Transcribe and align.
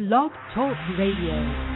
Blog 0.00 0.32
Talk 0.54 0.78
Radio. 0.96 1.69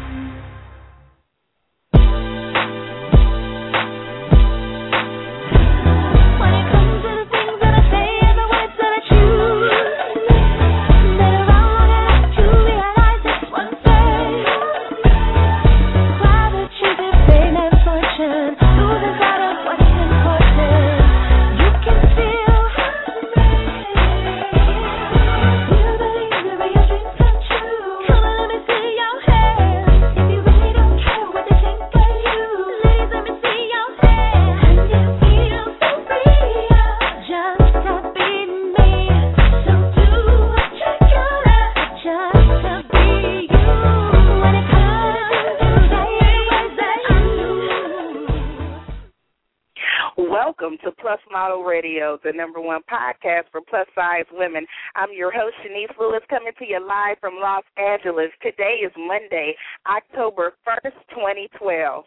The 52.24 52.32
number 52.32 52.58
one 52.58 52.80
podcast 52.90 53.52
for 53.52 53.60
plus 53.60 53.86
size 53.94 54.24
women. 54.32 54.64
I'm 54.96 55.12
your 55.12 55.30
host, 55.30 55.56
Chenese 55.62 55.94
Lewis, 56.00 56.22
coming 56.30 56.54
to 56.58 56.64
you 56.64 56.80
live 56.80 57.18
from 57.20 57.34
Los 57.38 57.64
Angeles. 57.76 58.30
Today 58.40 58.80
is 58.82 58.90
Monday, 58.96 59.54
October 59.86 60.54
1st, 60.66 60.96
2012. 61.10 62.04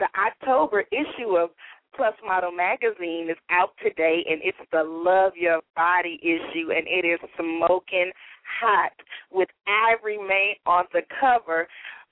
The 0.00 0.08
October 0.18 0.84
issue 0.90 1.36
of 1.36 1.50
Plus 1.94 2.14
Model 2.26 2.50
magazine 2.50 3.28
is 3.30 3.36
out 3.50 3.70
today, 3.80 4.24
and 4.28 4.40
it's 4.42 4.58
the 4.72 4.82
Love 4.82 5.34
Your 5.36 5.60
Body 5.76 6.18
issue, 6.22 6.72
and 6.72 6.84
it 6.88 7.06
is 7.06 7.20
smoking 7.38 8.10
hot 8.60 8.90
with 9.30 9.48
Ivory 9.68 10.18
May 10.18 10.58
on 10.66 10.86
the 10.92 11.02
cover 11.20 11.68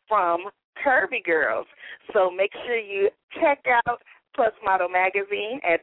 from 0.06 0.44
Curvy 0.78 1.24
Girls. 1.24 1.66
So 2.12 2.30
make 2.30 2.52
sure 2.64 2.78
you 2.78 3.08
check 3.40 3.64
out 3.88 4.02
Plus 4.36 4.52
Model 4.64 4.88
Magazine 4.88 5.60
at 5.68 5.80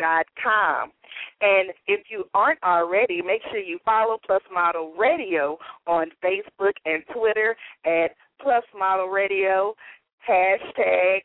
plusmodelmag.com. 0.00 0.92
And 1.40 1.70
if 1.86 2.06
you 2.10 2.24
aren't 2.34 2.62
already, 2.62 3.22
make 3.22 3.42
sure 3.50 3.60
you 3.60 3.78
follow 3.84 4.18
Plus 4.26 4.42
Model 4.52 4.92
Radio 4.98 5.58
on 5.86 6.10
Facebook 6.22 6.72
and 6.84 7.02
Twitter 7.12 7.56
at 7.84 8.12
Plus 8.42 8.64
Model 8.78 9.08
Radio, 9.08 9.74
hashtag 10.28 11.20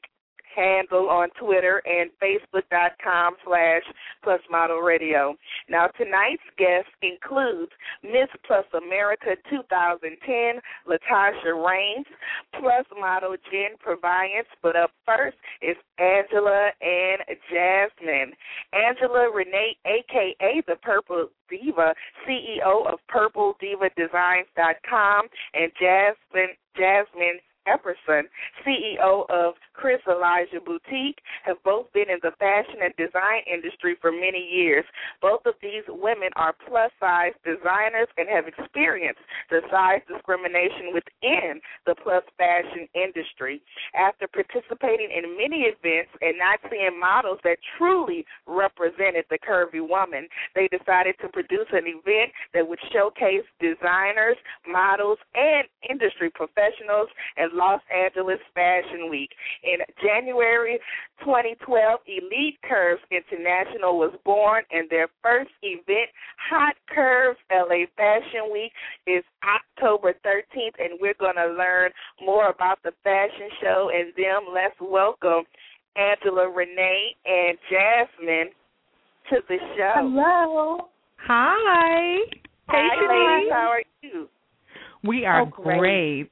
handle 0.56 1.10
on 1.10 1.30
Twitter 1.40 1.82
and 1.86 2.10
Facebook.com 2.22 3.36
slash 3.46 3.84
Plus 4.24 4.42
Model 4.50 4.80
Radio. 4.80 5.36
Now, 5.70 5.88
tonight's 5.88 6.42
guest 6.58 6.88
includes 7.02 7.72
Miss 8.04 8.30
Plus 8.46 8.66
America 8.76 9.36
2010, 9.50 10.62
Latasha 10.88 11.66
Raines, 11.66 12.06
Plus 12.54 12.86
Model 13.00 13.36
Jenn 13.52 13.78
Purviance, 13.84 14.48
but 14.62 14.76
up 14.76 14.92
first 15.06 15.38
is 15.62 15.78
Angela 16.00 16.72
and 16.82 17.22
Jasmine. 17.52 18.34
Angela 18.74 19.30
Renee, 19.34 19.78
a.k.a. 19.86 20.62
the 20.68 20.76
Purple 20.82 21.30
Diva, 21.50 21.96
CEO 22.28 22.86
of 22.92 23.00
PurpleDivaDesigns.com, 23.14 25.28
and 25.54 25.72
Jasmine, 25.80 26.56
Jasmine 26.76 27.40
Epperson, 27.68 28.24
CEO 28.66 29.30
of 29.30 29.56
Chris 29.74 30.02
Elijah 30.08 30.62
Boutique, 30.64 31.20
have 31.44 31.58
both 31.64 31.92
been 31.94 32.10
in 32.10 32.20
the 32.22 32.32
fashion 32.40 32.82
and 32.84 32.94
design 32.96 33.42
industry 33.52 33.96
for 34.02 34.12
many 34.12 34.40
years. 34.40 34.86
Both 35.22 35.46
of 35.46 35.56
these 35.62 35.84
women 35.88 36.30
are 36.36 36.54
plus 36.68 36.92
size 37.00 37.34
designers 37.44 38.08
and 38.18 38.30
have 38.30 38.48
experienced 38.48 39.22
the 39.50 39.62
size 39.72 40.02
discrimination 40.08 40.94
within 40.94 41.62
the 41.86 41.96
plus 41.96 42.24
fashion 42.38 42.88
industry. 42.94 43.62
After 43.96 44.28
participating 44.28 45.10
in 45.12 45.38
many 45.38 45.68
events 45.68 46.12
and 46.22 46.38
not 46.38 46.60
seeing 46.70 47.00
models 47.00 47.40
that 47.44 47.58
truly 47.78 48.26
represented 48.48 49.26
the 49.30 49.40
curvy 49.40 49.82
woman, 49.82 50.28
they 50.54 50.68
decided 50.68 51.16
to 51.22 51.30
produce 51.30 51.68
an 51.72 51.86
event 51.88 52.32
that 52.54 52.68
would 52.68 52.80
showcase 52.92 53.46
designers, 53.60 54.38
models, 54.68 55.18
and 55.34 55.68
industry 55.90 56.30
professionals 56.30 57.10
and 57.38 57.52
Los 57.56 57.82
Angeles 57.94 58.40
Fashion 58.54 59.10
Week. 59.10 59.30
In 59.64 59.80
January 60.04 60.80
2012, 61.24 62.00
Elite 62.08 62.60
Curves 62.68 63.02
International 63.10 63.98
was 63.98 64.14
born, 64.24 64.64
and 64.72 64.90
their 64.90 65.08
first 65.24 65.52
event, 65.64 66.12
HAUTE 66.50 66.76
Curves 66.94 67.40
LA 67.52 67.88
Fashion 67.96 68.52
Week, 68.52 68.72
is 69.08 69.24
October 69.44 70.14
13th, 70.26 70.76
and 70.80 71.00
we're 71.00 71.18
going 71.20 71.36
to 71.36 71.56
learn 71.58 71.92
more 72.24 72.50
about 72.50 72.80
the 72.84 72.92
fashion 73.04 73.50
show 73.62 73.90
and 73.94 74.14
them. 74.16 74.54
Let's 74.54 74.76
welcome 74.82 75.44
Angela 75.96 76.50
Renee 76.50 77.16
and 77.26 77.58
Jasmine 77.72 78.52
to 79.30 79.38
the 79.48 79.58
show. 79.78 79.94
Hello. 79.96 80.88
Hi. 81.18 82.18
Hey, 82.70 82.88
Hi, 82.92 83.38
ladies. 83.38 83.52
How 83.52 83.70
are 83.70 83.84
you? 84.02 84.28
We 85.04 85.26
are 85.26 85.42
oh, 85.42 85.46
great. 85.46 85.80
great. 85.80 86.32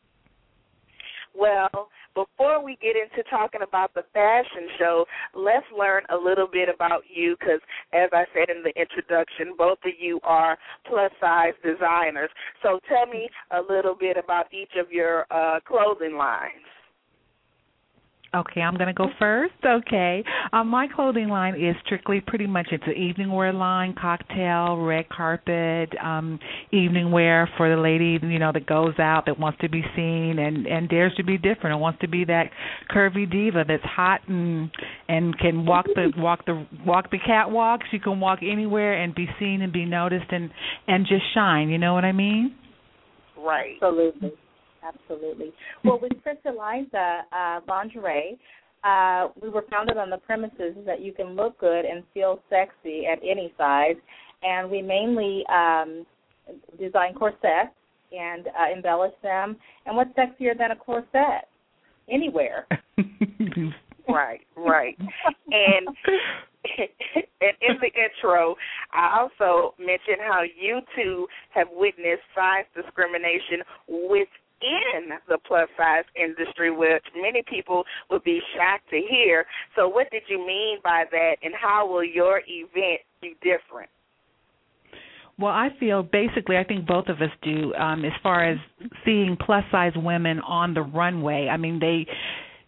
Well, 1.36 1.90
before 2.14 2.64
we 2.64 2.78
get 2.82 2.96
into 2.96 3.28
talking 3.30 3.62
about 3.64 3.94
the 3.94 4.04
fashion 4.14 4.70
show, 4.78 5.06
let's 5.34 5.66
learn 5.76 6.04
a 6.10 6.16
little 6.16 6.48
bit 6.52 6.70
about 6.74 7.02
you 7.14 7.36
because, 7.40 7.60
as 7.92 8.10
I 8.14 8.26
said 8.34 8.56
in 8.56 8.62
the 8.62 8.74
introduction, 8.80 9.56
both 9.58 9.80
of 9.84 9.94
you 10.00 10.20
are 10.24 10.58
plus 10.88 11.12
size 11.20 11.54
designers. 11.64 12.30
So 12.62 12.80
tell 12.88 13.08
me 13.08 13.30
a 13.52 13.62
little 13.62 13.96
bit 13.96 14.18
about 14.18 14.54
each 14.54 14.74
of 14.80 14.92
your 14.92 15.26
uh, 15.32 15.60
clothing 15.68 16.16
lines. 16.16 16.66
Okay, 18.36 18.62
I'm 18.62 18.76
going 18.76 18.88
to 18.88 18.94
go 18.94 19.10
first. 19.20 19.54
Okay. 19.64 20.24
Um, 20.52 20.68
my 20.68 20.88
clothing 20.88 21.30
line 21.30 21.54
is 21.54 21.76
strictly 21.86 22.20
pretty 22.20 22.48
much 22.48 22.68
it's 22.72 22.84
an 22.88 22.96
evening 22.96 23.32
wear 23.32 23.54
line, 23.54 23.94
cocktail, 24.00 24.78
red 24.78 25.08
carpet, 25.10 25.90
um, 26.04 26.40
evening 26.72 27.12
wear 27.12 27.48
for 27.58 27.70
the 27.70 27.80
lady, 27.80 28.18
you 28.24 28.40
know, 28.40 28.52
that 28.52 28.66
goes 28.66 28.98
out 28.98 29.28
that 29.28 29.40
wants 29.40 29.60
to 29.62 29.70
be 29.70 29.84
seen 29.96 30.40
and 30.40 30.66
and 30.66 30.90
dares 30.90 31.14
to 31.18 31.24
be 31.24 31.38
different 31.38 31.74
and 31.74 31.80
wants 31.82 32.00
to 32.02 32.08
be 32.08 32.26
that 32.26 32.46
curvy 32.90 33.30
diva 33.30 33.66
that's 33.68 33.84
hot 33.84 34.22
and 34.28 34.72
and 35.08 35.38
can 35.38 35.66
walk 35.68 35.86
the 35.94 36.12
walk 36.18 36.44
the 36.48 36.66
walk 36.86 37.12
the 37.12 37.20
catwalk. 37.24 37.82
She 37.92 38.00
can 38.00 38.20
walk 38.20 38.40
anywhere 38.42 39.00
and 39.00 39.14
be 39.14 39.28
seen 39.40 39.62
and 39.62 39.72
be 39.72 39.86
noticed 39.86 40.32
and 40.32 40.50
and 40.88 41.06
just 41.06 41.24
shine, 41.36 41.70
you 41.70 41.78
know 41.78 41.94
what 41.94 42.04
I 42.04 42.14
mean? 42.14 42.56
Right. 43.38 43.76
Absolutely. 43.76 44.32
Absolutely. 44.84 45.54
Well, 45.84 46.00
with 46.02 46.12
Chris 46.24 46.38
Eliza 46.46 47.22
uh, 47.32 47.60
Lingerie, 47.68 48.38
uh, 48.84 49.30
we 49.42 49.50
were 49.50 49.66
founded 49.70 49.98
on 49.98 50.10
the 50.10 50.18
premises 50.18 50.76
that 50.86 51.02
you 51.02 51.14
can 51.14 51.36
look 51.36 51.58
good 51.60 51.86
and 51.86 52.04
feel 52.14 52.40
sexy 52.50 53.06
at 53.06 53.20
any 53.20 53.54
size, 53.58 53.96
and 54.42 54.70
we 54.70 54.82
mainly 54.82 55.44
um, 55.48 56.06
design 56.78 57.14
corsets 57.14 57.72
and 58.12 58.48
uh, 58.48 58.74
embellish 58.76 59.14
them. 59.24 59.56
And 59.86 59.96
what's 59.96 60.12
sexier 60.12 60.58
than 60.58 60.72
a 60.72 60.76
corset? 60.76 61.48
Anywhere. 62.12 62.68
right, 64.10 64.42
right. 64.58 64.98
And 65.00 65.88
and 67.42 67.54
in 67.62 67.78
the 67.82 67.88
intro, 67.88 68.56
I 68.94 69.20
also 69.20 69.74
mentioned 69.80 70.20
how 70.22 70.42
you 70.44 70.82
two 70.96 71.28
have 71.54 71.68
witnessed 71.72 72.24
size 72.36 72.66
discrimination 72.76 73.64
with 73.88 74.28
in 74.64 75.10
the 75.28 75.38
plus 75.46 75.68
size 75.78 76.06
industry, 76.16 76.72
which 76.72 77.04
many 77.16 77.44
people 77.50 77.84
would 78.10 78.24
be 78.24 78.40
shocked 78.56 78.90
to 78.90 79.02
hear. 79.10 79.46
So, 79.76 79.88
what 79.88 80.10
did 80.12 80.24
you 80.28 80.46
mean 80.46 80.78
by 80.84 81.06
that, 81.12 81.36
and 81.44 81.54
how 81.54 81.88
will 81.88 82.04
your 82.04 82.42
event 82.48 83.02
be 83.22 83.36
different? 83.42 83.90
Well, 85.40 85.52
I 85.52 85.70
feel 85.80 86.04
basically, 86.04 86.58
I 86.58 86.64
think 86.64 86.86
both 86.86 87.08
of 87.08 87.18
us 87.18 87.32
do. 87.42 87.74
Um, 87.74 88.06
as 88.06 88.12
far 88.22 88.46
as 88.48 88.58
seeing 89.04 89.36
plus 89.44 89.64
size 89.72 89.94
women 89.96 90.40
on 90.42 90.74
the 90.74 90.82
runway, 90.82 91.48
I 91.52 91.58
mean, 91.58 91.80
they 91.80 92.06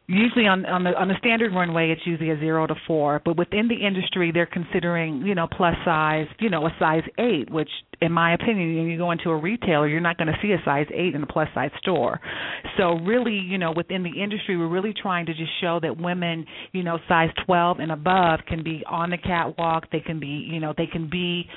usually 0.07 0.45
on 0.45 0.65
on 0.65 0.83
the 0.83 0.91
on 0.91 1.07
the 1.07 1.15
standard 1.17 1.53
runway 1.53 1.89
it's 1.91 2.05
usually 2.05 2.29
a 2.29 2.39
zero 2.39 2.67
to 2.67 2.75
four. 2.87 3.21
But 3.23 3.37
within 3.37 3.67
the 3.67 3.85
industry 3.85 4.31
they're 4.31 4.45
considering 4.45 5.23
you 5.25 5.35
know 5.35 5.47
plus 5.51 5.75
size 5.83 6.27
you 6.39 6.49
know 6.49 6.65
a 6.65 6.75
size 6.79 7.03
eight 7.17 7.49
which 7.51 7.69
in 8.01 8.11
my 8.11 8.33
opinion 8.33 8.75
when 8.75 8.87
you 8.87 8.97
go 8.97 9.11
into 9.11 9.29
a 9.29 9.37
retailer 9.37 9.87
you're 9.87 10.01
not 10.01 10.17
going 10.17 10.27
to 10.27 10.37
see 10.41 10.51
a 10.51 10.61
size 10.63 10.87
eight 10.93 11.15
in 11.15 11.23
a 11.23 11.27
plus 11.27 11.47
size 11.55 11.71
store. 11.79 12.19
So 12.77 12.99
really 12.99 13.33
you 13.33 13.57
know 13.57 13.73
within 13.75 14.03
the 14.03 14.21
industry 14.21 14.57
we're 14.57 14.67
really 14.67 14.93
trying 14.93 15.25
to 15.27 15.33
just 15.33 15.51
show 15.61 15.79
that 15.81 15.99
women 15.99 16.45
you 16.71 16.83
know 16.83 16.99
size 17.07 17.29
twelve 17.45 17.79
and 17.79 17.91
above 17.91 18.41
can 18.47 18.63
be 18.63 18.83
on 18.87 19.09
the 19.09 19.17
catwalk. 19.17 19.89
They 19.91 20.01
can 20.01 20.19
be 20.19 20.47
you 20.49 20.59
know 20.59 20.73
they 20.77 20.87
can 20.87 21.09
be 21.09 21.47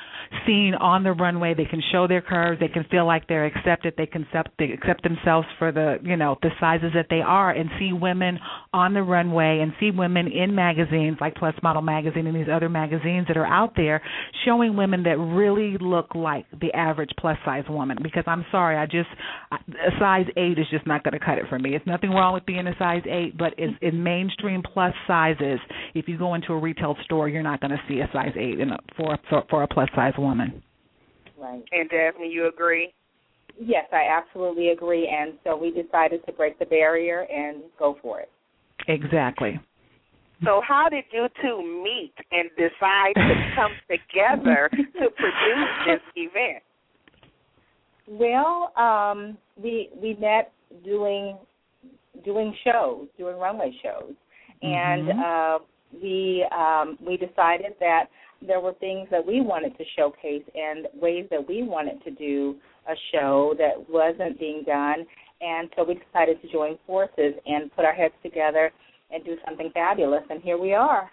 seen 0.47 0.75
on 0.75 1.05
the 1.05 1.13
runway. 1.13 1.55
They 1.55 1.65
can 1.65 1.83
show 1.93 2.07
their 2.07 2.23
curves. 2.23 2.61
They 2.61 2.69
can 2.69 2.85
feel 2.91 3.07
like 3.07 3.29
they're 3.29 3.47
accepted. 3.47 3.95
They 3.97 4.07
can 4.07 4.23
accept 4.23 4.53
they 4.59 4.71
accept 4.73 5.03
themselves 5.03 5.47
for 5.59 5.71
the 5.71 5.99
you 6.03 6.17
know 6.17 6.39
the 6.41 6.51
sizes 6.61 6.93
that 6.95 7.07
they 7.11 7.21
are 7.21 7.51
and 7.51 7.69
see 7.79 7.93
women 7.93 8.38
on 8.73 8.95
the 8.95 9.03
runway 9.03 9.61
and 9.63 9.73
see 9.81 9.91
women 9.91 10.27
in 10.29 10.55
magazines 10.55 11.19
like 11.21 11.35
Plus 11.35 11.55
Model 11.63 11.83
Magazine 11.83 12.27
and 12.27 12.37
these 12.37 12.53
other 12.53 12.69
magazines 12.69 13.27
that 13.29 13.37
are 13.37 13.47
out 13.47 13.73
there 13.77 14.03
showing 14.45 14.77
women 14.77 15.03
that 15.05 15.19
really 15.19 15.77
look 15.81 16.15
like 16.15 16.47
the 16.61 16.73
average 16.73 17.11
plus 17.19 17.37
size 17.45 17.65
woman. 17.69 17.99
Because 18.03 18.25
I'm 18.27 18.45
sorry, 18.51 18.77
I 18.77 18.87
just 18.87 19.09
a 19.53 19.91
size 19.99 20.27
eight 20.37 20.59
is 20.59 20.67
just 20.71 20.87
not 20.87 21.05
going 21.05 21.19
to 21.19 21.25
cut 21.25 21.39
it 21.39 21.45
for 21.49 21.59
me. 21.59 21.75
It's 21.75 21.87
nothing 21.87 22.11
wrong 22.11 22.35
with 22.35 22.47
being 22.47 22.67
a 22.67 22.75
size 22.79 23.03
eight, 23.09 23.37
but 23.37 23.59
in, 23.59 23.77
in 23.83 24.03
mainstream 24.03 24.63
plus 24.63 24.95
sizes, 25.07 25.61
if 25.95 26.09
you 26.09 26.19
go 26.19 26.35
into 26.35 26.53
a 26.53 26.59
retail 26.59 26.97
store, 27.05 27.29
you're 27.29 27.43
not 27.43 27.61
going 27.61 27.71
to 27.71 27.81
see 27.89 28.01
a 28.01 28.09
size 28.13 28.33
eight 28.37 28.61
in 28.61 28.71
a, 28.71 28.79
for 28.97 29.19
for, 29.29 29.45
for 29.51 29.63
a 29.63 29.69
plus 29.69 29.89
size 29.95 30.15
woman. 30.19 30.63
Right. 31.39 31.63
And 31.71 31.89
Daphne, 31.89 32.29
you 32.29 32.49
agree? 32.49 32.93
Yes, 33.61 33.87
I 33.93 34.05
absolutely 34.09 34.69
agree. 34.71 35.09
And 35.09 35.35
so 35.45 35.57
we 35.57 35.71
decided 35.71 36.25
to 36.27 36.33
break 36.33 36.59
the 36.59 36.67
barrier 36.67 37.27
and 37.31 37.63
go 37.79 37.97
for 38.01 38.21
it. 38.21 38.31
Exactly. 38.87 39.61
So, 40.45 40.63
how 40.67 40.89
did 40.89 41.05
you 41.13 41.27
two 41.43 41.83
meet 41.83 42.15
and 42.31 42.49
decide 42.57 43.15
to 43.17 43.51
come 43.57 43.73
together 43.91 44.71
to 44.73 45.11
produce 45.11 45.69
this 45.87 46.01
event? 46.15 46.63
Well, 48.07 48.73
um, 48.77 49.37
we 49.61 49.91
we 50.01 50.15
met 50.15 50.53
doing 50.85 51.37
doing 52.25 52.55
shows, 52.65 53.09
doing 53.19 53.37
runway 53.37 53.73
shows, 53.83 54.15
and 54.63 55.09
Mhm. 55.09 55.19
uh, 55.25 55.59
we 56.01 56.45
um, 56.53 56.99
we 57.01 57.17
decided 57.17 57.75
that 57.81 58.07
there 58.41 58.61
were 58.61 58.75
things 58.75 59.09
that 59.11 59.25
we 59.25 59.41
wanted 59.41 59.77
to 59.77 59.85
showcase 59.97 60.45
and 60.55 60.87
ways 61.01 61.27
that 61.31 61.47
we 61.49 61.63
wanted 61.63 62.03
to 62.05 62.11
do 62.13 62.57
a 62.89 62.95
show 63.13 63.55
that 63.59 63.89
wasn't 63.89 64.39
being 64.39 64.63
done, 64.67 65.07
and 65.41 65.69
so 65.77 65.85
we 65.85 65.95
decided 65.95 66.41
to 66.43 66.51
join 66.51 66.79
forces 66.87 67.35
and 67.47 67.75
put 67.75 67.85
our 67.85 67.95
heads 67.95 68.15
together 68.23 68.73
and 69.11 69.25
do 69.25 69.37
something 69.47 69.71
fabulous. 69.73 70.23
And 70.31 70.43
here 70.43 70.59
we 70.59 70.75
are. 70.75 71.11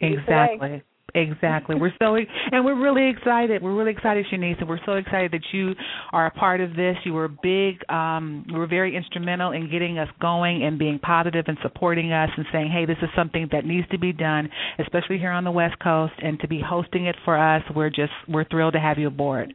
Exactly. 0.00 0.82
Exactly. 1.14 1.74
We're 1.74 1.92
so 1.98 2.16
and 2.16 2.64
we're 2.64 2.80
really 2.80 3.08
excited. 3.08 3.62
We're 3.62 3.74
really 3.74 3.92
excited, 3.92 4.26
Chenese, 4.30 4.60
and 4.60 4.68
we're 4.68 4.84
so 4.84 4.92
excited 4.92 5.32
that 5.32 5.40
you 5.52 5.72
are 6.12 6.26
a 6.26 6.30
part 6.30 6.60
of 6.60 6.76
this. 6.76 6.96
You 7.04 7.14
were 7.14 7.28
big. 7.28 7.76
Um, 7.90 8.44
you 8.46 8.58
were 8.58 8.66
very 8.66 8.94
instrumental 8.94 9.52
in 9.52 9.70
getting 9.70 9.98
us 9.98 10.08
going 10.20 10.64
and 10.64 10.78
being 10.78 10.98
positive 10.98 11.46
and 11.48 11.56
supporting 11.62 12.12
us 12.12 12.28
and 12.36 12.44
saying, 12.52 12.70
"Hey, 12.70 12.84
this 12.84 12.98
is 13.00 13.08
something 13.16 13.48
that 13.52 13.64
needs 13.64 13.88
to 13.88 13.98
be 13.98 14.12
done, 14.12 14.50
especially 14.78 15.16
here 15.16 15.30
on 15.30 15.44
the 15.44 15.50
West 15.50 15.78
Coast." 15.78 16.12
And 16.22 16.38
to 16.40 16.48
be 16.48 16.60
hosting 16.60 17.06
it 17.06 17.16
for 17.24 17.38
us, 17.38 17.62
we're 17.74 17.90
just 17.90 18.12
we're 18.28 18.44
thrilled 18.44 18.74
to 18.74 18.80
have 18.80 18.98
you 18.98 19.06
aboard. 19.06 19.54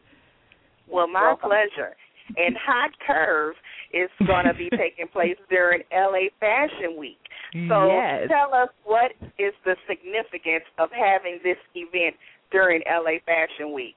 Well, 0.93 1.07
my 1.07 1.33
Welcome. 1.33 1.49
pleasure. 1.49 1.95
And 2.37 2.55
HAUTE 2.55 2.95
Curve 3.05 3.55
is 3.93 4.09
going 4.25 4.45
to 4.45 4.53
be 4.53 4.69
taking 4.77 5.07
place 5.11 5.35
during 5.49 5.81
LA 5.91 6.29
Fashion 6.39 6.95
Week. 6.97 7.17
So 7.69 7.87
yes. 7.87 8.29
tell 8.29 8.53
us 8.53 8.69
what 8.83 9.11
is 9.37 9.53
the 9.65 9.75
significance 9.87 10.65
of 10.79 10.89
having 10.91 11.39
this 11.43 11.57
event 11.75 12.15
during 12.51 12.81
LA 12.89 13.19
Fashion 13.25 13.73
Week? 13.73 13.95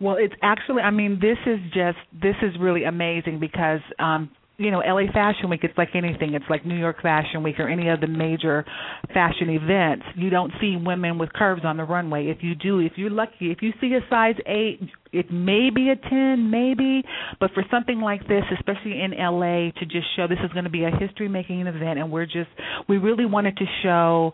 Well, 0.00 0.16
it's 0.18 0.34
actually 0.42 0.82
I 0.82 0.90
mean 0.90 1.18
this 1.20 1.36
is 1.46 1.60
just 1.74 1.98
this 2.12 2.36
is 2.42 2.58
really 2.58 2.84
amazing 2.84 3.38
because 3.38 3.80
um 3.98 4.30
you 4.62 4.70
know, 4.70 4.78
LA 4.78 5.10
Fashion 5.12 5.50
Week, 5.50 5.60
it's 5.64 5.76
like 5.76 5.90
anything. 5.94 6.34
It's 6.34 6.44
like 6.48 6.64
New 6.64 6.78
York 6.78 7.02
Fashion 7.02 7.42
Week 7.42 7.58
or 7.58 7.68
any 7.68 7.88
of 7.88 8.00
the 8.00 8.06
major 8.06 8.64
fashion 9.12 9.50
events. 9.50 10.04
You 10.14 10.30
don't 10.30 10.52
see 10.60 10.76
women 10.76 11.18
with 11.18 11.32
curves 11.32 11.62
on 11.64 11.76
the 11.76 11.84
runway. 11.84 12.26
If 12.28 12.38
you 12.42 12.54
do, 12.54 12.78
if 12.78 12.92
you're 12.96 13.10
lucky, 13.10 13.50
if 13.50 13.60
you 13.60 13.72
see 13.80 13.94
a 13.94 14.00
size 14.08 14.36
8, 14.46 14.80
it 15.12 15.32
may 15.32 15.70
be 15.74 15.90
a 15.90 15.96
10, 15.96 16.50
maybe. 16.50 17.02
But 17.40 17.50
for 17.52 17.64
something 17.70 18.00
like 18.00 18.26
this, 18.28 18.44
especially 18.56 19.00
in 19.00 19.10
LA, 19.10 19.72
to 19.80 19.84
just 19.84 20.06
show 20.16 20.28
this 20.28 20.38
is 20.44 20.52
going 20.52 20.64
to 20.64 20.70
be 20.70 20.84
a 20.84 20.90
history 20.90 21.28
making 21.28 21.66
event, 21.66 21.98
and 21.98 22.12
we're 22.12 22.26
just, 22.26 22.50
we 22.88 22.98
really 22.98 23.26
wanted 23.26 23.56
to 23.56 23.64
show 23.82 24.32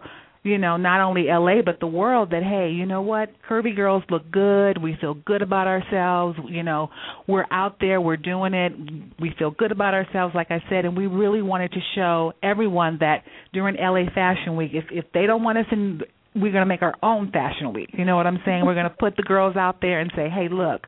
you 0.48 0.58
know, 0.58 0.76
not 0.76 1.00
only 1.00 1.24
LA 1.28 1.62
but 1.64 1.80
the 1.80 1.86
world 1.86 2.30
that 2.30 2.42
hey, 2.42 2.70
you 2.70 2.86
know 2.86 3.02
what? 3.02 3.30
Curvy 3.48 3.74
girls 3.74 4.02
look 4.10 4.30
good. 4.30 4.82
We 4.82 4.96
feel 5.00 5.14
good 5.14 5.42
about 5.42 5.66
ourselves. 5.66 6.38
You 6.48 6.62
know, 6.62 6.90
we're 7.26 7.46
out 7.50 7.76
there, 7.80 8.00
we're 8.00 8.16
doing 8.16 8.54
it. 8.54 8.72
We 9.20 9.34
feel 9.38 9.50
good 9.50 9.72
about 9.72 9.94
ourselves 9.94 10.34
like 10.34 10.50
I 10.50 10.62
said, 10.68 10.84
and 10.84 10.96
we 10.96 11.06
really 11.06 11.42
wanted 11.42 11.72
to 11.72 11.80
show 11.94 12.32
everyone 12.42 12.98
that 13.00 13.24
during 13.52 13.76
LA 13.76 14.10
Fashion 14.14 14.56
Week 14.56 14.70
if 14.74 14.84
if 14.90 15.04
they 15.12 15.26
don't 15.26 15.42
want 15.42 15.58
us 15.58 15.66
in 15.70 16.00
we're 16.34 16.52
going 16.52 16.62
to 16.62 16.66
make 16.66 16.82
our 16.82 16.94
own 17.02 17.32
fashion 17.32 17.72
week. 17.72 17.88
You 17.94 18.04
know 18.04 18.14
what 18.14 18.26
I'm 18.26 18.38
saying? 18.44 18.64
We're 18.64 18.74
going 18.74 18.88
to 18.88 18.96
put 18.96 19.16
the 19.16 19.22
girls 19.22 19.56
out 19.56 19.80
there 19.80 19.98
and 19.98 20.12
say, 20.14 20.28
"Hey, 20.28 20.48
look, 20.48 20.86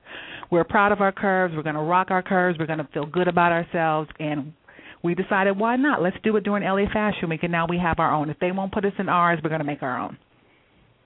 we're 0.50 0.64
proud 0.64 0.92
of 0.92 1.00
our 1.00 1.12
curves. 1.12 1.54
We're 1.56 1.62
going 1.62 1.76
to 1.76 1.82
rock 1.82 2.10
our 2.10 2.22
curves. 2.22 2.58
We're 2.58 2.66
going 2.66 2.78
to 2.78 2.88
feel 2.92 3.06
good 3.06 3.28
about 3.28 3.52
ourselves 3.52 4.10
and 4.18 4.52
we 5.02 5.14
decided 5.14 5.58
why 5.58 5.76
not? 5.76 6.02
Let's 6.02 6.16
do 6.22 6.36
it 6.36 6.44
during 6.44 6.62
LA 6.64 6.90
Fashion 6.92 7.28
Week, 7.30 7.42
and 7.42 7.52
now 7.52 7.66
we 7.68 7.78
have 7.78 7.98
our 7.98 8.12
own. 8.12 8.28
If 8.30 8.38
they 8.38 8.52
won't 8.52 8.72
put 8.72 8.84
us 8.84 8.92
in 8.98 9.08
ours, 9.08 9.38
we're 9.42 9.48
going 9.50 9.60
to 9.60 9.66
make 9.66 9.82
our 9.82 9.98
own. 9.98 10.18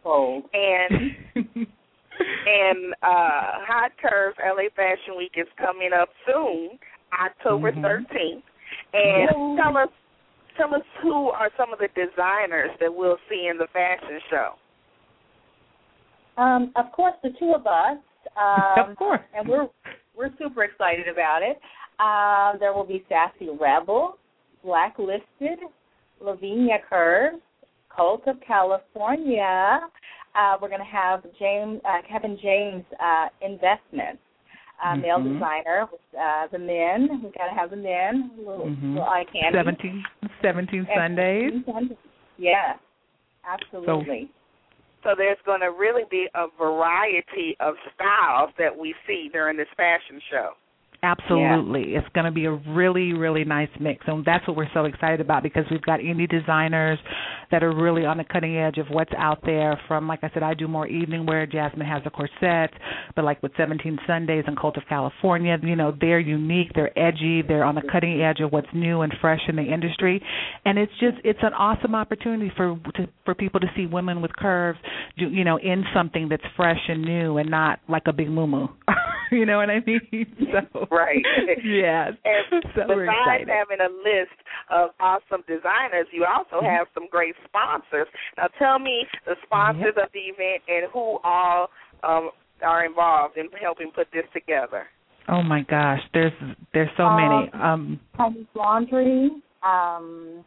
Bold. 0.03 0.45
And 0.53 1.11
and 1.37 2.95
uh 3.03 3.65
HAUTE 3.67 3.93
Curves 4.03 4.37
LA 4.45 4.69
Fashion 4.77 5.17
Week 5.17 5.33
is 5.37 5.47
coming 5.59 5.91
up 5.99 6.09
soon, 6.27 6.79
October 7.19 7.73
Mhm. 7.73 7.83
13th. 7.83 8.43
And 8.93 9.31
Yay. 9.31 9.63
tell 9.63 9.77
us 9.77 9.89
tell 10.59 10.75
us 10.75 10.83
who 11.03 11.31
are 11.31 11.51
some 11.57 11.73
of 11.73 11.79
the 11.79 11.89
designers 11.95 12.71
that 12.81 12.95
we'll 12.95 13.19
see 13.29 13.49
in 13.51 13.59
the 13.59 13.67
fashion 13.73 14.21
show. 14.31 14.55
Um, 16.37 16.73
of 16.77 16.91
course, 16.93 17.15
the 17.23 17.31
two 17.39 17.53
of 17.55 17.67
us. 17.67 17.99
Um, 18.37 18.91
of 18.91 18.97
course. 18.97 19.21
and 19.37 19.47
we're 19.49 19.69
we're 20.17 20.31
super 20.39 20.65
excited 20.65 21.07
about 21.09 21.43
it. 21.43 21.59
Uh, 21.99 22.57
there 22.59 22.73
will 22.73 22.85
be 22.87 23.05
Sassy 23.09 23.49
Rebel, 23.61 24.19
Blacklisted, 24.65 25.59
Lavinia 26.21 26.79
Curves, 26.89 27.39
Cult 27.95 28.23
of 28.27 28.37
California. 28.47 29.81
Uh, 30.35 30.57
we're 30.61 30.69
going 30.69 30.81
to 30.81 30.85
have 30.85 31.23
James 31.39 31.81
uh, 31.85 31.99
Kevin 32.11 32.37
James 32.43 32.85
uh, 33.01 33.29
Investments, 33.41 34.21
uh, 34.85 34.97
male 34.97 35.19
Mhm. 35.19 35.35
designer. 35.35 35.89
Uh, 36.19 36.47
the 36.51 36.59
men, 36.59 37.21
We've 37.23 37.33
got 37.35 37.47
to 37.47 37.55
have 37.55 37.71
the 37.71 37.77
men. 37.77 38.33
A 38.39 38.41
little, 38.51 38.67
Mhm. 38.67 38.95
little 38.95 39.09
eye 39.09 39.25
candy. 39.33 39.57
17, 39.57 40.05
17 40.43 40.87
And- 40.91 41.65
Sundays. 41.65 41.97
Yeah, 42.37 42.75
absolutely. 43.47 44.29
So 45.05 45.15
there's 45.15 45.39
going 45.45 45.61
to 45.61 45.71
really 45.71 46.05
be 46.11 46.29
a 46.35 46.49
variety 46.59 47.57
of 47.61 47.77
styles 47.95 48.51
that 48.59 48.77
we 48.77 48.95
see 49.07 49.29
during 49.29 49.57
this 49.57 49.69
fashion 49.77 50.21
show. 50.31 50.55
Absolutely. 51.05 51.95
It's 51.95 52.09
going 52.15 52.25
to 52.25 52.31
be 52.31 52.47
a 52.47 52.53
really, 52.53 53.13
really 53.13 53.45
nice 53.45 53.69
mix. 53.79 54.05
And 54.07 54.25
that's 54.25 54.47
what 54.49 54.57
we're 54.57 54.71
so 54.73 54.87
excited 54.87 55.21
about 55.21 55.43
because 55.43 55.65
we've 55.71 55.83
got 55.83 56.01
indie 56.01 56.29
designers 56.29 56.99
that 57.51 57.63
are 57.63 57.75
really 57.75 58.07
on 58.07 58.17
the 58.17 58.25
cutting 58.25 58.57
edge 58.57 58.79
of 58.79 58.87
what's 58.89 59.13
out 59.19 59.41
there 59.45 59.79
from, 59.87 60.09
like 60.09 60.21
I 60.23 60.31
said, 60.33 60.43
I 60.43 60.55
do 60.55 60.67
more 60.67 60.87
evening 60.87 61.27
wear. 61.27 61.47
Jasmine 61.47 61.87
has 61.87 62.03
the 62.05 62.11
corset. 62.11 62.71
But 63.15 63.25
like 63.25 63.43
with 63.43 63.53
17 63.57 63.99
Sundays 64.07 64.45
and 64.47 64.59
Cult 64.59 64.77
of 64.77 64.85
California, 64.89 65.57
you 65.63 65.77
know, 65.77 65.95
they're 66.01 66.21
unique, 66.21 66.69
they're 66.75 66.99
edgy, 66.99 67.43
they're 67.47 67.65
on 67.65 67.75
the 67.75 67.83
cutting 67.93 68.23
edge 68.23 68.41
of 68.41 68.51
what's 68.51 68.69
new 68.75 69.03
and 69.03 69.13
fresh 69.21 69.41
in 69.49 69.57
the 69.57 69.63
industry. 69.63 70.23
And 70.65 70.79
it's 70.79 70.93
just, 71.01 71.19
it's 71.23 71.41
an 71.43 71.53
awesome 71.53 71.95
opportunity 71.95 72.51
for 72.57 72.79
to, 72.95 73.09
for 73.25 73.35
people 73.35 73.61
to 73.61 73.67
see 73.77 73.87
women 73.87 74.23
with 74.23 74.35
curves, 74.37 74.79
do, 75.19 75.29
you 75.29 75.45
know, 75.45 75.59
in 75.59 75.85
something 75.95 76.29
that's 76.29 76.43
fresh 76.57 76.81
and 76.89 77.03
new 77.03 77.37
and 77.37 77.51
not 77.51 77.81
like 77.89 78.05
a 78.07 78.13
big 78.13 78.31
moo 78.31 78.45
you 79.33 79.47
know 79.47 79.59
what 79.59 79.71
I 79.71 79.81
mean? 79.87 80.01
So 80.55 80.87
Right. 80.95 81.25
yes. 81.65 82.13
And 82.25 82.63
so 82.75 82.83
we're 82.89 83.07
besides 83.07 83.51
having 83.51 83.81
a 83.83 83.91
list 83.91 84.39
of 84.71 84.91
awesome 85.01 85.43
designers, 85.49 86.07
you 86.13 86.25
also 86.25 86.63
Mm-hmm. 86.63 86.77
have 86.77 86.87
some 86.95 87.09
great 87.11 87.35
sponsors. 87.49 88.07
Now, 88.37 88.47
tell 88.59 88.79
me 88.79 89.05
the 89.27 89.35
sponsors 89.45 89.95
of 90.01 90.09
the 90.15 90.21
event 90.21 90.63
and 90.69 90.87
who 90.93 91.19
all 91.25 91.69
um, 92.05 92.31
are 92.63 92.85
involved 92.87 93.37
in 93.37 93.47
helping 93.61 93.91
put 93.91 94.07
this 94.13 94.25
together. 94.33 94.87
Oh 95.29 95.43
my 95.43 95.63
gosh, 95.63 96.01
there's 96.13 96.33
there's 96.73 96.91
so 96.97 97.05
Um, 97.05 97.17
many. 97.17 97.63
Um 97.63 98.01
Chinese 98.17 98.47
Laundry, 98.55 99.31
um, 99.67 100.45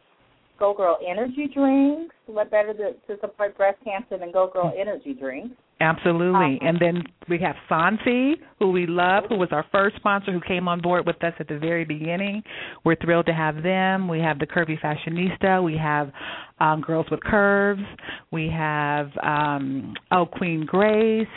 Go 0.58 0.74
Girl 0.74 0.98
Energy 1.08 1.48
drinks. 1.52 2.14
What 2.26 2.50
better 2.50 2.72
to, 2.74 2.92
to 2.92 3.20
support 3.20 3.56
breast 3.56 3.78
cancer 3.84 4.18
than 4.18 4.32
Go 4.32 4.50
Girl 4.52 4.72
Energy 4.78 5.14
drinks? 5.14 5.54
Absolutely. 5.80 6.58
And 6.60 6.76
then 6.80 7.04
we 7.28 7.38
have 7.38 7.54
Sansi, 7.70 8.32
who 8.58 8.72
we 8.72 8.86
love, 8.86 9.24
who 9.28 9.36
was 9.36 9.50
our 9.52 9.64
first 9.70 9.94
sponsor 9.96 10.32
who 10.32 10.40
came 10.40 10.66
on 10.66 10.80
board 10.80 11.06
with 11.06 11.22
us 11.22 11.34
at 11.38 11.46
the 11.46 11.58
very 11.58 11.84
beginning. 11.84 12.42
We're 12.84 12.96
thrilled 12.96 13.26
to 13.26 13.32
have 13.32 13.62
them. 13.62 14.08
We 14.08 14.18
have 14.18 14.40
the 14.40 14.46
Curvy 14.46 14.76
Fashionista. 14.80 15.62
We 15.62 15.76
have 15.76 16.10
um, 16.58 16.80
Girls 16.80 17.06
with 17.10 17.20
Curves. 17.22 17.82
We 18.32 18.50
have 18.52 19.10
um, 19.22 19.94
Oh 20.10 20.26
Queen 20.26 20.66
Grace. 20.66 21.28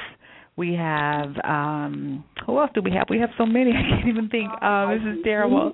We 0.58 0.74
have 0.75 1.34
um 1.44 2.24
who 2.46 2.60
else 2.60 2.70
do 2.75 2.82
we 2.82 2.92
have? 2.92 3.06
We 3.10 3.20
have 3.20 3.30
so 3.38 3.46
many 3.46 3.72
I 3.75 3.96
can't 3.96 4.08
even 4.08 4.30
think. 4.30 4.50
Um 4.62 4.92
this 4.92 5.18
is 5.18 5.24
terrible. 5.24 5.74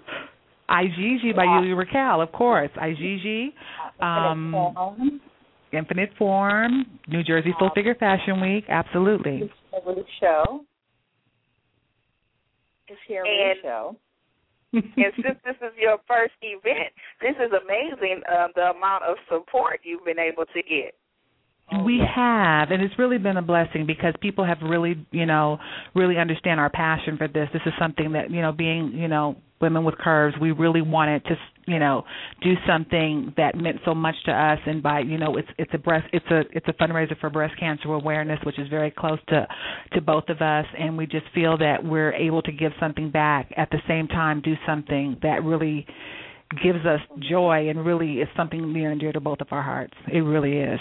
Igigi 0.69 1.35
by 1.35 1.45
Yuliya 1.45 1.77
Raquel, 1.77 2.21
of 2.21 2.31
course. 2.31 2.71
Igigi. 2.77 3.53
Um 3.99 5.21
Infinite 5.73 6.11
Form, 6.17 6.85
New 7.07 7.23
Jersey 7.23 7.53
Full 7.59 7.71
Figure 7.75 7.95
Fashion 7.95 8.39
Week, 8.39 8.63
absolutely. 8.69 9.51
Every 9.75 10.05
show. 10.19 10.63
It's 12.87 12.99
here 13.07 13.23
And- 13.25 13.59
show. 13.61 13.95
and 14.73 14.83
since 15.15 15.39
this 15.45 15.55
is 15.61 15.71
your 15.79 15.97
first 16.07 16.33
event, 16.41 16.91
this 17.21 17.35
is 17.37 17.51
amazing 17.63 18.21
uh, 18.29 18.47
the 18.53 18.71
amount 18.75 19.03
of 19.03 19.15
support 19.29 19.79
you've 19.83 20.03
been 20.03 20.19
able 20.19 20.43
to 20.45 20.61
get. 20.61 20.93
We 21.85 21.99
have, 21.99 22.71
and 22.71 22.81
it's 22.81 22.97
really 22.99 23.17
been 23.17 23.37
a 23.37 23.41
blessing 23.41 23.85
because 23.85 24.13
people 24.21 24.45
have 24.45 24.57
really, 24.61 25.05
you 25.11 25.25
know, 25.25 25.57
really 25.95 26.17
understand 26.17 26.59
our 26.59 26.69
passion 26.69 27.17
for 27.17 27.27
this. 27.27 27.49
This 27.53 27.61
is 27.65 27.73
something 27.79 28.11
that, 28.13 28.29
you 28.29 28.41
know, 28.41 28.51
being, 28.51 28.91
you 28.93 29.07
know, 29.07 29.35
women 29.61 29.83
with 29.83 29.97
curves, 29.97 30.35
we 30.39 30.51
really 30.51 30.81
wanted 30.81 31.23
to, 31.25 31.35
you 31.67 31.79
know, 31.79 32.03
do 32.41 32.53
something 32.67 33.33
that 33.37 33.55
meant 33.55 33.77
so 33.85 33.93
much 33.95 34.15
to 34.25 34.31
us. 34.31 34.59
And 34.65 34.81
by, 34.81 34.99
you 34.99 35.17
know, 35.17 35.37
it's 35.37 35.47
it's 35.57 35.71
a 35.73 35.77
breast, 35.77 36.07
it's 36.13 36.25
a 36.31 36.41
it's 36.51 36.67
a 36.67 36.73
fundraiser 36.73 37.19
for 37.19 37.29
breast 37.29 37.57
cancer 37.59 37.93
awareness, 37.93 38.39
which 38.43 38.59
is 38.59 38.67
very 38.69 38.91
close 38.91 39.19
to 39.29 39.47
to 39.93 40.01
both 40.01 40.29
of 40.29 40.41
us. 40.41 40.65
And 40.77 40.97
we 40.97 41.05
just 41.05 41.25
feel 41.33 41.57
that 41.57 41.83
we're 41.83 42.13
able 42.13 42.41
to 42.43 42.51
give 42.51 42.71
something 42.79 43.11
back 43.11 43.51
at 43.57 43.69
the 43.71 43.79
same 43.87 44.07
time, 44.07 44.41
do 44.41 44.55
something 44.65 45.17
that 45.23 45.43
really 45.43 45.85
gives 46.63 46.85
us 46.85 47.01
joy 47.29 47.69
and 47.69 47.85
really 47.85 48.19
is 48.19 48.27
something 48.37 48.71
near 48.71 48.91
and 48.91 48.99
dear 48.99 49.11
to 49.11 49.19
both 49.19 49.41
of 49.41 49.47
our 49.51 49.61
hearts. 49.61 49.93
It 50.11 50.19
really 50.19 50.57
is. 50.57 50.79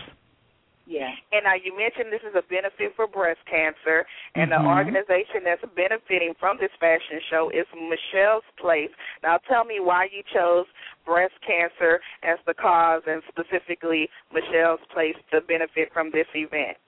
Yeah. 0.86 1.10
And 1.32 1.42
now 1.44 1.54
you 1.54 1.76
mentioned 1.76 2.12
this 2.12 2.22
is 2.22 2.38
a 2.38 2.46
benefit 2.46 2.94
for 2.94 3.06
breast 3.08 3.40
cancer, 3.50 4.06
and 4.36 4.52
Mhm. 4.52 4.62
the 4.62 4.68
organization 4.68 5.42
that's 5.42 5.64
benefiting 5.74 6.34
from 6.34 6.58
this 6.58 6.70
fashion 6.78 7.20
show 7.28 7.50
is 7.50 7.66
Michelle's 7.74 8.44
Place. 8.56 8.92
Now 9.22 9.38
tell 9.38 9.64
me 9.64 9.80
why 9.80 10.04
you 10.04 10.22
chose 10.32 10.66
breast 11.04 11.34
cancer 11.42 12.00
as 12.22 12.38
the 12.46 12.54
cause, 12.54 13.02
and 13.06 13.22
specifically 13.24 14.08
Michelle's 14.30 14.80
Place 14.90 15.16
to 15.32 15.40
benefit 15.40 15.92
from 15.92 16.10
this 16.10 16.28
event. 16.34 16.78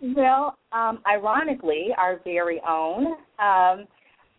Well, 0.00 0.56
um, 0.72 1.00
ironically, 1.06 1.94
our 1.96 2.16
very 2.24 2.60
own. 2.62 3.06
Um, 3.38 3.86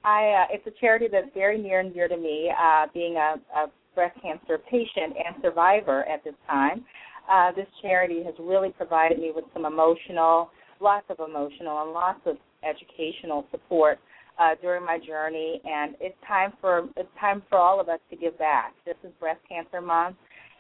I 0.04 0.48
uh, 0.50 0.54
it's 0.54 0.66
a 0.68 0.72
charity 0.72 1.08
that's 1.08 1.30
very 1.34 1.58
near 1.58 1.80
and 1.80 1.94
dear 1.94 2.08
to 2.08 2.18
me, 2.18 2.52
uh, 2.52 2.88
being 2.94 3.16
a, 3.16 3.40
a 3.56 3.72
breast 3.94 4.20
cancer 4.22 4.58
patient 4.58 5.16
and 5.18 5.42
survivor 5.42 6.04
at 6.06 6.24
this 6.24 6.36
time. 6.48 6.86
Uh, 7.32 7.52
this 7.54 7.68
charity 7.82 8.24
has 8.24 8.34
really 8.40 8.70
provided 8.70 9.20
me 9.20 9.32
with 9.36 9.46
some 9.54 9.66
emotional, 9.66 10.50
lots 10.80 11.06
of 11.10 11.18
emotional, 11.20 11.82
and 11.84 11.92
lots 11.92 12.20
of 12.26 12.38
educational 12.64 13.46
support 13.52 14.00
uh, 14.40 14.56
during 14.62 14.86
my 14.86 15.00
journey. 15.00 15.62
And 15.66 15.96
it's 16.00 16.16
time 16.28 16.54
for 16.62 16.88
it's 16.98 17.10
time 17.20 17.42
for 17.50 17.58
all 17.58 17.80
of 17.80 17.90
us 17.90 18.00
to 18.10 18.16
give 18.16 18.38
back. 18.38 18.74
This 18.86 18.96
is 19.04 19.12
Breast 19.20 19.40
Cancer 19.48 19.82
Month, 19.82 20.18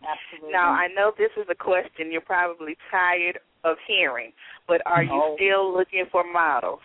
Absolutely. 0.02 0.52
Now, 0.52 0.70
I 0.70 0.88
know 0.88 1.12
this 1.16 1.30
is 1.36 1.46
a 1.50 1.54
question 1.54 2.12
you're 2.12 2.20
probably 2.20 2.76
tired 2.90 3.38
of 3.64 3.76
hearing, 3.86 4.32
but 4.66 4.80
are 4.86 5.02
you 5.02 5.10
No. 5.10 5.34
still 5.36 5.72
looking 5.72 6.06
for 6.06 6.24
models? 6.24 6.80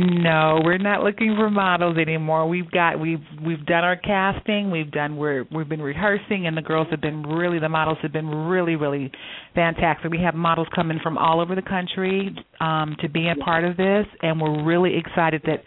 No, 0.00 0.60
we're 0.62 0.78
not 0.78 1.02
looking 1.02 1.34
for 1.36 1.50
models 1.50 1.98
anymore. 1.98 2.48
We've 2.48 2.70
got 2.70 3.00
we've 3.00 3.18
we've 3.44 3.66
done 3.66 3.82
our 3.82 3.96
casting. 3.96 4.70
We've 4.70 4.92
done 4.92 5.16
we're 5.16 5.44
we've 5.50 5.68
been 5.68 5.82
rehearsing, 5.82 6.46
and 6.46 6.56
the 6.56 6.62
girls 6.62 6.86
have 6.92 7.00
been 7.00 7.24
really 7.24 7.58
the 7.58 7.68
models 7.68 7.98
have 8.02 8.12
been 8.12 8.28
really 8.28 8.76
really 8.76 9.10
fantastic. 9.56 10.08
We 10.08 10.20
have 10.22 10.36
models 10.36 10.68
coming 10.72 11.00
from 11.02 11.18
all 11.18 11.40
over 11.40 11.56
the 11.56 11.62
country 11.62 12.32
um, 12.60 12.94
to 13.00 13.08
be 13.08 13.28
a 13.28 13.34
part 13.42 13.64
of 13.64 13.76
this, 13.76 14.06
and 14.22 14.40
we're 14.40 14.62
really 14.62 14.96
excited 14.96 15.42
that 15.46 15.64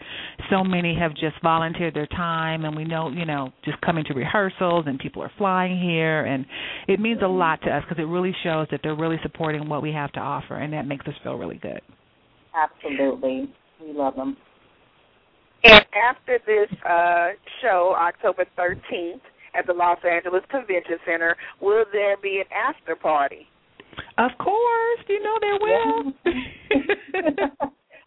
so 0.49 0.63
many 0.63 0.97
have 0.97 1.11
just 1.11 1.35
volunteered 1.43 1.93
their 1.93 2.07
time. 2.07 2.63
And 2.63 2.73
we 2.73 2.85
know 2.85 3.09
you 3.09 3.25
know 3.25 3.51
just 3.65 3.81
coming 3.81 4.05
to 4.05 4.13
rehearsals, 4.13 4.85
and 4.87 4.97
people 4.97 5.21
are 5.23 5.31
flying 5.37 5.77
here, 5.77 6.23
and 6.23 6.45
it 6.87 7.01
means 7.01 7.19
a 7.21 7.27
lot 7.27 7.61
to 7.63 7.69
us 7.69 7.83
because 7.83 8.01
it 8.01 8.07
really 8.07 8.33
shows 8.43 8.67
that 8.71 8.79
they're 8.81 8.95
really 8.95 9.19
supporting 9.23 9.67
what 9.67 9.81
we 9.81 9.91
have 9.91 10.13
to 10.13 10.21
offer, 10.21 10.55
and 10.55 10.71
that 10.71 10.87
makes 10.87 11.05
us 11.05 11.15
feel 11.21 11.35
really 11.35 11.59
good. 11.61 11.81
Absolutely. 12.55 13.49
We 13.81 13.93
love 13.93 14.15
them. 14.15 14.37
And 15.63 15.85
after 16.09 16.39
this 16.45 16.69
uh, 16.89 17.29
show, 17.61 17.95
October 17.97 18.45
13th, 18.57 19.21
at 19.53 19.67
the 19.67 19.73
Los 19.73 19.99
Angeles 20.09 20.43
Convention 20.49 20.97
Center, 21.05 21.35
will 21.61 21.85
there 21.91 22.17
be 22.17 22.39
an 22.41 22.45
after 22.51 22.95
party? 22.95 23.47
Of 24.17 24.31
course, 24.39 24.99
you 25.07 25.21
know 25.21 25.37
there 25.41 25.59
will. 25.61 26.13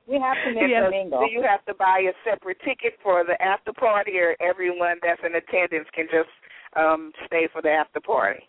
we 0.09 0.19
have 0.19 0.37
to 0.47 0.55
make 0.55 0.71
Yes. 0.71 0.85
a 0.87 0.91
mingle. 0.91 1.21
Do 1.21 1.31
you 1.31 1.43
have 1.43 1.65
to 1.67 1.75
buy 1.75 2.01
a 2.09 2.13
separate 2.29 2.59
ticket 2.65 2.95
for 3.03 3.25
the 3.25 3.41
after 3.43 3.73
party, 3.73 4.19
or 4.19 4.35
everyone 4.41 4.97
that's 5.03 5.21
in 5.25 5.35
attendance 5.35 5.89
can 5.95 6.07
just 6.11 6.31
um, 6.77 7.13
stay 7.27 7.47
for 7.53 7.63
the 7.63 7.71
after 7.71 8.01
party? 8.01 8.41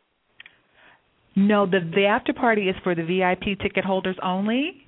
no, 1.36 1.66
the 1.66 1.80
the 1.94 2.06
after 2.06 2.32
party 2.34 2.70
is 2.70 2.76
for 2.82 2.96
the 2.96 3.04
VIP 3.04 3.60
ticket 3.60 3.84
holders 3.84 4.16
only. 4.24 4.85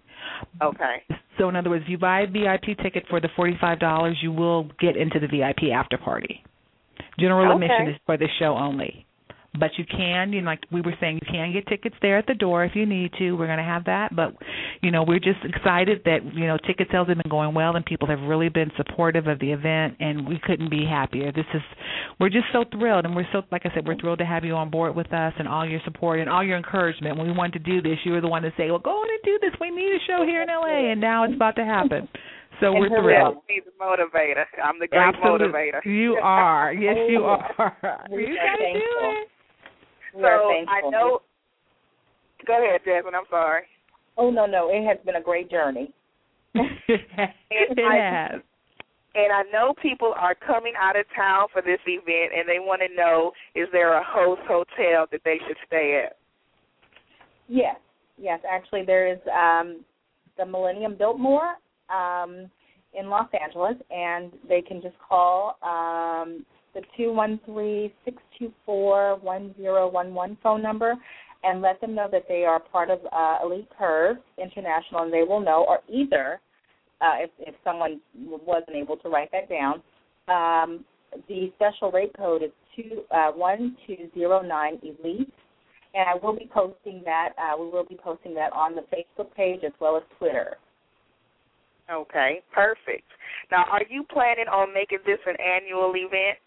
Okay. 0.61 1.03
So 1.37 1.49
in 1.49 1.55
other 1.55 1.69
words, 1.69 1.83
if 1.85 1.89
you 1.89 1.97
buy 1.97 2.21
a 2.21 2.27
VIP 2.27 2.77
ticket 2.81 3.05
for 3.09 3.19
the 3.19 3.29
forty 3.35 3.57
five 3.59 3.79
dollars, 3.79 4.17
you 4.21 4.31
will 4.31 4.69
get 4.79 4.95
into 4.95 5.19
the 5.19 5.27
VIP 5.27 5.71
after 5.73 5.97
party. 5.97 6.43
General 7.19 7.45
Okay. 7.55 7.65
admission 7.65 7.87
is 7.93 7.99
for 8.05 8.17
the 8.17 8.27
show 8.39 8.55
only. 8.55 9.06
But 9.59 9.71
you 9.77 9.85
can, 9.85 10.33
you 10.33 10.41
know, 10.41 10.51
like 10.51 10.61
we 10.71 10.81
were 10.81 10.93
saying, 10.99 11.19
you 11.21 11.27
can 11.31 11.53
get 11.53 11.67
tickets 11.67 11.95
there 12.01 12.17
at 12.17 12.27
the 12.27 12.33
door 12.33 12.63
if 12.65 12.75
you 12.75 12.85
need 12.85 13.11
to. 13.17 13.33
We're 13.33 13.47
going 13.47 13.57
to 13.57 13.63
have 13.63 13.85
that, 13.85 14.15
but 14.15 14.33
you 14.81 14.91
know, 14.91 15.03
we're 15.03 15.19
just 15.19 15.39
excited 15.43 16.01
that 16.05 16.19
you 16.33 16.47
know 16.47 16.57
ticket 16.65 16.87
sales 16.91 17.07
have 17.07 17.17
been 17.17 17.29
going 17.29 17.53
well 17.53 17.75
and 17.75 17.85
people 17.85 18.07
have 18.07 18.19
really 18.21 18.49
been 18.49 18.71
supportive 18.77 19.27
of 19.27 19.39
the 19.39 19.51
event, 19.51 19.95
and 19.99 20.27
we 20.27 20.39
couldn't 20.43 20.69
be 20.69 20.85
happier. 20.85 21.31
This 21.31 21.45
is, 21.53 21.61
we're 22.19 22.29
just 22.29 22.45
so 22.51 22.63
thrilled, 22.71 23.05
and 23.05 23.15
we're 23.15 23.27
so, 23.31 23.41
like 23.51 23.65
I 23.65 23.71
said, 23.73 23.87
we're 23.87 23.97
thrilled 23.97 24.19
to 24.19 24.25
have 24.25 24.43
you 24.43 24.53
on 24.53 24.69
board 24.69 24.95
with 24.95 25.11
us 25.13 25.33
and 25.37 25.47
all 25.47 25.67
your 25.67 25.81
support 25.85 26.19
and 26.19 26.29
all 26.29 26.43
your 26.43 26.57
encouragement. 26.57 27.17
When 27.17 27.27
we 27.27 27.33
wanted 27.33 27.63
to 27.63 27.71
do 27.71 27.81
this, 27.81 27.97
you 28.05 28.11
were 28.11 28.21
the 28.21 28.27
one 28.27 28.41
to 28.43 28.51
say, 28.57 28.69
"Well, 28.69 28.79
go 28.79 28.91
on 28.91 29.07
and 29.09 29.19
do 29.23 29.39
this. 29.41 29.51
We 29.59 29.71
need 29.71 29.91
a 29.91 29.99
show 30.07 30.23
here 30.25 30.41
in 30.41 30.49
LA," 30.49 30.91
and 30.91 31.01
now 31.01 31.23
it's 31.23 31.33
about 31.33 31.55
to 31.55 31.65
happen. 31.65 32.07
So 32.59 32.73
we're 32.73 32.89
thrilled. 32.89 33.37
He's 33.47 33.63
a 33.67 33.83
motivator. 33.83 34.45
I'm 34.63 34.79
the 34.79 34.87
great 34.87 35.13
Absolutely. 35.13 35.47
motivator. 35.47 35.85
You 35.85 36.17
are. 36.21 36.73
Yes, 36.73 36.95
you 37.09 37.23
are. 37.23 38.07
we 38.11 38.27
you 38.27 38.35
gotta 38.35 38.73
do 38.73 38.79
it. 38.79 39.27
We 40.15 40.21
So 40.21 40.27
I 40.27 40.89
know. 40.89 41.21
Go 42.45 42.63
ahead, 42.63 42.81
Jasmine. 42.85 43.15
I'm 43.15 43.25
sorry. 43.29 43.63
Oh 44.17 44.29
no, 44.29 44.45
no, 44.45 44.69
it 44.71 44.85
has 44.85 44.97
been 45.05 45.15
a 45.15 45.21
great 45.21 45.49
journey. 45.49 45.93
it 46.53 47.77
has. 47.77 48.41
And 49.15 49.33
I 49.33 49.43
know 49.51 49.73
people 49.81 50.13
are 50.15 50.35
coming 50.35 50.73
out 50.79 50.97
of 50.97 51.05
town 51.15 51.47
for 51.51 51.61
this 51.61 51.79
event, 51.87 52.33
and 52.37 52.47
they 52.47 52.59
want 52.59 52.81
to 52.81 52.95
know: 52.95 53.31
is 53.55 53.67
there 53.71 53.93
a 53.97 54.03
host 54.05 54.41
hotel 54.47 55.07
that 55.11 55.21
they 55.25 55.37
should 55.47 55.57
stay 55.65 56.03
at? 56.05 56.17
Yes, 57.47 57.77
yes. 58.17 58.39
Actually, 58.49 58.83
there 58.85 59.11
is 59.11 59.19
um, 59.27 59.83
the 60.37 60.45
Millennium 60.45 60.95
Biltmore 60.97 61.55
um, 61.89 62.49
in 62.93 63.09
Los 63.09 63.27
Angeles, 63.39 63.75
and 63.89 64.31
they 64.47 64.61
can 64.61 64.81
just 64.81 64.95
call 65.07 65.57
um, 65.63 66.45
the 66.77 66.85
two 66.95 67.11
one 67.11 67.39
three 67.43 67.93
six 68.05 68.17
two 68.37 68.51
four 68.65 69.17
one 69.17 69.53
zero 69.57 69.89
one 69.89 70.13
one 70.13 70.37
phone 70.43 70.61
number 70.61 70.93
and 71.43 71.61
let 71.61 71.81
them 71.81 71.95
know 71.95 72.07
that 72.11 72.25
they 72.27 72.45
are 72.45 72.59
part 72.59 72.89
of 72.89 72.99
uh, 73.11 73.37
Elite 73.43 73.69
Curves 73.77 74.19
International, 74.37 75.03
and 75.03 75.13
they 75.13 75.23
will 75.23 75.39
know, 75.39 75.65
or 75.67 75.79
either 75.89 76.39
uh, 77.01 77.15
if 77.17 77.31
if 77.39 77.55
someone 77.63 77.99
wasn't 78.15 78.75
able 78.75 78.97
to 78.97 79.09
write 79.09 79.31
that 79.31 79.49
down. 79.49 79.81
Um, 80.27 80.85
the 81.27 81.51
special 81.55 81.91
rate 81.91 82.11
code 82.15 82.43
is 82.43 82.51
two 82.75 83.03
uh, 83.11 83.31
one 83.31 83.75
two 83.87 84.09
zero 84.13 84.41
nine 84.41 84.79
Elite 84.83 85.33
and 85.95 86.07
I 86.07 86.15
will 86.23 86.33
be 86.33 86.49
posting 86.53 87.01
that. 87.05 87.29
Uh, 87.37 87.57
we 87.59 87.69
will 87.69 87.85
be 87.85 87.97
posting 88.01 88.35
that 88.35 88.53
on 88.53 88.75
the 88.75 88.83
Facebook 88.93 89.33
page 89.35 89.61
as 89.65 89.71
well 89.79 89.97
as 89.97 90.03
Twitter. 90.19 90.57
Okay, 91.91 92.41
perfect. 92.53 93.07
Now, 93.49 93.63
are 93.71 93.81
you 93.89 94.03
planning 94.11 94.47
on 94.51 94.73
making 94.73 94.99
this 95.05 95.19
an 95.25 95.35
annual 95.39 95.93
event? 95.95 96.37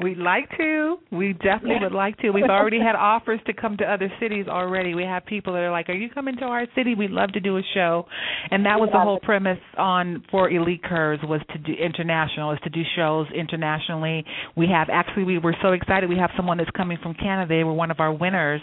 We'd 0.00 0.16
like 0.16 0.48
to. 0.56 0.98
We 1.10 1.32
definitely 1.32 1.78
would 1.82 1.92
like 1.92 2.18
to. 2.18 2.30
We've 2.30 2.44
already 2.44 2.78
had 2.78 2.94
offers 2.94 3.40
to 3.46 3.52
come 3.52 3.76
to 3.78 3.84
other 3.84 4.08
cities 4.20 4.46
already. 4.46 4.94
We 4.94 5.02
have 5.02 5.26
people 5.26 5.54
that 5.54 5.58
are 5.58 5.72
like, 5.72 5.88
"Are 5.88 5.94
you 5.94 6.08
coming 6.08 6.36
to 6.36 6.44
our 6.44 6.66
city? 6.76 6.94
We'd 6.94 7.10
love 7.10 7.32
to 7.32 7.40
do 7.40 7.56
a 7.56 7.62
show." 7.74 8.06
And 8.52 8.64
that 8.64 8.78
was 8.78 8.90
the 8.92 9.00
whole 9.00 9.18
premise 9.18 9.58
on 9.76 10.22
for 10.30 10.48
Elite 10.50 10.84
Curves 10.84 11.24
was 11.24 11.40
to 11.50 11.58
do 11.58 11.72
international, 11.72 12.52
is 12.52 12.60
to 12.62 12.70
do 12.70 12.82
shows 12.94 13.26
internationally. 13.32 14.24
We 14.54 14.68
have 14.68 14.88
actually 14.88 15.24
we 15.24 15.38
were 15.38 15.56
so 15.60 15.72
excited. 15.72 16.08
We 16.08 16.18
have 16.18 16.30
someone 16.36 16.58
that's 16.58 16.70
coming 16.76 16.98
from 17.02 17.14
Canada. 17.14 17.48
They 17.48 17.64
were 17.64 17.74
one 17.74 17.90
of 17.90 17.98
our 17.98 18.12
winners 18.12 18.60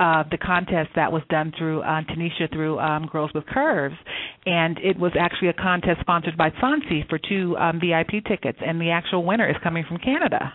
of 0.00 0.28
the 0.30 0.38
contest 0.38 0.90
that 0.96 1.12
was 1.12 1.22
done 1.30 1.52
through 1.56 1.82
uh, 1.82 2.02
Tanisha 2.02 2.50
through 2.52 2.80
um, 2.80 3.06
Girls 3.06 3.30
with 3.32 3.46
Curves, 3.46 3.94
and 4.44 4.76
it 4.78 4.98
was 4.98 5.12
actually 5.16 5.50
a 5.50 5.52
contest 5.52 6.00
sponsored 6.00 6.36
by 6.36 6.50
Sansi 6.50 7.08
for 7.08 7.16
two 7.16 7.56
um, 7.58 7.78
VIP 7.78 8.24
tickets, 8.26 8.58
and 8.60 8.80
the 8.80 8.90
actual 8.90 9.24
winner 9.24 9.48
is 9.48 9.54
coming 9.62 9.84
from 9.86 9.98
Canada. 9.98 10.52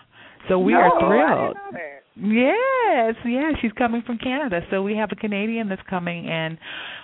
So 0.50 0.58
we 0.58 0.74
are 0.74 0.90
Oh, 0.92 0.96
I 0.96 1.00
thrilled. 1.00 1.56
didn't 1.56 1.72
know 1.72 1.78
that. 1.78 1.96
Yes, 2.16 3.14
yes, 3.24 3.54
she's 3.62 3.72
coming 3.72 4.02
from 4.04 4.18
Canada. 4.18 4.60
So 4.70 4.82
we 4.82 4.94
have 4.96 5.08
a 5.12 5.16
Canadian 5.16 5.68
that's 5.70 5.80
coming, 5.88 6.28
and 6.28 6.58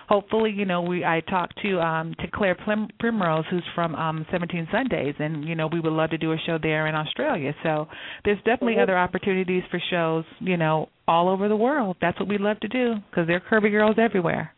hopefully, 0.08 0.50
you 0.50 0.66
know, 0.66 0.82
we 0.82 1.04
I 1.04 1.20
talked 1.20 1.56
to 1.62 1.80
um 1.80 2.14
to 2.18 2.26
Claire 2.28 2.56
Prim, 2.56 2.88
Primrose, 3.00 3.44
who's 3.48 3.62
from 3.74 3.94
um 3.94 4.26
17 4.30 4.68
Sundays, 4.70 5.14
and 5.18 5.44
you 5.48 5.54
know, 5.54 5.68
we 5.72 5.80
would 5.80 5.92
love 5.92 6.10
to 6.10 6.18
do 6.18 6.32
a 6.32 6.36
show 6.44 6.58
there 6.60 6.86
in 6.88 6.94
Australia. 6.94 7.54
So 7.62 7.86
there's 8.24 8.38
definitely 8.38 8.78
other 8.80 8.98
opportunities 8.98 9.62
for 9.70 9.80
shows, 9.90 10.24
you 10.40 10.56
know, 10.58 10.88
all 11.08 11.28
over 11.28 11.48
the 11.48 11.56
world. 11.56 11.96
That's 12.02 12.18
what 12.20 12.28
we 12.28 12.36
love 12.38 12.60
to 12.60 12.68
do 12.68 12.96
because 13.08 13.26
there 13.28 13.36
are 13.36 13.40
curvy 13.60 13.70
girls 13.70 13.96
everywhere. 13.98 14.50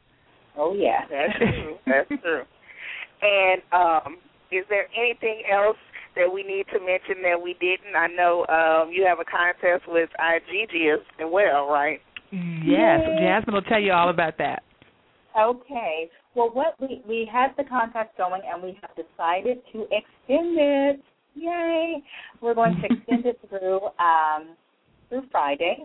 Oh 0.56 0.74
yeah. 0.74 1.02
That's 1.10 1.38
true. 1.38 1.76
That's 1.86 2.08
true. 2.22 2.42
And 3.22 3.62
um, 3.72 4.16
is 4.50 4.64
there 4.70 4.86
anything 4.98 5.42
else 5.52 5.76
that 6.16 6.32
we 6.32 6.42
need 6.42 6.66
to 6.72 6.80
mention 6.80 7.22
that 7.22 7.40
we 7.40 7.54
didn't? 7.60 7.96
I 7.96 8.06
know 8.08 8.46
um, 8.48 8.92
you 8.92 9.04
have 9.06 9.18
a 9.20 9.24
contest 9.24 9.88
with 9.88 10.10
Igigi 10.20 10.92
as 10.94 11.00
well, 11.20 11.68
right? 11.68 12.00
Yes, 12.30 13.00
Jasmine 13.20 13.54
will 13.54 13.62
tell 13.62 13.80
you 13.80 13.92
all 13.92 14.10
about 14.10 14.36
that. 14.38 14.62
Okay. 15.38 16.10
Well, 16.34 16.50
what 16.52 16.74
we 16.80 17.02
we 17.06 17.28
had 17.30 17.48
the 17.56 17.64
contest 17.64 18.10
going, 18.16 18.42
and 18.46 18.62
we 18.62 18.78
have 18.82 18.90
decided 18.96 19.58
to 19.72 19.82
extend 19.84 20.58
it. 20.58 21.00
Yay! 21.34 22.02
We're 22.40 22.54
going 22.54 22.76
to 22.80 22.84
extend 22.84 23.26
it 23.26 23.40
through 23.48 23.80
um, 23.98 24.56
through 25.08 25.22
Friday 25.30 25.78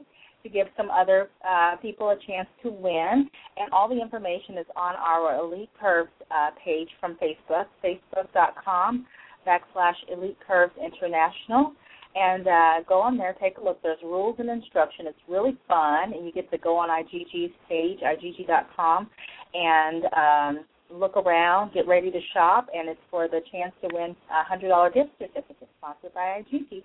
to 0.43 0.49
give 0.49 0.67
some 0.75 0.91
other 0.91 1.29
uh, 1.47 1.77
people 1.77 2.09
a 2.09 2.17
chance 2.27 2.47
to 2.61 2.69
win. 2.69 3.29
And 3.57 3.71
all 3.71 3.87
the 3.87 3.99
information 3.99 4.57
is 4.57 4.65
on 4.75 4.95
our 4.95 5.39
Elite 5.39 5.69
Curves 5.79 6.11
uh, 6.29 6.49
page 6.63 6.89
from 6.99 7.15
Facebook, 7.15 7.65
facebook.com 7.83 9.05
backslash 9.45 9.95
Elite 10.11 10.37
Curves 10.45 10.73
International. 10.77 11.73
And 12.15 12.47
uh, 12.47 12.73
go 12.87 13.01
on 13.01 13.17
there, 13.17 13.35
take 13.41 13.57
a 13.57 13.63
look. 13.63 13.81
There's 13.81 13.97
rules 14.03 14.35
and 14.37 14.49
instruction. 14.49 15.07
It's 15.07 15.17
really 15.27 15.57
fun, 15.67 16.13
and 16.13 16.25
you 16.25 16.31
get 16.31 16.51
to 16.51 16.57
go 16.59 16.77
on 16.77 16.89
Igigi's 16.89 17.51
page, 17.67 17.99
igigi.com, 18.01 19.09
and 19.55 20.05
um, 20.13 20.65
look 20.93 21.17
around, 21.17 21.73
get 21.73 21.87
ready 21.87 22.11
to 22.11 22.19
shop, 22.33 22.67
and 22.73 22.87
it's 22.87 22.99
for 23.09 23.27
the 23.27 23.41
chance 23.51 23.73
to 23.81 23.89
win 23.93 24.15
a 24.29 24.55
$100 24.55 24.93
gift 24.93 25.09
certificate 25.17 25.69
sponsored 25.79 26.13
by 26.13 26.43
Igigi. 26.43 26.83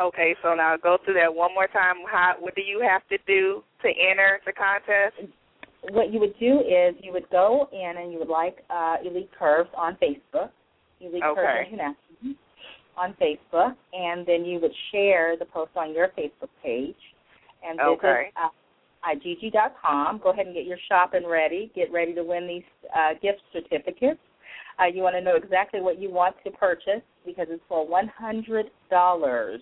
Okay, 0.00 0.34
so 0.42 0.54
now 0.54 0.76
go 0.76 0.98
through 1.04 1.14
that 1.14 1.32
one 1.32 1.54
more 1.54 1.68
time. 1.68 1.96
How, 2.10 2.34
what 2.40 2.54
do 2.56 2.62
you 2.62 2.80
have 2.80 3.06
to 3.08 3.18
do 3.26 3.62
to 3.82 3.88
enter 3.88 4.40
the 4.44 4.52
contest? 4.52 5.32
What 5.90 6.12
you 6.12 6.18
would 6.18 6.36
do 6.40 6.60
is 6.60 6.96
you 7.00 7.12
would 7.12 7.28
go 7.30 7.68
in 7.72 8.02
and 8.02 8.10
you 8.12 8.18
would 8.18 8.28
like 8.28 8.64
uh, 8.70 8.96
Elite 9.04 9.30
Curves 9.38 9.70
on 9.76 9.96
Facebook, 10.02 10.50
Elite 11.06 11.22
Okay. 11.22 11.40
Curves 11.40 11.68
International 11.72 11.98
on 12.96 13.14
Facebook, 13.14 13.74
and 13.92 14.24
then 14.24 14.44
you 14.44 14.60
would 14.60 14.74
share 14.92 15.36
the 15.36 15.44
post 15.44 15.72
on 15.76 15.92
your 15.92 16.08
Facebook 16.16 16.50
page. 16.62 16.94
And 17.66 17.78
visit 17.78 17.88
Okay. 17.88 18.30
uh, 18.36 18.48
igigi.com. 19.04 20.18
Go 20.22 20.30
ahead 20.30 20.46
and 20.46 20.54
get 20.54 20.64
your 20.64 20.78
shopping 20.88 21.26
ready. 21.26 21.70
Get 21.74 21.90
ready 21.92 22.14
to 22.14 22.22
win 22.22 22.46
these 22.46 22.62
uh, 22.94 23.14
gift 23.20 23.40
certificates. 23.52 24.20
Uh, 24.80 24.86
you 24.86 25.02
want 25.02 25.14
to 25.16 25.20
know 25.20 25.36
exactly 25.36 25.80
what 25.80 25.98
you 26.00 26.10
want 26.10 26.36
to 26.44 26.50
purchase 26.50 27.02
because 27.24 27.46
it's 27.48 27.62
for 27.68 27.86
one 27.86 28.08
hundred 28.08 28.66
dollars, 28.90 29.60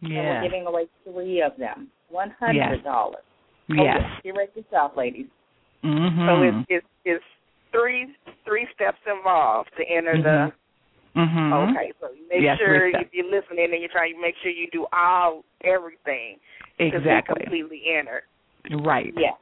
yeah. 0.00 0.18
and 0.18 0.28
we're 0.28 0.42
giving 0.42 0.66
away 0.66 0.84
three 1.04 1.42
of 1.42 1.52
them. 1.58 1.88
One 2.10 2.34
hundred 2.38 2.84
dollars. 2.84 3.24
yes. 3.68 3.78
Yes. 4.00 4.20
Get 4.22 4.36
ready 4.36 4.52
to 4.56 4.64
shop, 4.70 4.96
ladies. 4.96 5.26
Mhm. 5.84 6.26
So 6.26 6.42
it's, 6.42 6.66
it's 6.68 6.86
it's 7.04 7.24
three 7.72 8.14
three 8.44 8.66
steps 8.74 8.98
involved 9.06 9.70
to 9.78 9.84
enter 9.84 10.20
the. 10.22 10.52
Mhm. 11.16 11.70
Okay, 11.70 11.92
so 12.00 12.10
you 12.12 12.26
make 12.28 12.40
Yes, 12.40 12.58
sure 12.58 12.86
if 12.88 13.12
you're 13.12 13.30
listening 13.30 13.72
and 13.72 13.80
you're 13.80 13.92
trying, 13.92 14.14
you 14.14 14.20
make 14.20 14.36
sure 14.42 14.50
you 14.50 14.68
do 14.72 14.86
all 14.92 15.44
everything 15.62 16.40
to 16.78 16.86
Exactly. 16.86 17.42
completely 17.44 17.94
entered. 17.94 18.24
Right. 18.70 19.12
Yeah. 19.16 19.36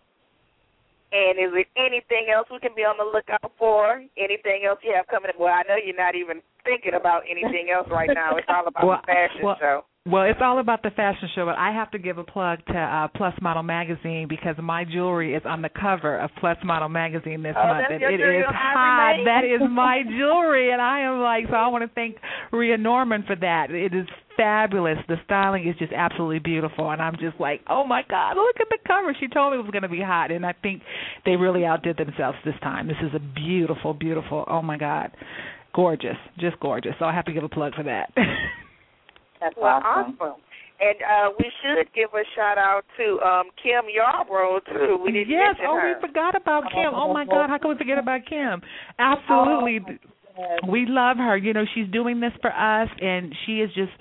And 1.12 1.38
is 1.38 1.52
there 1.52 1.66
anything 1.76 2.30
else 2.30 2.48
we 2.50 2.58
can 2.60 2.74
be 2.74 2.82
on 2.82 2.96
the 2.96 3.04
lookout 3.04 3.52
for? 3.58 4.02
Anything 4.16 4.64
else 4.64 4.78
you 4.82 4.92
have 4.94 5.06
coming 5.08 5.30
up? 5.30 5.38
Well, 5.38 5.52
I 5.52 5.62
know 5.66 5.76
you're 5.76 5.96
not 5.96 6.14
even 6.14 6.40
thinking 6.64 6.94
about 6.94 7.22
anything 7.28 7.70
else 7.70 7.88
right 7.90 8.10
now. 8.12 8.36
It's 8.36 8.46
all 8.48 8.66
about 8.66 8.86
Well, 8.86 9.00
the 9.02 9.06
fashion 9.06 9.42
well, 9.42 9.56
show. 9.58 9.84
Well, 10.08 10.22
it's 10.22 10.40
all 10.42 10.60
about 10.60 10.82
the 10.82 10.88
fashion 10.88 11.28
show, 11.34 11.44
but 11.44 11.58
I 11.58 11.72
have 11.72 11.90
to 11.90 11.98
give 11.98 12.16
a 12.16 12.24
plug 12.24 12.60
to 12.68 12.72
uh, 12.72 13.08
Plus 13.14 13.34
Model 13.42 13.62
Magazine 13.62 14.28
because 14.30 14.54
my 14.58 14.84
jewelry 14.86 15.34
is 15.34 15.42
on 15.44 15.60
the 15.60 15.68
cover 15.68 16.18
of 16.18 16.30
Plus 16.40 16.56
Model 16.64 16.88
Magazine 16.88 17.42
this 17.42 17.54
Oh, 17.54 17.66
month, 17.66 17.86
and 17.90 18.02
it 18.02 18.18
is 18.18 18.46
hot. 18.48 19.20
That 19.26 19.44
is 19.44 19.60
my 19.70 20.00
jewelry, 20.08 20.72
and 20.72 20.80
I 20.80 21.00
am 21.00 21.20
like, 21.20 21.44
so 21.50 21.54
I 21.54 21.68
want 21.68 21.84
to 21.84 21.90
thank 21.94 22.16
Rhea 22.50 22.78
Norman 22.78 23.24
for 23.26 23.36
that. 23.36 23.70
It 23.70 23.94
is 23.94 24.06
fabulous. 24.38 24.96
The 25.06 25.16
styling 25.26 25.68
is 25.68 25.76
just 25.78 25.92
absolutely 25.92 26.38
beautiful, 26.38 26.90
and 26.90 27.02
I'm 27.02 27.16
just 27.20 27.38
like, 27.38 27.60
oh 27.68 27.84
my 27.84 28.00
God, 28.08 28.36
look 28.36 28.56
at 28.58 28.68
the 28.70 28.78
cover. 28.86 29.14
She 29.20 29.28
told 29.28 29.52
me 29.52 29.58
it 29.58 29.62
was 29.62 29.70
going 29.70 29.82
to 29.82 29.88
be 29.90 30.00
hot, 30.00 30.30
and 30.30 30.46
I 30.46 30.54
think 30.62 30.80
they 31.26 31.36
really 31.36 31.66
outdid 31.66 31.98
themselves 31.98 32.38
this 32.42 32.58
time. 32.62 32.88
This 32.88 32.96
is 33.02 33.12
a 33.14 33.20
beautiful, 33.20 33.92
beautiful. 33.92 34.46
Oh 34.48 34.62
my 34.62 34.78
God, 34.78 35.10
gorgeous, 35.74 36.16
just 36.38 36.58
gorgeous. 36.58 36.92
So 36.98 37.04
I 37.04 37.14
have 37.14 37.26
to 37.26 37.34
give 37.34 37.44
a 37.44 37.50
plug 37.50 37.74
for 37.74 37.82
that. 37.82 38.14
That's 39.40 39.56
Well, 39.56 39.80
awesome. 39.84 40.16
awesome. 40.20 40.40
And 40.80 40.96
uh, 41.04 41.28
we 41.38 41.52
should 41.60 41.92
give 41.92 42.08
a 42.14 42.24
shout 42.34 42.56
out 42.56 42.84
to 42.96 43.20
um, 43.20 43.50
Kim 43.62 43.84
Yarbrough 43.92 44.64
too. 44.64 44.98
We 45.04 45.12
didn't 45.12 45.28
yes. 45.28 45.56
mention 45.58 45.66
Oh, 45.68 45.76
her. 45.76 45.94
we 45.94 46.00
forgot 46.00 46.34
about 46.34 46.64
Kim. 46.72 46.92
Oh 46.94 47.12
my 47.12 47.26
God, 47.26 47.50
how 47.50 47.58
can 47.58 47.68
we 47.70 47.76
forget 47.76 47.98
about 47.98 48.20
Kim? 48.26 48.62
Absolutely. 48.98 49.80
Yes. 50.38 50.58
We 50.66 50.86
love 50.88 51.18
her. 51.18 51.36
You 51.36 51.52
know, 51.52 51.64
she's 51.74 51.86
doing 51.92 52.20
this 52.20 52.32
for 52.40 52.50
us, 52.50 52.88
and 53.00 53.34
she 53.44 53.60
is 53.60 53.68
just 53.74 53.92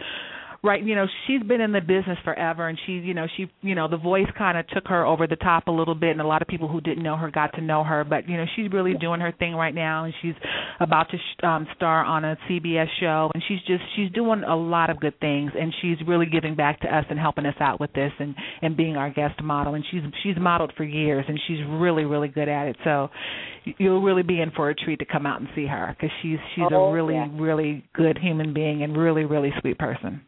right 0.64 0.84
you 0.84 0.96
know 0.96 1.06
she's 1.26 1.42
been 1.44 1.62
in 1.62 1.72
the 1.72 1.82
business 1.82 2.18
forever 2.24 2.68
and 2.68 2.78
she's 2.86 3.04
you 3.04 3.14
know 3.14 3.28
she 3.38 3.50
you 3.62 3.76
know 3.76 3.88
the 3.88 3.98
voice 3.98 4.28
kind 4.38 4.58
of 4.58 4.68
took 4.68 4.88
her 4.88 5.06
over 5.06 5.26
the 5.28 5.36
top 5.38 5.68
a 5.68 5.72
little 5.72 5.96
bit 5.96 6.12
and 6.12 6.22
a 6.22 6.28
lot 6.28 6.42
of 6.42 6.48
people 6.48 6.68
who 6.68 6.82
didn't 6.82 7.04
know 7.04 7.16
her 7.16 7.32
got 7.32 7.54
to 7.54 7.62
know 7.62 7.84
her. 7.84 8.04
But 8.04 8.28
you 8.28 8.38
know 8.38 8.46
she's 8.56 8.72
really 8.72 8.94
doing 8.96 9.22
her 9.22 9.32
thing 9.32 9.54
right 9.54 9.74
now 9.74 10.06
and 10.06 10.14
she's 10.22 10.34
about 10.80 11.10
to 11.12 11.18
sh- 11.18 11.44
um 11.44 11.68
star 11.76 12.04
on 12.04 12.26
a 12.26 12.38
CBS 12.50 12.88
show 13.00 13.32
and 13.34 13.44
she's 13.48 13.60
just 13.68 13.84
she's 13.96 14.12
doing 14.12 14.44
a 14.44 14.56
lot 14.56 14.90
of 14.90 15.00
good 15.00 15.18
things 15.20 15.52
and 15.60 15.74
she's 15.82 15.98
really 16.08 16.26
giving 16.26 16.56
back 16.56 16.82
to 16.82 16.88
us 16.88 17.06
and 17.10 17.20
helping 17.20 17.46
us 17.46 17.56
out 17.60 17.80
with 17.80 17.94
this 17.94 18.12
and 18.20 18.36
and 18.62 18.76
being 18.76 18.98
our 18.98 19.10
guest 19.10 19.42
model. 19.42 19.76
And 19.76 19.86
she's 19.90 20.02
she's 20.24 20.36
modeled 20.38 20.74
for 20.76 20.84
years 20.84 21.26
and 21.28 21.40
she's 21.48 21.60
really 21.70 22.04
really 22.04 22.28
good 22.28 22.50
at 22.50 22.68
it. 22.68 22.76
So 22.84 23.10
you'll 23.78 24.02
really 24.02 24.24
be 24.24 24.42
in 24.42 24.52
for 24.52 24.70
a 24.70 24.76
treat 24.76 25.00
to 25.00 25.06
come 25.06 25.26
out 25.26 25.40
and 25.40 25.50
see 25.56 25.68
her 25.68 25.96
because 25.96 26.14
she's 26.22 26.40
she's 26.56 26.66
oh, 26.72 26.86
a 26.86 26.92
really 26.92 27.16
yeah. 27.16 27.28
really 27.34 27.86
good 27.94 28.18
human 28.18 28.54
being 28.54 28.84
and 28.84 28.98
really 28.98 29.24
really 29.24 29.54
sweet 29.62 29.78
person 29.78 30.22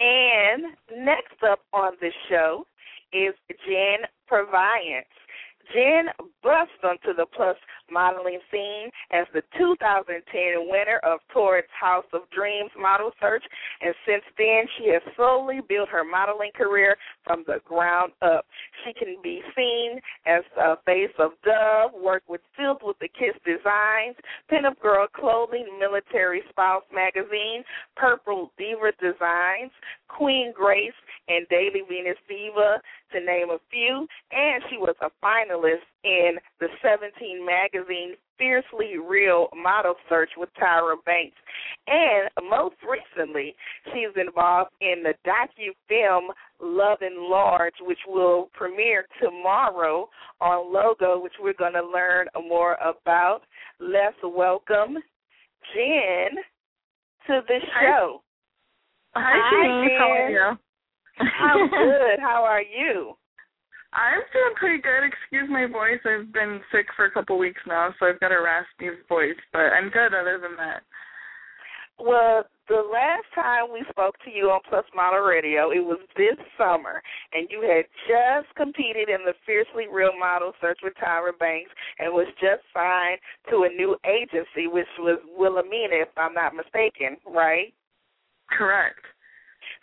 And 0.00 0.64
next 1.04 1.42
up 1.48 1.60
on 1.72 1.92
the 2.00 2.10
show 2.28 2.66
is 3.12 3.34
Jenn 3.66 4.00
Purviance. 4.26 5.06
Jen 5.72 6.06
burst 6.42 6.72
onto 6.82 7.14
the 7.16 7.26
Plus 7.34 7.56
modeling 7.90 8.38
scene 8.50 8.90
as 9.12 9.26
the 9.32 9.42
2010 9.58 10.68
winner 10.68 11.00
of 11.02 11.20
Torrid's 11.32 11.68
House 11.78 12.04
of 12.12 12.22
Dreams 12.30 12.70
model 12.78 13.10
search, 13.20 13.44
and 13.80 13.94
since 14.06 14.24
then 14.38 14.64
she 14.76 14.88
has 14.90 15.02
slowly 15.16 15.60
built 15.68 15.88
her 15.88 16.04
modeling 16.04 16.52
career 16.54 16.96
from 17.24 17.44
the 17.46 17.60
ground 17.64 18.12
up. 18.22 18.46
She 18.84 18.92
can 18.92 19.16
be 19.22 19.42
seen 19.56 20.00
as 20.26 20.42
a 20.58 20.76
face 20.84 21.14
of 21.18 21.32
Dove, 21.44 21.92
work 22.00 22.22
with 22.28 22.40
Filled 22.56 22.82
with 22.82 22.98
the 23.00 23.08
Kiss 23.08 23.34
Designs, 23.44 24.16
Pinup 24.50 24.78
Girl 24.80 25.06
Clothing, 25.12 25.66
Military 25.78 26.42
Spouse 26.50 26.84
Magazine, 26.94 27.64
Purple 27.96 28.52
Diva 28.58 28.92
Designs, 29.00 29.72
Queen 30.08 30.52
Grace, 30.54 30.92
and 31.28 31.46
Daily 31.48 31.82
Venus 31.88 32.18
Diva, 32.28 32.80
to 33.12 33.20
name 33.20 33.50
a 33.50 33.58
few. 33.70 34.06
And 34.30 34.62
she 34.70 34.76
was 34.76 34.94
a 35.00 35.10
finalist 35.24 35.86
in 36.04 36.36
the 36.60 36.68
17 36.82 37.44
magazine 37.44 37.73
Fiercely 38.38 38.98
Real 38.98 39.48
Model 39.54 39.94
Search 40.08 40.30
with 40.36 40.48
Tyra 40.60 40.96
Banks. 41.06 41.36
And 41.86 42.30
most 42.50 42.76
recently, 42.88 43.54
she's 43.86 44.14
involved 44.16 44.70
in 44.80 45.02
the 45.02 45.14
docu-film 45.26 46.30
Loving 46.60 47.28
Large, 47.30 47.74
which 47.80 47.98
will 48.08 48.48
premiere 48.54 49.06
tomorrow 49.22 50.08
on 50.40 50.72
Logo, 50.72 51.22
which 51.22 51.34
we're 51.40 51.52
going 51.54 51.74
to 51.74 51.86
learn 51.86 52.26
more 52.48 52.74
about. 52.74 53.42
Let's 53.78 54.16
welcome 54.24 54.98
Jen 55.74 56.36
to 57.26 57.40
the 57.46 57.58
show. 57.80 58.22
Hi, 59.14 59.32
Hi, 59.36 59.54
Janine. 59.54 59.98
How 59.98 60.10
are 60.10 60.30
you? 60.30 60.58
I'm 61.20 61.68
good. 61.68 62.18
How 62.20 62.44
are 62.44 62.62
you? 62.62 63.16
I'm 63.94 64.20
doing 64.32 64.54
pretty 64.56 64.82
good. 64.82 65.06
Excuse 65.06 65.48
my 65.48 65.66
voice. 65.66 66.02
I've 66.04 66.32
been 66.32 66.60
sick 66.72 66.86
for 66.96 67.06
a 67.06 67.10
couple 67.10 67.38
weeks 67.38 67.60
now, 67.66 67.94
so 67.98 68.06
I've 68.06 68.20
got 68.20 68.32
a 68.32 68.40
raspy 68.42 68.90
voice, 69.08 69.38
but 69.52 69.70
I'm 69.70 69.90
good 69.90 70.14
other 70.14 70.38
than 70.42 70.56
that. 70.56 70.82
Well, 71.98 72.42
the 72.68 72.82
last 72.90 73.26
time 73.34 73.70
we 73.72 73.84
spoke 73.88 74.16
to 74.24 74.30
you 74.30 74.50
on 74.50 74.60
Plus 74.68 74.84
Model 74.96 75.20
Radio, 75.20 75.70
it 75.70 75.84
was 75.84 76.00
this 76.16 76.34
summer, 76.58 77.00
and 77.32 77.46
you 77.50 77.62
had 77.62 77.84
just 78.08 78.52
competed 78.56 79.08
in 79.08 79.22
the 79.24 79.34
Fiercely 79.46 79.86
Real 79.86 80.18
Model 80.18 80.52
Search 80.60 80.78
with 80.82 80.94
Tyra 80.94 81.38
Banks 81.38 81.70
and 82.00 82.12
was 82.12 82.26
just 82.40 82.66
signed 82.74 83.20
to 83.50 83.62
a 83.62 83.68
new 83.68 83.96
agency, 84.04 84.66
which 84.66 84.90
was 84.98 85.20
Wilhelmina, 85.38 86.02
if 86.02 86.08
I'm 86.16 86.34
not 86.34 86.56
mistaken, 86.56 87.16
right? 87.26 87.72
Correct. 88.50 89.06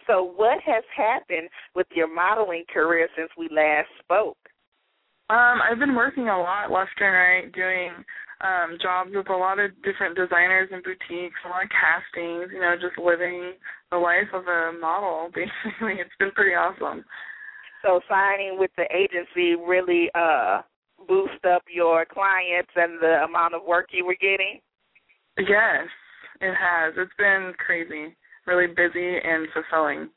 So, 0.07 0.33
what 0.35 0.59
has 0.65 0.83
happened 0.95 1.49
with 1.75 1.87
your 1.93 2.13
modeling 2.13 2.63
career 2.71 3.07
since 3.17 3.29
we 3.37 3.49
last 3.51 3.87
spoke? 3.99 4.37
Um, 5.29 5.59
I've 5.63 5.79
been 5.79 5.95
working 5.95 6.27
a 6.27 6.37
lot 6.37 6.71
left 6.71 6.99
and 6.99 7.13
right, 7.13 7.51
doing 7.53 7.91
um 8.41 8.77
jobs 8.81 9.11
with 9.13 9.29
a 9.29 9.37
lot 9.37 9.59
of 9.59 9.69
different 9.83 10.15
designers 10.15 10.69
and 10.71 10.83
boutiques, 10.83 11.39
a 11.45 11.49
lot 11.49 11.63
of 11.63 11.69
castings, 11.69 12.49
you 12.51 12.59
know, 12.59 12.75
just 12.75 12.97
living 12.97 13.53
the 13.91 13.97
life 13.97 14.27
of 14.33 14.47
a 14.47 14.73
model, 14.79 15.29
basically. 15.35 16.01
It's 16.01 16.17
been 16.19 16.31
pretty 16.31 16.55
awesome. 16.55 17.05
So, 17.83 18.01
signing 18.09 18.57
with 18.59 18.71
the 18.77 18.85
agency 18.93 19.55
really 19.55 20.09
uh 20.15 20.61
boost 21.07 21.45
up 21.45 21.63
your 21.73 22.05
clients 22.05 22.71
and 22.75 23.01
the 23.01 23.23
amount 23.23 23.55
of 23.55 23.61
work 23.65 23.87
you 23.91 24.05
were 24.05 24.17
getting? 24.19 24.59
Yes, 25.37 25.87
it 26.41 26.53
has. 26.53 26.93
It's 26.97 27.11
been 27.17 27.53
crazy. 27.57 28.15
Really 28.47 28.67
busy 28.67 29.17
and 29.23 29.47
fulfilling. 29.53 30.09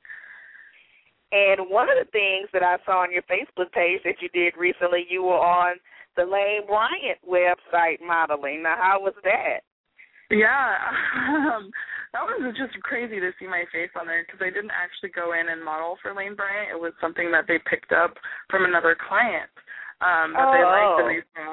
And 1.32 1.68
one 1.68 1.88
of 1.90 1.98
the 1.98 2.10
things 2.10 2.48
that 2.52 2.62
I 2.62 2.76
saw 2.86 3.02
on 3.02 3.12
your 3.12 3.26
Facebook 3.26 3.72
page 3.72 4.00
that 4.04 4.22
you 4.22 4.28
did 4.30 4.54
recently, 4.56 5.04
you 5.10 5.22
were 5.22 5.40
on 5.40 5.76
the 6.16 6.22
Lane 6.22 6.66
Bryant 6.66 7.18
website 7.26 7.98
modeling. 8.00 8.62
Now, 8.62 8.76
how 8.78 9.00
was 9.00 9.14
that? 9.24 9.66
Yeah, 10.30 10.78
um, 11.52 11.70
that 12.14 12.22
was 12.22 12.54
just 12.56 12.78
crazy 12.82 13.18
to 13.18 13.30
see 13.38 13.46
my 13.46 13.64
face 13.74 13.90
on 13.98 14.06
there 14.06 14.24
because 14.24 14.40
I 14.40 14.54
didn't 14.54 14.72
actually 14.72 15.10
go 15.10 15.34
in 15.34 15.50
and 15.50 15.62
model 15.62 15.98
for 16.00 16.14
Lane 16.14 16.38
Bryant. 16.38 16.70
It 16.70 16.80
was 16.80 16.94
something 17.00 17.30
that 17.32 17.44
they 17.50 17.58
picked 17.68 17.92
up 17.92 18.14
from 18.48 18.64
another 18.64 18.96
client 18.96 19.50
um, 20.00 20.32
that 20.32 20.48
they 20.54 20.64
liked 20.64 21.02
and 21.02 21.06
Oh. 21.06 21.10
they 21.10 21.22
saw, 21.34 21.50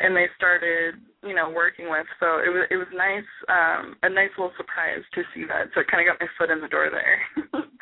and 0.00 0.16
they 0.16 0.26
started, 0.36 0.94
you 1.22 1.34
know, 1.34 1.50
working 1.50 1.88
with. 1.90 2.06
So 2.20 2.38
it 2.38 2.50
was 2.50 2.66
it 2.70 2.76
was 2.76 2.90
nice, 2.94 3.28
um, 3.48 3.96
a 4.02 4.10
nice 4.10 4.30
little 4.38 4.52
surprise 4.56 5.02
to 5.14 5.22
see 5.34 5.44
that. 5.46 5.70
So 5.74 5.80
it 5.80 5.86
kind 5.90 6.06
of 6.06 6.12
got 6.12 6.20
my 6.20 6.30
foot 6.38 6.50
in 6.50 6.60
the 6.60 6.68
door 6.68 6.88
there. 6.90 7.62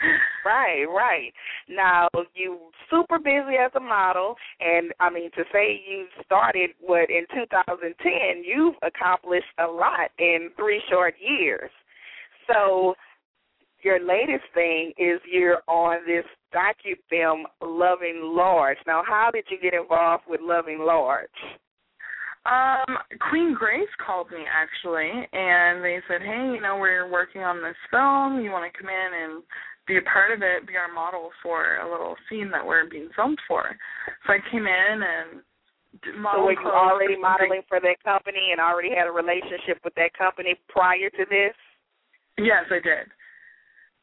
Right, 0.44 0.84
right. 0.84 1.32
Now 1.68 2.08
you 2.34 2.58
super 2.90 3.18
busy 3.18 3.56
as 3.64 3.70
a 3.76 3.80
model, 3.80 4.34
and 4.60 4.92
I 4.98 5.10
mean 5.10 5.30
to 5.36 5.44
say 5.52 5.80
you 5.88 6.06
started 6.24 6.70
what 6.80 7.10
in 7.10 7.24
2010, 7.32 8.42
you've 8.44 8.74
accomplished 8.82 9.46
a 9.58 9.66
lot 9.66 10.10
in 10.18 10.50
three 10.56 10.82
short 10.90 11.14
years. 11.20 11.70
So 12.52 12.94
your 13.82 14.04
latest 14.04 14.44
thing 14.54 14.92
is 14.98 15.20
you're 15.30 15.62
on 15.68 15.98
this 16.06 16.24
docu 16.54 16.96
film 17.08 17.46
Loving 17.60 18.20
Large. 18.36 18.78
Now, 18.86 19.02
how 19.06 19.30
did 19.32 19.44
you 19.48 19.58
get 19.60 19.74
involved 19.74 20.24
with 20.28 20.40
Loving 20.42 20.80
Large? 20.80 21.28
Um, 22.44 22.98
Queen 23.30 23.54
Grace 23.54 23.90
called 24.04 24.30
me 24.30 24.42
actually, 24.50 25.10
and 25.32 25.84
they 25.84 26.00
said, 26.08 26.22
"Hey, 26.22 26.50
you 26.54 26.60
know, 26.60 26.76
we're 26.76 27.08
working 27.08 27.42
on 27.42 27.62
this 27.62 27.76
film. 27.90 28.40
You 28.40 28.50
want 28.50 28.66
to 28.66 28.76
come 28.76 28.90
in 28.90 29.10
and 29.14 29.42
be 29.86 29.98
a 29.98 30.02
part 30.02 30.32
of 30.32 30.42
it, 30.42 30.66
be 30.66 30.76
our 30.76 30.92
model 30.92 31.30
for 31.42 31.78
a 31.78 31.90
little 31.90 32.16
scene 32.28 32.50
that 32.50 32.66
we're 32.66 32.88
being 32.88 33.10
filmed 33.14 33.38
for." 33.46 33.78
So 34.26 34.32
I 34.32 34.38
came 34.50 34.66
in 34.66 35.02
and 35.02 35.42
so 36.02 36.42
were 36.42 36.52
you 36.52 36.66
already 36.66 37.16
modeling 37.16 37.62
for 37.68 37.78
that 37.78 38.02
company 38.02 38.50
and 38.50 38.60
already 38.60 38.94
had 38.94 39.06
a 39.06 39.12
relationship 39.12 39.78
with 39.84 39.94
that 39.96 40.16
company 40.16 40.56
prior 40.68 41.10
to 41.10 41.24
this? 41.28 41.54
Yes, 42.38 42.64
I 42.70 42.80
did. 42.80 43.12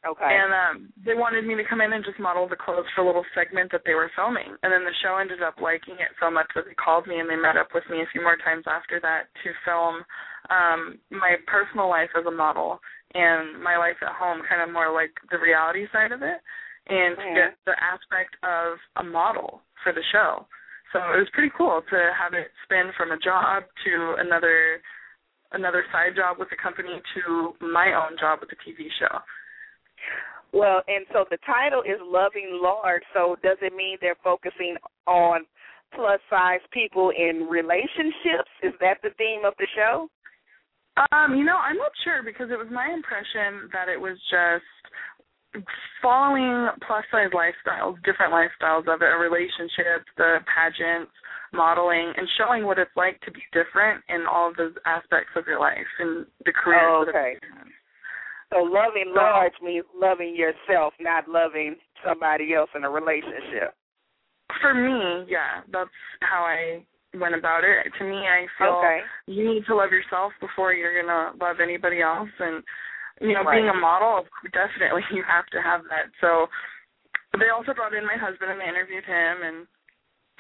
Okay. 0.08 0.32
And 0.32 0.52
um 0.54 0.94
they 1.04 1.14
wanted 1.14 1.44
me 1.44 1.56
to 1.56 1.68
come 1.68 1.82
in 1.82 1.92
and 1.92 2.06
just 2.06 2.20
model 2.20 2.48
the 2.48 2.56
clothes 2.56 2.88
for 2.96 3.02
a 3.02 3.08
little 3.08 3.26
segment 3.36 3.72
that 3.72 3.84
they 3.86 3.94
were 3.94 4.12
filming. 4.16 4.56
And 4.64 4.72
then 4.72 4.88
the 4.88 4.96
show 5.04 5.18
ended 5.20 5.44
up 5.44 5.60
liking 5.60 6.00
it 6.00 6.16
so 6.20 6.32
much 6.32 6.48
that 6.56 6.64
they 6.66 6.76
called 6.76 7.08
me 7.08 7.20
and 7.20 7.30
they 7.30 7.36
met 7.36 7.58
up 7.58 7.76
with 7.76 7.84
me 7.92 8.00
a 8.02 8.12
few 8.12 8.22
more 8.22 8.38
times 8.40 8.64
after 8.64 9.00
that 9.04 9.28
to 9.44 9.50
film 9.68 10.04
um 10.50 11.00
my 11.12 11.36
personal 11.48 11.90
life 11.90 12.10
as 12.16 12.26
a 12.26 12.32
model 12.32 12.80
and 13.14 13.58
my 13.62 13.76
life 13.76 13.98
at 14.06 14.14
home, 14.14 14.42
kind 14.48 14.62
of 14.62 14.72
more 14.72 14.94
like 14.94 15.12
the 15.32 15.40
reality 15.40 15.90
side 15.92 16.12
of 16.12 16.22
it 16.22 16.40
and 16.88 17.18
mm-hmm. 17.18 17.22
to 17.22 17.36
get 17.36 17.52
the 17.66 17.76
aspect 17.78 18.38
of 18.44 18.78
a 18.98 19.04
model 19.04 19.62
for 19.84 19.94
the 19.94 20.04
show. 20.12 20.46
So 20.92 20.98
it 21.14 21.22
was 21.22 21.30
pretty 21.34 21.54
cool 21.54 21.82
to 21.86 22.00
have 22.18 22.34
it 22.34 22.50
spin 22.66 22.90
from 22.98 23.12
a 23.12 23.20
job 23.22 23.64
to 23.86 23.94
another 24.18 24.82
another 25.52 25.86
side 25.92 26.14
job 26.16 26.38
with 26.38 26.50
the 26.50 26.58
company 26.62 27.02
to 27.18 27.54
my 27.62 27.94
own 27.94 28.18
job 28.20 28.40
with 28.42 28.50
the 28.50 28.60
TV 28.62 28.90
show. 29.02 29.22
Well, 30.52 30.82
and 30.88 31.06
so 31.14 31.26
the 31.30 31.38
title 31.46 31.82
is 31.82 32.02
Loving 32.02 32.60
Large. 32.62 33.04
So 33.14 33.36
does 33.44 33.58
it 33.62 33.74
mean 33.76 33.98
they're 34.02 34.18
focusing 34.24 34.76
on 35.06 35.46
plus 35.94 36.20
size 36.30 36.62
people 36.72 37.12
in 37.12 37.48
relationships? 37.50 38.50
Is 38.64 38.74
that 38.82 38.98
the 39.04 39.10
theme 39.18 39.46
of 39.46 39.54
the 39.60 39.68
show? 39.76 40.10
Um, 41.12 41.36
you 41.38 41.46
know, 41.46 41.56
I'm 41.56 41.78
not 41.78 41.92
sure 42.04 42.24
because 42.24 42.52
it 42.52 42.58
was 42.58 42.68
my 42.72 42.92
impression 42.92 43.70
that 43.72 43.88
it 43.88 44.00
was 44.00 44.18
just 44.30 44.66
following 46.02 46.70
plus 46.86 47.06
size 47.12 47.32
lifestyles, 47.34 47.96
different 48.04 48.34
lifestyles 48.34 48.86
of 48.92 49.02
it, 49.02 49.10
a 49.10 49.18
relationship, 49.18 50.06
the 50.18 50.40
pageants, 50.46 51.12
modeling, 51.54 52.14
and 52.18 52.28
showing 52.38 52.66
what 52.66 52.78
it's 52.78 52.92
like 52.96 53.20
to 53.22 53.32
be 53.32 53.42
different 53.54 54.04
in 54.10 54.26
all 54.30 54.50
of 54.50 54.58
those 54.58 54.74
aspects 54.86 55.32
of 55.36 55.46
your 55.48 55.60
life 55.60 55.90
and 56.00 56.26
the 56.46 56.52
career. 56.52 56.90
Oh, 56.90 57.06
okay. 57.08 57.38
So 58.52 58.64
loving 58.64 59.14
large 59.16 59.54
means 59.64 59.86
loving 59.94 60.36
yourself, 60.36 60.94
not 61.00 61.30
loving 61.30 61.76
somebody 62.06 62.54
else 62.54 62.70
in 62.76 62.84
a 62.84 62.90
relationship. 62.90 63.78
For 64.62 64.74
me, 64.74 65.30
yeah, 65.30 65.62
that's 65.72 65.94
how 66.22 66.42
I 66.42 66.82
went 67.14 67.36
about 67.36 67.62
it. 67.64 67.94
To 68.00 68.04
me, 68.04 68.26
I 68.26 68.46
feel 68.58 68.82
okay. 68.82 69.00
you 69.28 69.46
need 69.46 69.66
to 69.68 69.76
love 69.76 69.92
yourself 69.92 70.34
before 70.42 70.74
you're 70.74 70.98
gonna 70.98 71.38
love 71.38 71.58
anybody 71.62 72.02
else, 72.02 72.30
and 72.40 72.64
you 73.22 73.34
know, 73.34 73.44
right. 73.44 73.62
being 73.62 73.70
a 73.70 73.78
model, 73.78 74.26
definitely 74.50 75.06
you 75.14 75.24
have 75.28 75.46
to 75.54 75.62
have 75.62 75.82
that. 75.90 76.10
So 76.22 76.48
they 77.38 77.54
also 77.54 77.78
brought 77.78 77.94
in 77.94 78.06
my 78.06 78.18
husband 78.18 78.50
and 78.50 78.60
they 78.60 78.70
interviewed 78.70 79.06
him 79.06 79.46
and 79.46 79.68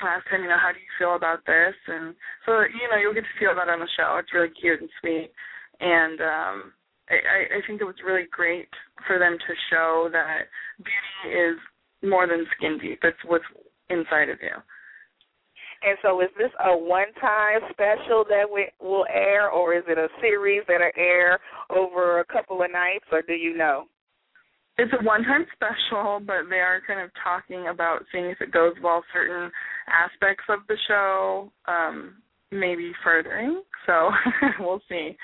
asked 0.01 0.31
him, 0.31 0.41
you 0.41 0.49
know, 0.49 0.57
how 0.57 0.71
do 0.71 0.79
you 0.79 0.93
feel 0.97 1.13
about 1.13 1.45
this? 1.45 1.77
And 1.85 2.15
so 2.45 2.65
you 2.65 2.89
know, 2.89 2.97
you'll 2.97 3.13
get 3.13 3.29
to 3.29 3.37
feel 3.37 3.53
that 3.53 3.69
on 3.69 3.79
the 3.79 3.91
show. 3.93 4.17
It's 4.17 4.33
really 4.33 4.49
cute 4.49 4.81
and 4.81 4.89
sweet, 4.97 5.29
and 5.77 6.17
um 6.21 6.57
I, 7.09 7.57
I 7.57 7.67
think 7.67 7.81
it 7.81 7.85
was 7.85 7.95
really 8.05 8.27
great 8.31 8.69
for 9.07 9.17
them 9.19 9.37
to 9.37 9.53
show 9.69 10.09
that 10.11 10.41
beauty 10.77 11.35
is 11.35 11.57
more 12.03 12.27
than 12.27 12.45
skin 12.55 12.77
deep. 12.79 12.99
It's 13.03 13.17
what's 13.25 13.43
inside 13.89 14.29
of 14.29 14.37
you. 14.41 14.55
And 15.81 15.97
so, 16.01 16.19
is 16.21 16.29
this 16.37 16.51
a 16.65 16.77
one-time 16.77 17.61
special 17.71 18.25
that 18.27 18.43
we 18.51 18.67
will 18.81 19.05
air, 19.13 19.49
or 19.49 19.73
is 19.73 19.83
it 19.87 19.97
a 19.97 20.09
series 20.19 20.63
that'll 20.67 20.91
air 20.97 21.39
over 21.69 22.19
a 22.19 22.25
couple 22.25 22.61
of 22.61 22.71
nights, 22.71 23.05
or 23.11 23.21
do 23.21 23.33
you 23.33 23.55
know? 23.55 23.85
It's 24.77 24.91
a 24.99 25.03
one-time 25.03 25.45
special, 25.55 26.19
but 26.25 26.49
they 26.49 26.59
are 26.59 26.81
kind 26.85 26.99
of 26.99 27.11
talking 27.23 27.67
about 27.69 28.03
seeing 28.11 28.25
if 28.25 28.41
it 28.41 28.51
goes 28.51 28.73
well 28.83 29.03
certain 29.13 29.51
aspects 29.87 30.43
of 30.49 30.59
the 30.67 30.77
show, 30.87 31.51
um, 31.65 32.15
maybe 32.51 32.91
furthering. 33.01 33.63
So 33.85 34.09
we'll 34.59 34.81
see. 34.89 35.15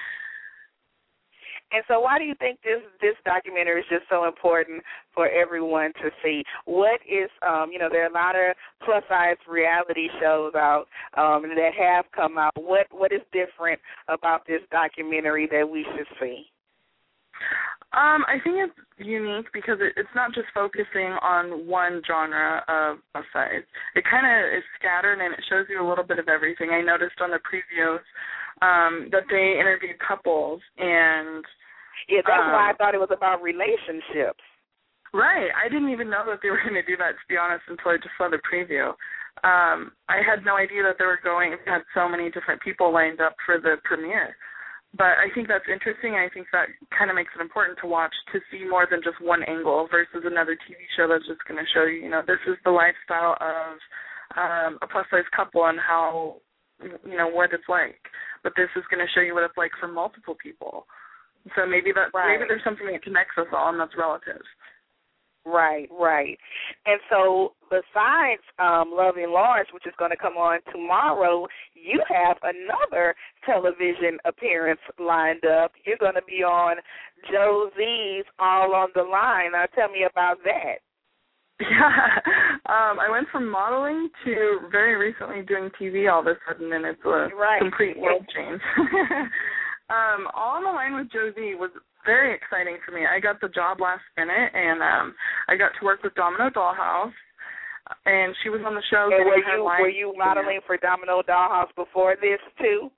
And 1.76 1.84
so, 1.90 2.00
why 2.00 2.18
do 2.18 2.24
you 2.24 2.36
think 2.40 2.60
this 2.64 2.80
this 3.02 3.20
documentary 3.26 3.82
is 3.82 3.86
just 3.90 4.08
so 4.10 4.24
important 4.24 4.82
for 5.14 5.28
everyone 5.28 5.92
to 6.00 6.10
see? 6.24 6.42
What 6.64 7.02
is, 7.04 7.30
um, 7.46 7.68
you 7.70 7.80
know, 7.80 7.90
there 7.92 8.04
are 8.04 8.10
a 8.10 8.14
lot 8.14 8.36
of 8.36 8.56
plus 8.86 9.04
size 9.10 9.36
reality 9.44 10.08
shows 10.22 10.54
out 10.56 10.86
um, 11.18 11.44
that 11.44 11.72
have 11.78 12.06
come 12.16 12.38
out. 12.38 12.54
What 12.56 12.88
what 12.92 13.12
is 13.12 13.20
different 13.34 13.82
about 14.08 14.48
this 14.48 14.62
documentary 14.72 15.50
that 15.52 15.68
we 15.68 15.86
should 15.92 16.08
see? 16.18 16.48
Um, 17.92 18.24
I 18.28 18.40
think 18.44 18.56
it's 18.60 18.80
unique 18.98 19.52
because 19.52 19.80
it, 19.84 20.00
it's 20.00 20.16
not 20.16 20.34
just 20.34 20.48
focusing 20.56 21.12
on 21.20 21.68
one 21.68 22.02
genre 22.08 22.64
of 22.72 23.04
plus 23.12 23.26
size. 23.34 23.68
It 23.96 24.04
kind 24.08 24.24
of 24.24 24.58
is 24.58 24.64
scattered 24.80 25.20
and 25.20 25.34
it 25.34 25.44
shows 25.50 25.68
you 25.68 25.84
a 25.84 25.88
little 25.88 26.04
bit 26.04 26.20
of 26.20 26.30
everything. 26.30 26.72
I 26.72 26.80
noticed 26.80 27.20
on 27.20 27.32
the 27.32 27.40
previews 27.44 28.04
um, 28.64 29.10
that 29.12 29.28
they 29.30 29.60
interviewed 29.60 30.00
couples 30.00 30.62
and 30.78 31.44
yeah, 32.10 32.22
that's 32.26 32.46
um, 32.46 32.54
why 32.54 32.72
I 32.72 32.74
thought 32.78 32.96
it 32.96 33.02
was 33.02 33.14
about 33.14 33.42
relationships. 33.42 34.44
Right. 35.16 35.48
I 35.56 35.72
didn't 35.72 35.96
even 35.96 36.10
know 36.10 36.28
that 36.28 36.44
they 36.44 36.52
were 36.52 36.60
going 36.60 36.76
to 36.76 36.84
do 36.84 37.00
that 37.00 37.16
to 37.16 37.26
be 37.32 37.40
honest 37.40 37.64
until 37.72 37.96
I 37.96 37.98
just 37.98 38.16
saw 38.20 38.28
the 38.28 38.44
preview. 38.44 38.92
Um, 39.44 39.96
I 40.12 40.20
had 40.24 40.44
no 40.44 40.56
idea 40.56 40.84
that 40.84 40.96
they 41.00 41.08
were 41.08 41.20
going 41.24 41.56
had 41.64 41.84
so 41.96 42.08
many 42.08 42.32
different 42.32 42.62
people 42.62 42.92
lined 42.92 43.20
up 43.20 43.36
for 43.46 43.60
the 43.60 43.80
premiere. 43.84 44.36
But 44.96 45.20
I 45.20 45.28
think 45.36 45.48
that's 45.48 45.68
interesting. 45.68 46.16
I 46.16 46.32
think 46.32 46.48
that 46.56 46.72
kind 46.96 47.12
of 47.12 47.20
makes 47.20 47.32
it 47.36 47.44
important 47.44 47.80
to 47.84 47.88
watch 47.88 48.16
to 48.32 48.40
see 48.48 48.64
more 48.64 48.88
than 48.88 49.04
just 49.04 49.20
one 49.20 49.44
angle 49.44 49.88
versus 49.92 50.24
another 50.24 50.56
TV 50.56 50.88
show 50.96 51.08
that's 51.12 51.28
just 51.28 51.44
going 51.48 51.60
to 51.60 51.68
show 51.76 51.84
you, 51.84 52.08
you 52.08 52.12
know, 52.12 52.24
this 52.24 52.40
is 52.48 52.56
the 52.64 52.72
lifestyle 52.72 53.36
of 53.44 53.76
um, 54.40 54.80
a 54.80 54.88
plus 54.88 55.04
size 55.12 55.28
couple 55.36 55.68
and 55.68 55.80
how, 55.84 56.40
you 56.80 57.18
know, 57.18 57.28
what 57.28 57.52
it's 57.52 57.68
like. 57.68 58.00
But 58.44 58.54
this 58.56 58.72
is 58.80 58.88
going 58.88 59.04
to 59.04 59.12
show 59.12 59.20
you 59.20 59.36
what 59.36 59.44
it's 59.44 59.60
like 59.60 59.76
for 59.80 59.92
multiple 59.92 60.36
people. 60.40 60.88
So 61.56 61.66
maybe 61.66 61.92
that 61.94 62.10
right. 62.14 62.38
maybe 62.38 62.48
there's 62.48 62.64
something 62.64 62.88
that 62.92 63.04
connects 63.04 63.38
us 63.38 63.48
all, 63.54 63.70
and 63.70 63.80
that's 63.80 63.94
relative. 63.98 64.42
Right, 65.46 65.88
right. 65.92 66.40
And 66.88 67.00
so 67.10 67.54
besides 67.70 68.42
um 68.58 68.92
Loving 68.92 69.30
Large, 69.32 69.68
which 69.74 69.86
is 69.86 69.94
going 70.00 70.10
to 70.10 70.18
come 70.18 70.38
on 70.38 70.60
tomorrow, 70.72 71.46
you 71.76 72.02
have 72.10 72.38
another 72.42 73.14
television 73.46 74.18
appearance 74.26 74.82
lined 74.98 75.46
up. 75.46 75.74
You're 75.86 76.02
going 76.02 76.16
to 76.16 76.26
be 76.28 76.42
on 76.42 76.78
Joe 77.32 77.70
Zee's 77.78 78.26
All 78.40 78.74
on 78.74 78.90
the 78.96 79.04
Line. 79.04 79.52
Now 79.52 79.66
tell 79.76 79.90
me 79.90 80.06
about 80.10 80.38
that. 80.46 80.82
Yeah, 81.60 81.68
um, 82.66 83.00
I 83.00 83.08
went 83.10 83.28
from 83.32 83.50
modeling 83.50 84.10
to 84.26 84.60
very 84.72 84.96
recently 84.96 85.44
doing 85.44 85.70
TV 85.80 86.12
all 86.12 86.22
of 86.22 86.28
a 86.28 86.36
sudden, 86.48 86.74
and 86.74 86.86
it's 86.86 87.00
a 87.06 87.30
right. 87.36 87.62
complete 87.62 87.98
world 87.98 88.26
change. 88.36 88.60
um, 89.90 90.28
All 90.34 90.58
on 90.58 90.64
the 90.64 90.70
Line 90.70 90.96
with 90.96 91.12
Joe 91.12 91.32
Zee 91.36 91.56
was 91.56 91.72
very 92.06 92.34
exciting 92.34 92.78
for 92.86 92.92
me. 92.92 93.06
I 93.06 93.20
got 93.20 93.42
the 93.42 93.50
job 93.50 93.82
last 93.82 94.06
minute, 94.18 94.52
and 94.54 94.82
um, 94.82 95.16
I 95.50 95.58
got 95.58 95.72
to 95.78 95.86
work 95.86 96.04
with 96.04 96.14
Domino 96.16 96.50
Dollhouse, 96.50 97.14
and 98.06 98.36
she 98.42 98.50
was 98.50 98.62
on 98.66 98.74
the 98.74 98.86
show. 98.90 99.10
And 99.12 99.26
were 99.26 99.38
you 99.38 99.64
were 99.64 99.90
you 99.90 100.14
modeling 100.18 100.60
for 100.66 100.78
Domino 100.78 101.22
Dollhouse 101.22 101.74
before 101.76 102.16
this 102.22 102.42
too? 102.62 102.90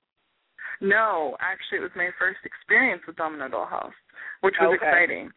No, 0.80 1.36
actually, 1.40 1.78
it 1.78 1.88
was 1.88 1.96
my 1.96 2.10
first 2.18 2.38
experience 2.44 3.02
with 3.06 3.16
Domino 3.16 3.48
Dollhouse, 3.48 3.96
which 4.42 4.54
was 4.60 4.76
okay. 4.76 4.86
exciting. 4.86 5.30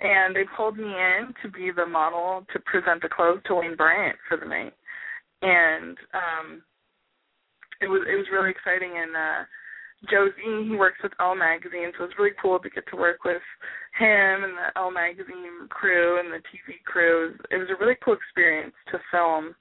And 0.00 0.34
they 0.34 0.42
pulled 0.56 0.76
me 0.76 0.90
in 0.90 1.32
to 1.42 1.48
be 1.48 1.70
the 1.70 1.86
model 1.86 2.44
to 2.52 2.58
present 2.60 3.00
the 3.00 3.08
clothes 3.08 3.40
to 3.46 3.56
Lane 3.56 3.76
Bryant 3.76 4.16
for 4.28 4.36
the 4.36 4.44
night, 4.44 4.74
and 5.40 5.96
um, 6.12 6.62
it 7.80 7.86
was 7.86 8.02
it 8.10 8.16
was 8.16 8.26
really 8.32 8.50
exciting. 8.50 8.92
And 8.96 9.14
uh, 9.14 9.40
Joe 10.10 10.28
Zee, 10.36 10.68
he 10.68 10.76
works 10.76 10.98
with 11.02 11.12
Elle 11.20 11.36
Magazine, 11.36 11.92
so 11.96 12.04
it's 12.04 12.18
really 12.18 12.34
cool 12.40 12.58
to 12.58 12.70
get 12.70 12.84
to 12.90 12.96
work 12.96 13.24
with 13.24 13.42
him 13.98 14.44
and 14.44 14.54
the 14.56 14.68
Elle 14.76 14.90
Magazine 14.90 15.68
crew 15.70 16.18
and 16.18 16.32
the 16.32 16.42
TV 16.50 16.82
crew. 16.84 17.34
It 17.50 17.56
was 17.56 17.68
a 17.70 17.78
really 17.78 17.96
cool 18.04 18.14
experience 18.14 18.74
to 18.90 18.98
film 19.10 19.54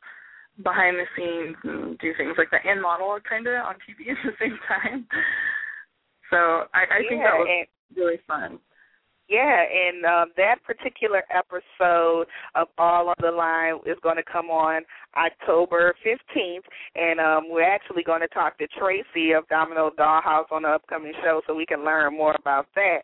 behind 0.61 0.97
the 0.97 1.09
scenes 1.17 1.57
and 1.63 1.97
do 1.97 2.13
things 2.17 2.35
like 2.37 2.51
that 2.51 2.65
and 2.65 2.81
model 2.81 3.17
kind 3.27 3.47
of 3.47 3.65
on 3.65 3.75
TV 3.81 4.11
at 4.11 4.17
the 4.23 4.33
same 4.39 4.57
time. 4.67 5.07
So 6.29 6.69
I, 6.73 6.85
I 6.89 6.99
yeah, 7.01 7.09
think 7.09 7.21
that 7.23 7.37
was 7.37 7.67
really 7.95 8.19
fun. 8.27 8.59
Yeah, 9.33 9.65
and 9.65 10.05
um, 10.05 10.31
that 10.37 10.57
particular 10.63 11.23
episode 11.33 12.27
of 12.53 12.67
All 12.77 13.09
on 13.09 13.15
the 13.19 13.31
Line 13.31 13.77
is 13.83 13.97
going 14.03 14.17
to 14.17 14.23
come 14.23 14.51
on 14.51 14.83
October 15.17 15.95
15th, 16.05 16.61
and 16.93 17.19
um, 17.19 17.45
we're 17.49 17.63
actually 17.67 18.03
going 18.03 18.21
to 18.21 18.27
talk 18.27 18.59
to 18.59 18.67
Tracy 18.77 19.31
of 19.31 19.47
Domino 19.47 19.89
Dollhouse 19.97 20.51
on 20.51 20.61
the 20.61 20.67
upcoming 20.69 21.13
show 21.23 21.41
so 21.47 21.55
we 21.55 21.65
can 21.65 21.83
learn 21.83 22.15
more 22.15 22.35
about 22.37 22.67
that. 22.75 22.99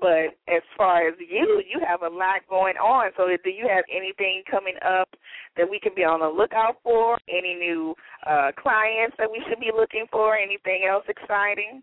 But 0.00 0.38
as 0.48 0.62
far 0.74 1.06
as 1.06 1.14
you, 1.18 1.62
you 1.68 1.82
have 1.86 2.00
a 2.00 2.16
lot 2.16 2.48
going 2.48 2.76
on. 2.76 3.10
So 3.18 3.26
do 3.26 3.50
you 3.50 3.68
have 3.68 3.84
anything 3.94 4.44
coming 4.50 4.76
up 4.82 5.10
that 5.58 5.68
we 5.68 5.78
can 5.78 5.92
be 5.94 6.02
on 6.02 6.20
the 6.20 6.28
lookout 6.28 6.76
for? 6.82 7.18
Any 7.28 7.54
new 7.54 7.94
uh 8.26 8.52
clients 8.56 9.16
that 9.18 9.30
we 9.30 9.42
should 9.48 9.60
be 9.60 9.72
looking 9.76 10.06
for? 10.10 10.34
Anything 10.34 10.88
else 10.88 11.04
exciting? 11.08 11.82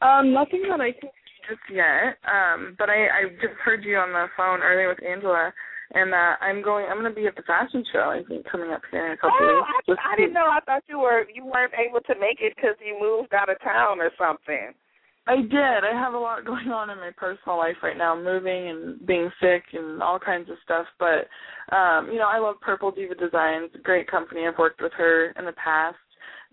Um, 0.00 0.32
nothing 0.32 0.62
that 0.70 0.80
I 0.80 0.92
can 0.92 1.10
just 1.48 1.62
yet. 1.70 2.18
Um, 2.26 2.76
but 2.78 2.90
I, 2.90 3.06
I 3.08 3.22
just 3.40 3.58
heard 3.64 3.84
you 3.84 3.96
on 3.96 4.12
the 4.12 4.26
phone 4.36 4.60
earlier 4.60 4.88
with 4.88 5.02
Angela 5.02 5.52
and 5.94 6.12
uh, 6.12 6.34
I'm 6.40 6.62
going. 6.62 6.86
I'm 6.90 6.98
going 6.98 7.12
to 7.12 7.14
be 7.14 7.26
at 7.26 7.36
the 7.36 7.42
fashion 7.42 7.84
show. 7.92 8.10
I 8.10 8.22
think 8.26 8.46
coming 8.50 8.70
up 8.70 8.82
here 8.90 9.06
in 9.06 9.12
a 9.12 9.16
couple 9.16 9.38
oh, 9.40 9.64
weeks. 9.86 10.00
I, 10.02 10.14
I 10.14 10.16
didn't 10.16 10.34
know. 10.34 10.50
I 10.50 10.60
thought 10.66 10.82
you 10.88 10.98
were 10.98 11.24
you 11.32 11.44
weren't 11.44 11.74
able 11.74 12.00
to 12.00 12.14
make 12.20 12.38
it 12.40 12.54
because 12.56 12.76
you 12.84 12.98
moved 12.98 13.34
out 13.34 13.50
of 13.50 13.60
town 13.62 14.00
or 14.00 14.10
something. 14.18 14.72
I 15.26 15.36
did. 15.36 15.80
I 15.86 15.92
have 15.92 16.12
a 16.12 16.18
lot 16.18 16.44
going 16.44 16.68
on 16.68 16.90
in 16.90 16.98
my 16.98 17.10
personal 17.16 17.56
life 17.56 17.76
right 17.82 17.96
now, 17.96 18.14
moving 18.16 18.68
and 18.68 19.06
being 19.06 19.30
sick 19.40 19.62
and 19.72 20.02
all 20.02 20.18
kinds 20.18 20.50
of 20.50 20.56
stuff. 20.64 20.86
But 20.98 21.30
um, 21.74 22.08
you 22.10 22.18
know, 22.18 22.28
I 22.28 22.38
love 22.38 22.56
Purple 22.60 22.90
Diva 22.90 23.14
Designs, 23.14 23.70
great 23.82 24.10
company. 24.10 24.46
I've 24.46 24.58
worked 24.58 24.82
with 24.82 24.92
her 24.96 25.32
in 25.38 25.44
the 25.44 25.52
past. 25.52 25.96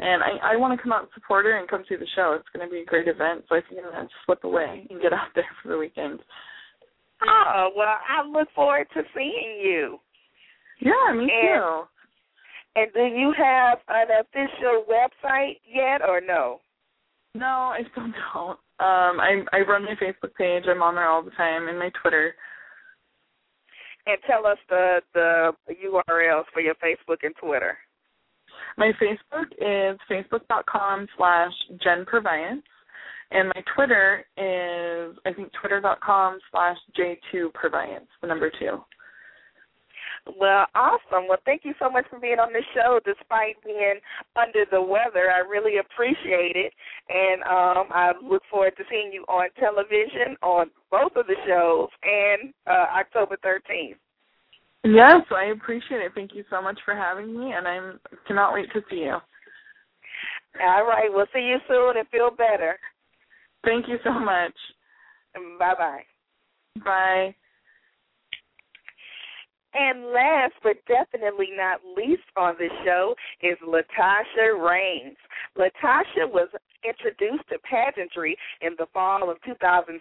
And 0.01 0.23
I, 0.23 0.53
I 0.53 0.55
want 0.57 0.75
to 0.75 0.81
come 0.81 0.91
out 0.91 1.03
and 1.03 1.11
support 1.13 1.45
her 1.45 1.59
and 1.59 1.69
come 1.69 1.83
see 1.87 1.95
the 1.95 2.07
show. 2.15 2.33
It's 2.33 2.49
going 2.51 2.67
to 2.67 2.73
be 2.73 2.81
a 2.81 2.85
great 2.85 3.07
event, 3.07 3.45
so 3.47 3.55
I 3.55 3.61
think 3.61 3.81
I'm 3.85 3.91
going 3.91 4.07
to 4.07 4.13
slip 4.25 4.43
away 4.43 4.87
and 4.89 4.99
get 4.99 5.13
out 5.13 5.29
there 5.35 5.45
for 5.61 5.69
the 5.69 5.77
weekend. 5.77 6.19
Oh, 7.21 7.69
well, 7.77 7.97
I 8.09 8.27
look 8.27 8.47
forward 8.55 8.87
to 8.95 9.03
seeing 9.15 9.61
you. 9.61 9.99
Yeah, 10.79 11.13
me 11.13 11.29
and, 11.29 11.29
too. 11.29 11.81
And 12.75 12.93
do 12.93 13.15
you 13.15 13.31
have 13.37 13.77
an 13.89 14.07
official 14.21 14.85
website 14.89 15.59
yet 15.71 16.01
or 16.01 16.19
no? 16.19 16.61
No, 17.35 17.45
I 17.45 17.81
still 17.91 18.07
don't. 18.33 18.57
Um, 18.79 19.19
I 19.19 19.43
I 19.53 19.59
run 19.59 19.85
my 19.85 19.93
Facebook 20.01 20.33
page. 20.35 20.63
I'm 20.67 20.81
on 20.81 20.95
there 20.95 21.07
all 21.07 21.21
the 21.21 21.31
time, 21.31 21.67
and 21.67 21.77
my 21.77 21.91
Twitter. 22.01 22.33
And 24.07 24.17
tell 24.25 24.47
us 24.47 24.57
the 24.67 25.01
the 25.13 25.51
URLs 25.69 26.45
for 26.51 26.61
your 26.61 26.75
Facebook 26.75 27.19
and 27.21 27.35
Twitter. 27.39 27.77
My 28.77 28.91
Facebook 29.01 29.51
is 29.59 29.99
facebook.com 30.09 31.07
slash 31.17 31.51
Jen. 31.83 32.05
And 33.33 33.47
my 33.47 33.63
Twitter 33.75 34.25
is, 34.37 35.17
I 35.25 35.33
think, 35.33 35.51
twitter.com 35.59 36.39
slash 36.51 36.77
J2 36.97 37.53
Purviance, 37.53 38.07
the 38.21 38.27
number 38.27 38.51
two. 38.59 38.83
Well, 40.37 40.67
awesome. 40.75 41.27
Well, 41.27 41.39
thank 41.45 41.61
you 41.65 41.73
so 41.79 41.89
much 41.89 42.05
for 42.09 42.19
being 42.19 42.37
on 42.37 42.53
the 42.53 42.61
show 42.75 42.99
despite 43.05 43.55
being 43.65 43.95
under 44.35 44.65
the 44.69 44.81
weather. 44.81 45.31
I 45.31 45.39
really 45.39 45.79
appreciate 45.79 46.55
it. 46.55 46.73
And 47.09 47.41
um 47.43 47.87
I 47.89 48.11
look 48.21 48.43
forward 48.49 48.73
to 48.77 48.83
seeing 48.89 49.11
you 49.11 49.23
on 49.27 49.49
television 49.59 50.37
on 50.43 50.69
both 50.91 51.15
of 51.15 51.25
the 51.25 51.35
shows 51.47 51.89
and 52.03 52.53
uh 52.67 52.99
October 52.99 53.37
13th. 53.43 53.97
Yes, 54.83 55.21
I 55.31 55.45
appreciate 55.45 56.01
it. 56.01 56.11
Thank 56.15 56.33
you 56.33 56.43
so 56.49 56.61
much 56.61 56.79
for 56.83 56.95
having 56.95 57.37
me 57.37 57.53
and 57.53 57.67
I 57.67 57.91
cannot 58.27 58.53
wait 58.53 58.71
to 58.73 58.81
see 58.89 58.97
you. 58.97 59.17
All 60.59 60.85
right. 60.85 61.09
We'll 61.09 61.27
see 61.33 61.41
you 61.41 61.57
soon 61.67 61.97
and 61.97 62.07
feel 62.09 62.31
better. 62.31 62.77
Thank 63.63 63.87
you 63.87 63.97
so 64.03 64.11
much. 64.11 64.53
Bye-bye. 65.59 66.03
Bye. 66.83 67.35
And 69.73 70.07
last 70.07 70.53
but 70.63 70.77
definitely 70.87 71.49
not 71.55 71.79
least 71.95 72.23
on 72.35 72.55
the 72.57 72.67
show 72.83 73.15
is 73.41 73.57
Latasha 73.65 74.59
Raines. 74.61 75.15
Latasha 75.57 76.29
was 76.29 76.49
introduced 76.83 77.47
to 77.49 77.59
pageantry 77.59 78.37
in 78.61 78.73
the 78.77 78.87
fall 78.93 79.29
of 79.29 79.37
2007 79.45 79.99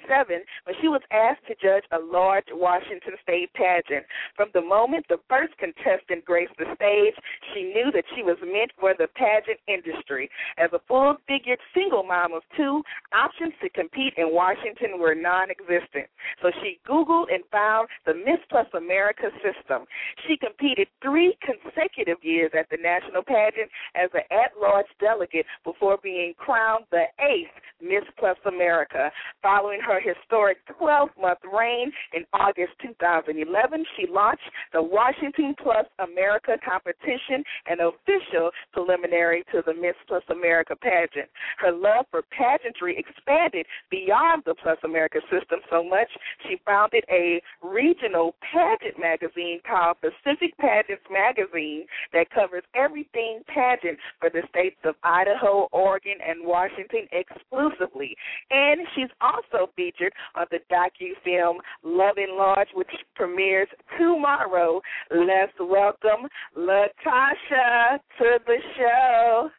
when 0.65 0.77
she 0.81 0.89
was 0.89 1.03
asked 1.11 1.45
to 1.49 1.55
judge 1.61 1.85
a 1.93 1.99
large 1.99 2.47
Washington 2.53 3.15
state 3.23 3.53
pageant. 3.55 4.05
From 4.37 4.49
the 4.55 4.63
moment 4.63 5.07
the 5.09 5.21
first 5.29 5.57
contestant 5.59 6.25
graced 6.25 6.57
the 6.59 6.73
stage, 6.75 7.15
she 7.53 7.65
knew 7.75 7.91
that 7.93 8.05
she 8.15 8.23
was 8.23 8.37
meant 8.41 8.73
for 8.79 8.95
the 8.97 9.09
pageant 9.15 9.61
industry. 9.69 10.31
As 10.59 10.71
a 10.73 10.81
full 10.89 11.17
figured 11.27 11.59
single 11.75 12.03
mom 12.03 12.33
of 12.33 12.43
two, 12.57 12.83
options 13.13 13.53
to 13.63 13.69
compete 13.71 14.15
in 14.17 14.33
Washington 14.33 14.99
were 14.99 15.15
non 15.15 15.51
existent. 15.51 16.09
So 16.43 16.51
she 16.63 16.79
Googled 16.89 17.33
and 17.33 17.45
found 17.53 17.89
the 18.07 18.15
Miss 18.15 18.41
Plus 18.49 18.67
America 18.75 19.29
system. 19.45 19.85
She 20.27 20.37
competed 20.37 20.89
three 21.03 21.37
consecutive 21.43 22.19
years 22.23 22.53
at 22.59 22.69
the 22.71 22.79
national 22.81 23.23
pageant 23.23 23.71
as 23.95 24.11
an 24.15 24.25
at 24.31 24.53
large 24.61 24.87
delegate 25.01 25.47
before 25.65 25.99
being 26.03 26.35
crowned 26.37 26.70
crowned 26.71 26.87
the 26.91 27.05
eighth 27.21 27.51
Miss 27.83 28.05
Plus 28.19 28.37
America. 28.47 29.11
Following 29.43 29.81
her 29.81 30.01
historic 30.01 30.59
12 30.79 31.09
month 31.21 31.39
reign 31.53 31.91
in 32.15 32.25
August 32.33 32.73
2011, 32.83 33.85
she 33.97 34.07
launched 34.11 34.45
the 34.73 34.83
Washington 34.83 35.55
Plus 35.63 35.87
America 35.99 36.57
competition, 36.65 37.43
an 37.67 37.79
official 37.81 38.51
preliminary 38.73 39.45
to 39.53 39.63
the 39.67 39.75
Miss 39.75 39.97
Plus 40.07 40.23
America 40.31 40.77
pageant. 40.77 41.29
Her 41.59 41.73
love 41.73 42.07
for 42.11 42.23
pageantry 42.31 42.97
expanded 42.99 43.67
beyond 43.91 44.43
the 44.47 44.55
Plus 44.55 44.79
America 44.85 45.21
system 45.31 45.61
so 45.71 45.83
much 45.83 46.09
she 46.49 46.61
founded 46.65 47.05
a 47.11 47.41
regional 47.63 48.35
pageant 48.53 48.99
magazine 48.99 49.61
called 49.67 49.97
Pacific 50.01 50.57
Pageants 50.59 51.05
Magazine 51.11 51.87
that 52.13 52.31
covers 52.31 52.63
everything 52.75 53.41
pageant 53.49 53.99
for 54.21 54.31
the 54.31 54.43
states 54.51 54.77
of 54.85 54.95
Idaho, 55.03 55.69
Oregon, 55.73 56.19
and 56.27 56.45
Washington. 56.45 56.60
Washington 56.61 57.09
exclusively. 57.13 58.17
And 58.51 58.81
she's 58.95 59.11
also 59.21 59.71
featured 59.77 60.13
on 60.35 60.47
the 60.51 60.59
docu-film 60.71 61.59
Loving 61.83 62.37
Large, 62.37 62.69
which 62.75 62.89
premieres 63.15 63.69
tomorrow. 63.99 64.81
Let's 65.11 65.53
welcome 65.59 66.29
Latasha 66.57 67.99
to 68.19 68.39
the 68.47 68.57
show. 68.77 69.51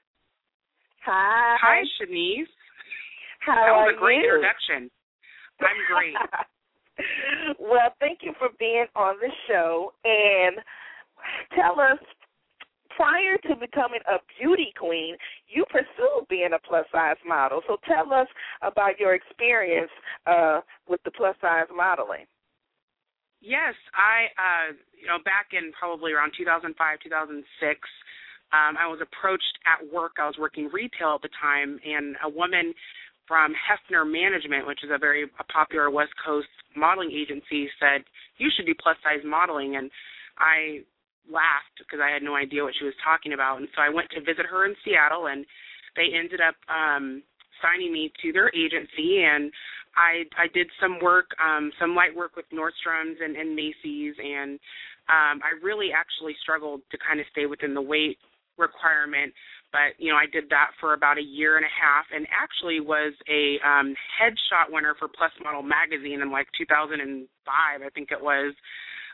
Hi. 1.05 1.57
Hi, 1.59 1.81
Chenese. 1.99 2.45
How 3.39 3.55
that 3.55 3.71
was 3.71 3.93
a 3.95 3.99
great 3.99 4.21
you? 4.21 4.35
introduction. 4.35 4.91
I'm 5.59 5.77
great. 5.87 7.57
well, 7.59 7.93
thank 7.99 8.19
you 8.21 8.33
for 8.37 8.49
being 8.59 8.85
on 8.95 9.15
the 9.19 9.31
show 9.47 9.93
and 10.03 10.57
tell 11.55 11.79
us 11.79 11.99
prior 12.95 13.37
to 13.47 13.55
becoming 13.55 14.01
a 14.07 14.17
beauty 14.39 14.73
queen, 14.77 15.15
you 15.47 15.65
pursued 15.69 16.27
being 16.29 16.51
a 16.53 16.59
plus 16.59 16.85
size 16.91 17.17
model. 17.27 17.61
So 17.67 17.77
tell 17.87 18.13
us 18.13 18.27
about 18.61 18.99
your 18.99 19.13
experience 19.13 19.91
uh, 20.25 20.61
with 20.87 21.01
the 21.03 21.11
plus 21.11 21.35
size 21.41 21.67
modeling. 21.75 22.25
Yes, 23.41 23.73
I 23.97 24.29
uh 24.37 24.77
you 24.93 25.07
know 25.07 25.17
back 25.25 25.49
in 25.57 25.73
probably 25.73 26.13
around 26.13 26.33
2005, 26.37 26.77
2006, 26.77 27.89
um 28.53 28.77
I 28.77 28.85
was 28.85 29.01
approached 29.01 29.57
at 29.65 29.81
work. 29.91 30.21
I 30.21 30.27
was 30.27 30.37
working 30.37 30.69
retail 30.71 31.17
at 31.17 31.23
the 31.25 31.33
time 31.41 31.79
and 31.83 32.15
a 32.23 32.29
woman 32.29 32.73
from 33.27 33.53
Heffner 33.57 34.05
Management, 34.05 34.67
which 34.67 34.83
is 34.83 34.91
a 34.93 34.99
very 34.99 35.25
a 35.25 35.43
popular 35.45 35.89
West 35.89 36.13
Coast 36.23 36.53
modeling 36.77 37.11
agency, 37.11 37.67
said 37.81 38.05
you 38.37 38.49
should 38.55 38.67
do 38.67 38.75
plus 38.77 38.97
size 39.01 39.25
modeling 39.25 39.75
and 39.75 39.89
I 40.37 40.85
laughed 41.29 41.77
because 41.79 41.99
I 42.01 42.11
had 42.11 42.23
no 42.23 42.35
idea 42.35 42.63
what 42.63 42.73
she 42.77 42.85
was 42.85 42.97
talking 43.03 43.33
about. 43.33 43.59
And 43.59 43.67
so 43.75 43.81
I 43.81 43.89
went 43.89 44.09
to 44.11 44.21
visit 44.21 44.45
her 44.49 44.65
in 44.65 44.75
Seattle, 44.83 45.27
and 45.27 45.45
they 45.95 46.15
ended 46.17 46.39
up 46.41 46.55
um, 46.69 47.23
signing 47.61 47.91
me 47.91 48.11
to 48.21 48.31
their 48.31 48.49
agency, 48.55 49.23
and 49.23 49.51
I 49.95 50.23
I 50.37 50.47
did 50.53 50.67
some 50.79 50.99
work, 51.01 51.31
um, 51.43 51.71
some 51.79 51.95
light 51.95 52.15
work 52.15 52.35
with 52.35 52.45
Nordstrom's 52.53 53.19
and, 53.21 53.35
and 53.35 53.55
Macy's, 53.55 54.15
and 54.17 54.59
um, 55.09 55.43
I 55.43 55.57
really 55.61 55.89
actually 55.91 56.35
struggled 56.41 56.81
to 56.91 56.97
kind 56.97 57.19
of 57.19 57.25
stay 57.31 57.45
within 57.45 57.73
the 57.73 57.81
weight 57.81 58.17
requirement. 58.57 59.33
But 59.71 59.95
you 59.97 60.11
know, 60.11 60.17
I 60.17 60.27
did 60.31 60.49
that 60.49 60.71
for 60.79 60.93
about 60.93 61.17
a 61.17 61.23
year 61.23 61.57
and 61.57 61.65
a 61.65 61.71
half, 61.71 62.05
and 62.13 62.27
actually 62.31 62.79
was 62.79 63.13
a 63.27 63.59
um, 63.65 63.95
headshot 64.19 64.69
winner 64.69 64.95
for 64.99 65.07
Plus 65.07 65.31
Model 65.43 65.63
magazine 65.63 66.21
in 66.21 66.31
like 66.31 66.47
2005, 66.57 67.27
I 67.47 67.89
think 67.89 68.11
it 68.11 68.21
was. 68.21 68.53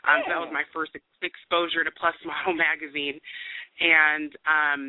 Um, 0.06 0.22
so 0.26 0.28
that 0.30 0.40
was 0.42 0.52
my 0.52 0.66
first 0.74 0.92
exposure 1.22 1.82
to 1.82 1.92
Plus 1.98 2.14
Model 2.22 2.54
magazine, 2.68 3.18
and 3.80 4.30
um, 4.46 4.82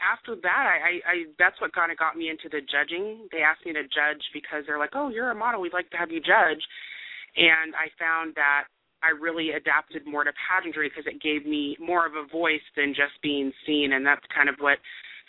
after 0.00 0.34
that, 0.40 0.64
I, 0.66 0.76
I, 0.76 0.92
I 1.04 1.16
that's 1.38 1.60
what 1.60 1.72
kind 1.72 1.92
of 1.92 1.98
got 1.98 2.16
me 2.16 2.30
into 2.30 2.48
the 2.48 2.64
judging. 2.64 3.28
They 3.32 3.44
asked 3.44 3.64
me 3.64 3.72
to 3.74 3.84
judge 3.84 4.22
because 4.32 4.64
they're 4.66 4.80
like, 4.80 4.94
"Oh, 4.94 5.08
you're 5.08 5.30
a 5.30 5.38
model. 5.38 5.60
We'd 5.60 5.76
like 5.76 5.90
to 5.90 6.00
have 6.00 6.10
you 6.10 6.20
judge," 6.20 6.62
and 7.36 7.74
I 7.76 7.92
found 7.98 8.34
that 8.36 8.70
I 9.02 9.10
really 9.16 9.52
adapted 9.52 10.06
more 10.06 10.24
to 10.24 10.32
pageantry 10.48 10.88
because 10.88 11.06
it 11.06 11.20
gave 11.22 11.46
me 11.46 11.76
more 11.80 12.06
of 12.06 12.14
a 12.14 12.26
voice 12.28 12.64
than 12.76 12.92
just 12.92 13.20
being 13.22 13.52
seen, 13.66 13.92
and 13.92 14.04
that's 14.04 14.24
kind 14.34 14.48
of 14.48 14.56
what 14.58 14.78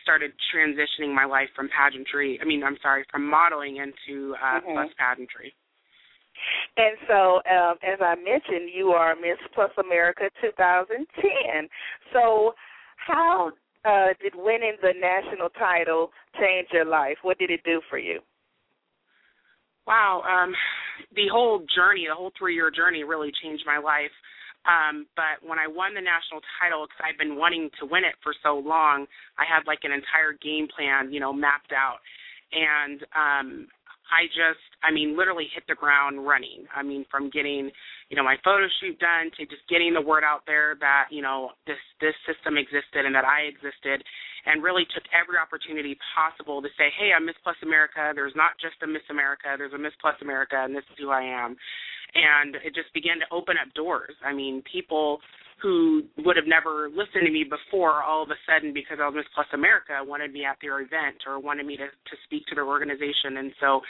started 0.04 0.32
transitioning 0.54 1.14
my 1.14 1.26
life 1.26 1.50
from 1.56 1.70
pageantry. 1.70 2.40
I 2.42 2.46
mean, 2.46 2.64
I'm 2.64 2.78
sorry, 2.82 3.06
from 3.12 3.30
modeling 3.30 3.78
into 3.78 4.36
uh, 4.36 4.60
mm-hmm. 4.60 4.74
plus 4.74 4.90
pageantry. 4.98 5.54
And 6.78 6.98
so, 7.08 7.42
um, 7.50 7.76
as 7.84 8.00
I 8.02 8.16
mentioned, 8.16 8.70
you 8.74 8.90
are 8.90 9.16
Miss 9.16 9.38
Plus 9.54 9.72
America 9.78 10.30
2010. 10.42 11.68
So, 12.14 12.54
how 12.96 13.52
uh, 13.86 14.14
did 14.22 14.34
winning 14.36 14.78
the 14.82 14.94
national 15.00 15.50
title 15.50 16.12
change 16.40 16.68
your 16.72 16.86
life? 16.86 17.18
What 17.24 17.38
did 17.40 17.50
it 17.50 17.62
do 17.66 17.82
for 17.90 17.98
you? 17.98 18.20
Wow, 19.88 20.22
um, 20.30 20.54
the 21.16 21.28
whole 21.32 21.66
journey, 21.76 22.06
the 22.08 22.16
whole 22.16 22.32
three 22.38 22.54
year 22.54 22.70
journey, 22.70 23.04
really 23.04 23.32
changed 23.44 23.64
my 23.66 23.78
life. 23.78 24.14
Um, 24.70 25.08
but 25.16 25.42
when 25.42 25.58
I 25.58 25.66
won 25.66 25.96
the 25.96 26.06
national 26.06 26.42
title, 26.62 26.86
because 26.86 27.02
I've 27.02 27.18
been 27.18 27.36
wanting 27.36 27.70
to 27.82 27.90
win 27.90 28.06
it 28.06 28.14
for 28.22 28.34
so 28.44 28.62
long, 28.62 29.08
I 29.42 29.46
had 29.50 29.66
like 29.66 29.80
an 29.84 29.92
entire 29.92 30.38
game 30.38 30.68
plan, 30.70 31.12
you 31.12 31.20
know, 31.20 31.34
mapped 31.34 31.74
out, 31.74 31.98
and 32.54 33.02
um, 33.18 33.68
I 34.12 34.28
just, 34.28 34.62
I 34.84 34.92
mean, 34.92 35.18
literally 35.18 35.48
hit 35.56 35.64
the 35.68 35.76
ground 35.76 36.28
running. 36.28 36.68
I 36.76 36.84
mean, 36.84 37.06
from 37.10 37.32
getting, 37.32 37.72
you 38.12 38.16
know, 38.20 38.24
my 38.24 38.36
photo 38.44 38.68
shoot 38.80 39.00
done 39.00 39.32
to 39.40 39.48
just 39.48 39.64
getting 39.72 39.96
the 39.96 40.04
word 40.04 40.28
out 40.28 40.44
there 40.46 40.76
that 40.84 41.08
you 41.10 41.24
know 41.24 41.56
this 41.66 41.80
this 42.04 42.16
system 42.28 42.60
existed 42.60 43.08
and 43.08 43.16
that 43.16 43.24
I 43.24 43.48
existed, 43.48 44.04
and 44.46 44.62
really 44.62 44.84
took 44.92 45.08
every 45.16 45.40
opportunity 45.40 45.96
possible 46.12 46.62
to 46.62 46.70
say, 46.76 46.92
hey, 47.00 47.16
I'm 47.16 47.26
Miss 47.26 47.40
Plus 47.42 47.58
America. 47.64 48.12
There's 48.14 48.36
not 48.36 48.60
just 48.60 48.84
a 48.84 48.88
Miss 48.88 49.06
America. 49.10 49.56
There's 49.58 49.74
a 49.74 49.80
Miss 49.80 49.96
Plus 50.04 50.20
America, 50.22 50.60
and 50.60 50.76
this 50.76 50.86
is 50.92 51.00
who 51.00 51.10
I 51.10 51.24
am 51.24 51.56
and 52.14 52.56
it 52.56 52.76
just 52.76 52.94
began 52.94 53.20
to 53.20 53.28
open 53.32 53.56
up 53.56 53.74
doors. 53.74 54.16
I 54.26 54.34
mean, 54.34 54.64
people 54.72 55.20
who 55.62 56.04
would 56.26 56.36
have 56.36 56.48
never 56.48 56.90
listened 56.90 57.26
to 57.26 57.32
me 57.32 57.46
before, 57.46 58.04
all 58.04 58.24
of 58.24 58.30
a 58.30 58.40
sudden, 58.50 58.74
because 58.74 58.98
I 59.02 59.06
was 59.06 59.16
Miss 59.16 59.30
Plus 59.34 59.48
America, 59.54 60.02
wanted 60.02 60.34
me 60.34 60.46
at 60.46 60.58
their 60.62 60.82
event 60.82 61.24
or 61.28 61.40
wanted 61.40 61.66
me 61.66 61.78
to 61.78 61.88
to 61.88 62.16
speak 62.26 62.46
to 62.48 62.56
their 62.56 62.68
organization, 62.68 63.38
and 63.38 63.52
so 63.60 63.82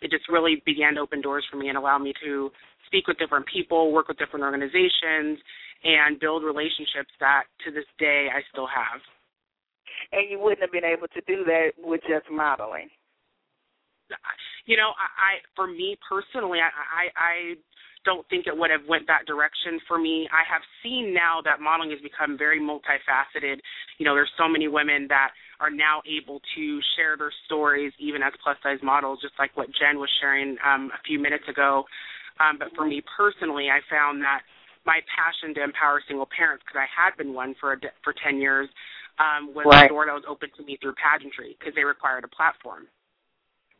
it 0.00 0.10
just 0.10 0.28
really 0.28 0.62
began 0.64 0.94
to 0.94 1.00
open 1.00 1.20
doors 1.20 1.44
for 1.50 1.56
me 1.56 1.68
and 1.68 1.76
allow 1.76 1.98
me 1.98 2.12
to 2.24 2.50
speak 2.86 3.06
with 3.06 3.18
different 3.18 3.46
people, 3.46 3.92
work 3.92 4.08
with 4.08 4.18
different 4.18 4.44
organizations, 4.44 5.38
and 5.84 6.20
build 6.20 6.42
relationships 6.44 7.12
that 7.20 7.44
to 7.64 7.70
this 7.70 7.88
day 7.98 8.28
I 8.32 8.40
still 8.50 8.66
have. 8.66 9.00
And 10.12 10.30
you 10.30 10.38
wouldn't 10.38 10.62
have 10.62 10.72
been 10.72 10.86
able 10.86 11.08
to 11.08 11.20
do 11.26 11.44
that 11.44 11.72
with 11.76 12.00
just 12.08 12.30
modeling 12.30 12.88
you 14.66 14.76
know, 14.76 14.92
I, 14.96 15.08
I 15.08 15.32
for 15.56 15.66
me 15.66 15.96
personally, 16.04 16.58
I, 16.60 16.68
I 16.68 17.04
I 17.16 17.34
don't 18.08 18.24
think 18.32 18.48
it 18.48 18.56
would 18.56 18.72
have 18.72 18.88
went 18.88 19.06
that 19.06 19.28
direction 19.28 19.76
for 19.84 20.00
me. 20.00 20.24
I 20.32 20.40
have 20.48 20.64
seen 20.82 21.12
now 21.12 21.44
that 21.44 21.60
modeling 21.60 21.92
has 21.92 22.00
become 22.00 22.40
very 22.40 22.56
multifaceted. 22.56 23.60
You 24.00 24.08
know, 24.08 24.16
there's 24.16 24.32
so 24.40 24.48
many 24.48 24.66
women 24.66 25.04
that 25.12 25.36
are 25.60 25.68
now 25.68 26.00
able 26.08 26.40
to 26.56 26.80
share 26.96 27.20
their 27.20 27.32
stories 27.44 27.92
even 28.00 28.22
as 28.24 28.32
plus 28.42 28.56
size 28.62 28.80
models, 28.82 29.20
just 29.20 29.34
like 29.38 29.52
what 29.60 29.68
Jenn 29.76 30.00
was 30.00 30.08
sharing 30.24 30.56
um, 30.64 30.88
a 30.96 31.00
few 31.04 31.20
minutes 31.20 31.44
ago. 31.52 31.84
Um, 32.40 32.56
but 32.56 32.68
for 32.74 32.86
me 32.86 33.04
personally, 33.04 33.68
I 33.68 33.84
found 33.92 34.22
that 34.22 34.40
my 34.86 35.04
passion 35.12 35.52
to 35.56 35.62
empower 35.62 36.00
single 36.08 36.28
parents, 36.32 36.64
because 36.64 36.80
I 36.80 36.88
had 36.88 37.12
been 37.20 37.34
one 37.34 37.54
for 37.60 37.74
a, 37.74 37.78
for 38.02 38.14
10 38.16 38.40
years, 38.40 38.70
um, 39.20 39.52
was 39.52 39.66
right. 39.68 39.84
a 39.84 39.88
door 39.88 40.06
that 40.06 40.16
was 40.16 40.24
open 40.24 40.48
to 40.56 40.64
me 40.64 40.78
through 40.80 40.94
pageantry 40.96 41.56
because 41.58 41.74
they 41.76 41.84
required 41.84 42.24
a 42.24 42.32
platform. 42.32 42.88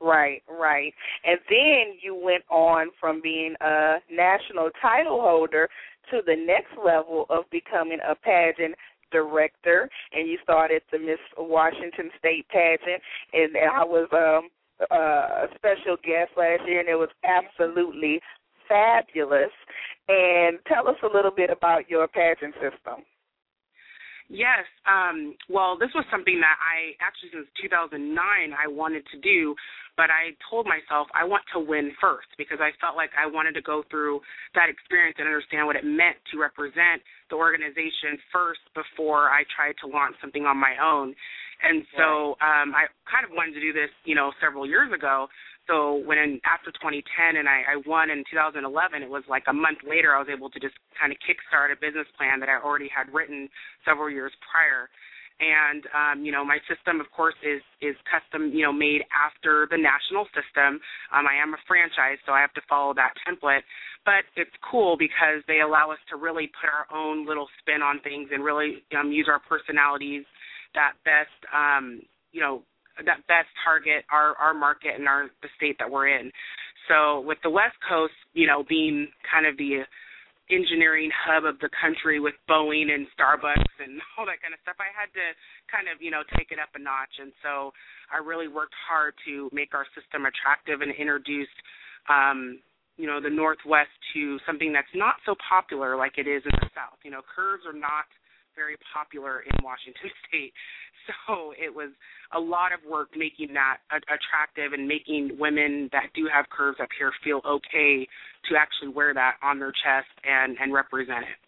Right, 0.01 0.43
right. 0.49 0.95
And 1.25 1.39
then 1.49 1.99
you 2.01 2.15
went 2.15 2.45
on 2.51 2.91
from 3.01 3.21
being 3.21 3.55
a 3.61 3.97
national 4.11 4.71
title 4.81 5.21
holder 5.21 5.69
to 6.11 6.21
the 6.25 6.37
next 6.37 6.73
level 6.83 7.27
of 7.31 7.45
becoming 7.51 7.99
a 8.09 8.15
pageant 8.15 8.75
director 9.11 9.89
and 10.13 10.29
you 10.29 10.39
started 10.43 10.83
the 10.93 10.99
Miss 10.99 11.19
Washington 11.37 12.11
State 12.19 12.47
pageant 12.51 13.03
and 13.33 13.57
I 13.57 13.83
was 13.83 14.07
um 14.13 14.51
a 14.91 15.47
special 15.57 15.97
guest 16.05 16.31
last 16.37 16.63
year 16.67 16.81
and 16.81 16.89
it 16.89 16.95
was 16.95 17.09
absolutely 17.25 18.21
fabulous. 18.69 19.51
And 20.09 20.59
tell 20.67 20.89
us 20.89 20.97
a 21.03 21.15
little 21.15 21.31
bit 21.31 21.51
about 21.51 21.91
your 21.91 22.07
pageant 22.07 22.55
system. 22.55 23.05
Yes. 24.29 24.69
Um, 24.85 25.35
well, 25.49 25.81
this 25.81 25.89
was 25.97 26.05
something 26.13 26.37
that 26.45 26.57
I 26.61 26.93
actually 27.01 27.33
since 27.33 27.49
2009 27.65 27.97
I 28.13 28.69
wanted 28.69 29.05
to 29.13 29.19
do, 29.25 29.57
but 29.97 30.13
I 30.13 30.37
told 30.53 30.69
myself 30.69 31.09
I 31.17 31.25
want 31.25 31.49
to 31.57 31.61
win 31.61 31.97
first 31.97 32.29
because 32.37 32.61
I 32.61 32.77
felt 32.77 32.93
like 32.95 33.09
I 33.17 33.25
wanted 33.25 33.57
to 33.57 33.65
go 33.65 33.83
through 33.89 34.21
that 34.53 34.69
experience 34.69 35.17
and 35.17 35.27
understand 35.27 35.65
what 35.65 35.81
it 35.81 35.85
meant 35.85 36.21
to 36.33 36.37
represent 36.37 37.01
the 37.33 37.41
organization 37.41 38.21
first 38.29 38.61
before 38.77 39.33
I 39.33 39.49
tried 39.49 39.81
to 39.81 39.89
launch 39.89 40.21
something 40.21 40.45
on 40.45 40.61
my 40.61 40.77
own. 40.77 41.17
And 41.59 41.83
so 41.97 42.39
um, 42.39 42.71
I 42.77 42.87
kind 43.11 43.27
of 43.27 43.35
wanted 43.35 43.57
to 43.59 43.63
do 43.65 43.73
this, 43.73 43.91
you 44.05 44.15
know, 44.15 44.31
several 44.39 44.69
years 44.69 44.93
ago. 44.93 45.27
So 45.69 46.01
when 46.09 46.41
after 46.49 46.73
2010 46.73 47.37
and 47.37 47.45
I, 47.45 47.77
I 47.77 47.77
won 47.85 48.09
in 48.09 48.25
2011, 48.33 48.65
it 49.05 49.11
was 49.13 49.23
like 49.29 49.45
a 49.49 49.53
month 49.53 49.85
later 49.85 50.17
I 50.17 50.19
was 50.19 50.33
able 50.33 50.49
to 50.49 50.59
just 50.59 50.75
kind 50.97 51.13
of 51.13 51.21
kickstart 51.21 51.69
a 51.71 51.77
business 51.77 52.09
plan 52.17 52.41
that 52.41 52.49
I 52.49 52.57
already 52.57 52.89
had 52.89 53.13
written 53.13 53.53
several 53.85 54.09
years 54.09 54.33
prior. 54.49 54.89
And 55.39 55.87
um, 55.95 56.25
you 56.25 56.33
know, 56.33 56.43
my 56.43 56.59
system, 56.67 56.99
of 56.99 57.07
course, 57.15 57.37
is 57.47 57.63
is 57.79 57.95
custom, 58.11 58.51
you 58.51 58.67
know, 58.67 58.73
made 58.73 59.07
after 59.15 59.69
the 59.71 59.79
national 59.79 60.27
system. 60.35 60.83
Um, 61.15 61.31
I 61.31 61.39
am 61.39 61.55
a 61.55 61.61
franchise, 61.69 62.19
so 62.27 62.33
I 62.33 62.41
have 62.41 62.53
to 62.59 62.65
follow 62.67 62.91
that 62.99 63.15
template. 63.23 63.63
But 64.03 64.27
it's 64.35 64.51
cool 64.67 64.99
because 64.99 65.47
they 65.47 65.61
allow 65.61 65.93
us 65.93 66.03
to 66.11 66.17
really 66.17 66.51
put 66.59 66.67
our 66.67 66.91
own 66.91 67.23
little 67.23 67.47
spin 67.63 67.87
on 67.87 68.01
things 68.03 68.35
and 68.35 68.43
really 68.43 68.83
um, 68.99 69.13
use 69.13 69.29
our 69.31 69.39
personalities 69.39 70.25
that 70.75 70.99
best, 71.05 71.39
um, 71.55 72.03
you 72.33 72.41
know, 72.41 72.63
that 73.07 73.27
best 73.27 73.49
target 73.65 74.05
our 74.11 74.35
our 74.37 74.55
market 74.55 74.95
and 74.97 75.07
our 75.07 75.29
the 75.43 75.49
state 75.57 75.77
that 75.79 75.91
we're 75.91 76.09
in. 76.09 76.31
So 76.89 77.21
with 77.21 77.39
the 77.43 77.51
West 77.51 77.77
Coast, 77.85 78.17
you 78.33 78.47
know, 78.47 78.65
being 78.69 79.09
kind 79.29 79.47
of 79.47 79.57
the 79.57 79.85
engineering 80.49 81.13
hub 81.13 81.45
of 81.45 81.61
the 81.61 81.69
country 81.77 82.21
with 82.21 82.33
Boeing 82.49 82.89
and 82.89 83.05
Starbucks 83.13 83.75
and 83.85 84.01
all 84.17 84.25
that 84.25 84.41
kind 84.41 84.57
of 84.57 84.61
stuff, 84.65 84.81
I 84.81 84.89
had 84.97 85.13
to 85.13 85.37
kind 85.69 85.93
of, 85.93 86.01
you 86.01 86.11
know, 86.11 86.25
take 86.37 86.49
it 86.51 86.57
up 86.57 86.73
a 86.73 86.81
notch. 86.81 87.21
And 87.21 87.37
so 87.45 87.77
I 88.09 88.17
really 88.25 88.49
worked 88.49 88.73
hard 88.89 89.13
to 89.29 89.53
make 89.53 89.77
our 89.77 89.85
system 89.93 90.25
attractive 90.25 90.81
and 90.81 90.89
introduce 90.97 91.53
um, 92.09 92.65
you 92.97 93.07
know, 93.07 93.21
the 93.23 93.31
Northwest 93.31 93.95
to 94.13 94.39
something 94.45 94.73
that's 94.73 94.91
not 94.93 95.23
so 95.25 95.37
popular 95.39 95.97
like 95.97 96.19
it 96.19 96.27
is 96.27 96.43
in 96.45 96.57
the 96.59 96.69
South. 96.75 96.99
You 97.05 97.13
know, 97.13 97.23
curves 97.23 97.63
are 97.65 97.77
not 97.77 98.11
very 98.59 98.75
popular 98.93 99.47
in 99.47 99.55
Washington 99.63 100.11
State. 100.27 100.53
So 101.07 101.55
it 101.55 101.71
was 101.71 101.95
a 102.35 102.41
lot 102.41 102.75
of 102.75 102.81
work 102.83 103.15
making 103.17 103.55
that 103.55 103.79
attractive 104.11 104.75
and 104.75 104.87
making 104.87 105.39
women 105.39 105.89
that 105.93 106.11
do 106.15 106.27
have 106.27 106.51
curves 106.51 106.79
up 106.83 106.91
here 106.99 107.13
feel 107.23 107.41
okay 107.47 108.07
to 108.51 108.59
actually 108.59 108.91
wear 108.91 109.15
that 109.15 109.39
on 109.43 109.59
their 109.59 109.73
chest 109.73 110.11
and 110.27 110.59
and 110.61 110.75
represent 110.75 111.23
it. 111.25 111.41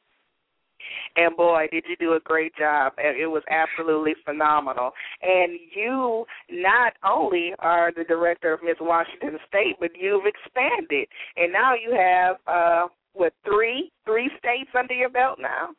And 1.17 1.37
boy, 1.37 1.67
did 1.71 1.85
you 1.89 1.97
do 1.97 2.15
a 2.15 2.21
great 2.21 2.55
job. 2.57 2.95
It 2.97 3.29
was 3.29 3.43
absolutely 3.51 4.15
phenomenal. 4.25 4.93
And 5.23 5.59
you 5.75 6.25
not 6.51 6.95
only 7.05 7.53
are 7.59 7.93
the 7.95 8.05
director 8.05 8.53
of 8.53 8.61
Miss 8.63 8.77
Washington 8.81 9.39
State, 9.49 9.77
but 9.79 9.91
you've 9.99 10.25
expanded. 10.25 11.09
And 11.37 11.53
now 11.53 11.75
you 11.75 11.93
have 11.93 12.37
uh 12.47 12.89
what 13.13 13.33
three 13.45 13.91
three 14.07 14.31
states 14.39 14.71
under 14.79 14.95
your 14.95 15.11
belt 15.11 15.39
now? 15.41 15.71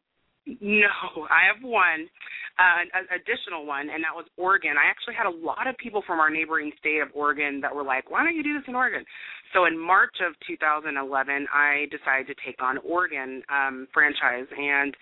No, 0.46 0.90
I 1.30 1.46
have 1.54 1.62
one, 1.62 2.10
uh, 2.58 2.82
an 2.98 3.06
additional 3.14 3.66
one, 3.66 3.90
and 3.94 4.04
that 4.04 4.16
was 4.16 4.26
Oregon. 4.38 4.74
I 4.74 4.90
actually 4.90 5.14
had 5.14 5.30
a 5.30 5.38
lot 5.38 5.68
of 5.68 5.78
people 5.78 6.02
from 6.06 6.20
our 6.20 6.30
neighboring 6.30 6.72
state 6.80 7.00
of 7.00 7.10
Oregon 7.14 7.62
that 7.62 7.74
were 7.74 7.84
like, 7.84 8.10
"Why 8.10 8.24
don't 8.24 8.36
you 8.36 8.42
do 8.42 8.58
this 8.58 8.68
in 8.68 8.76
Oregon?" 8.76 9.06
So 9.54 9.66
in 9.66 9.78
March 9.78 10.16
of 10.20 10.34
2011, 10.48 11.48
I 11.54 11.86
decided 11.92 12.26
to 12.28 12.36
take 12.44 12.62
on 12.62 12.80
Oregon 12.80 13.44
um, 13.50 13.88
franchise, 13.94 14.48
and 14.58 14.98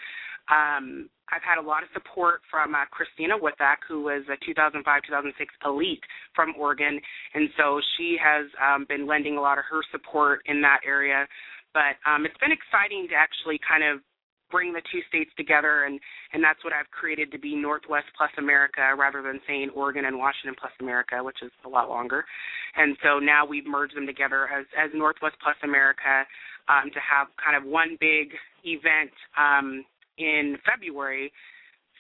um, 0.49 1.09
I've 1.31 1.43
had 1.45 1.57
a 1.57 1.65
lot 1.65 1.83
of 1.83 1.89
support 1.93 2.41
from 2.49 2.75
uh, 2.75 2.85
Christina 2.91 3.37
Withak, 3.37 3.85
who 3.87 4.01
was 4.01 4.23
a 4.27 4.37
2005-2006 4.43 5.31
elite 5.63 6.03
from 6.35 6.53
Oregon, 6.57 6.99
and 7.33 7.49
so 7.55 7.79
she 7.95 8.17
has 8.21 8.47
um, 8.59 8.85
been 8.89 9.07
lending 9.07 9.37
a 9.37 9.41
lot 9.41 9.57
of 9.57 9.63
her 9.69 9.81
support 9.91 10.41
in 10.47 10.61
that 10.61 10.81
area. 10.85 11.27
But 11.73 12.01
um, 12.09 12.25
it's 12.25 12.37
been 12.37 12.51
exciting 12.51 13.07
to 13.09 13.15
actually 13.15 13.59
kind 13.61 13.83
of 13.83 14.01
bring 14.51 14.73
the 14.73 14.81
two 14.91 14.99
states 15.07 15.31
together 15.37 15.85
and 15.85 15.99
and 16.33 16.43
that's 16.43 16.63
what 16.63 16.73
I've 16.73 16.89
created 16.91 17.31
to 17.31 17.39
be 17.39 17.55
Northwest 17.55 18.07
plus 18.15 18.31
America 18.37 18.81
rather 18.97 19.21
than 19.21 19.39
saying 19.47 19.71
Oregon 19.75 20.05
and 20.05 20.17
Washington 20.17 20.55
plus 20.59 20.73
America 20.79 21.23
which 21.23 21.41
is 21.41 21.51
a 21.65 21.69
lot 21.69 21.89
longer. 21.89 22.25
And 22.75 22.97
so 23.03 23.19
now 23.19 23.45
we've 23.45 23.65
merged 23.65 23.95
them 23.95 24.05
together 24.05 24.47
as 24.47 24.65
as 24.77 24.91
Northwest 24.93 25.35
plus 25.41 25.55
America 25.63 26.25
um, 26.67 26.91
to 26.93 26.99
have 26.99 27.27
kind 27.43 27.57
of 27.57 27.63
one 27.63 27.97
big 27.99 28.33
event 28.63 29.11
um, 29.37 29.85
in 30.17 30.57
February. 30.65 31.31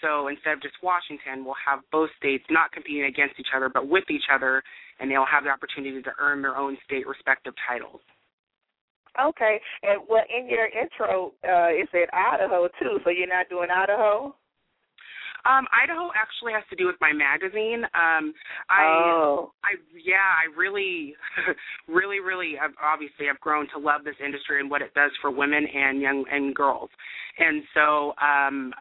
So 0.01 0.27
instead 0.27 0.53
of 0.53 0.61
just 0.61 0.75
Washington 0.83 1.45
we'll 1.45 1.59
have 1.65 1.79
both 1.91 2.09
states 2.17 2.45
not 2.49 2.71
competing 2.71 3.05
against 3.05 3.39
each 3.39 3.53
other 3.55 3.69
but 3.69 3.87
with 3.87 4.09
each 4.09 4.29
other 4.33 4.63
and 4.99 5.09
they'll 5.09 5.29
have 5.29 5.43
the 5.43 5.49
opportunity 5.49 6.01
to 6.01 6.11
earn 6.19 6.41
their 6.41 6.57
own 6.57 6.77
state 6.85 7.07
respective 7.07 7.53
titles 7.67 8.01
Okay, 9.17 9.59
and 9.83 10.01
well, 10.09 10.23
in 10.29 10.49
your 10.49 10.67
intro, 10.67 11.33
uh, 11.43 11.69
it 11.73 11.89
said 11.91 12.09
Idaho 12.13 12.67
too. 12.79 12.99
So 13.03 13.09
you're 13.09 13.27
not 13.27 13.49
doing 13.49 13.69
Idaho? 13.75 14.35
Um, 15.45 15.65
Idaho 15.71 16.11
actually 16.15 16.51
has 16.53 16.63
to 16.69 16.75
do 16.75 16.85
with 16.85 16.97
my 16.99 17.13
magazine. 17.13 17.83
Um, 17.95 18.33
I, 18.69 18.83
oh. 18.83 19.51
I, 19.63 19.79
yeah, 19.95 20.27
I 20.35 20.51
really, 20.57 21.15
really, 21.87 22.19
really, 22.19 22.55
I've, 22.61 22.75
obviously, 22.83 23.29
I've 23.29 23.39
grown 23.39 23.67
to 23.73 23.79
love 23.79 24.03
this 24.03 24.19
industry 24.23 24.59
and 24.59 24.69
what 24.69 24.81
it 24.81 24.93
does 24.93 25.11
for 25.21 25.31
women 25.31 25.65
and 25.65 26.01
young 26.01 26.25
and 26.31 26.53
girls. 26.53 26.89
And 27.37 27.63
so, 27.73 28.13
um, 28.19 28.73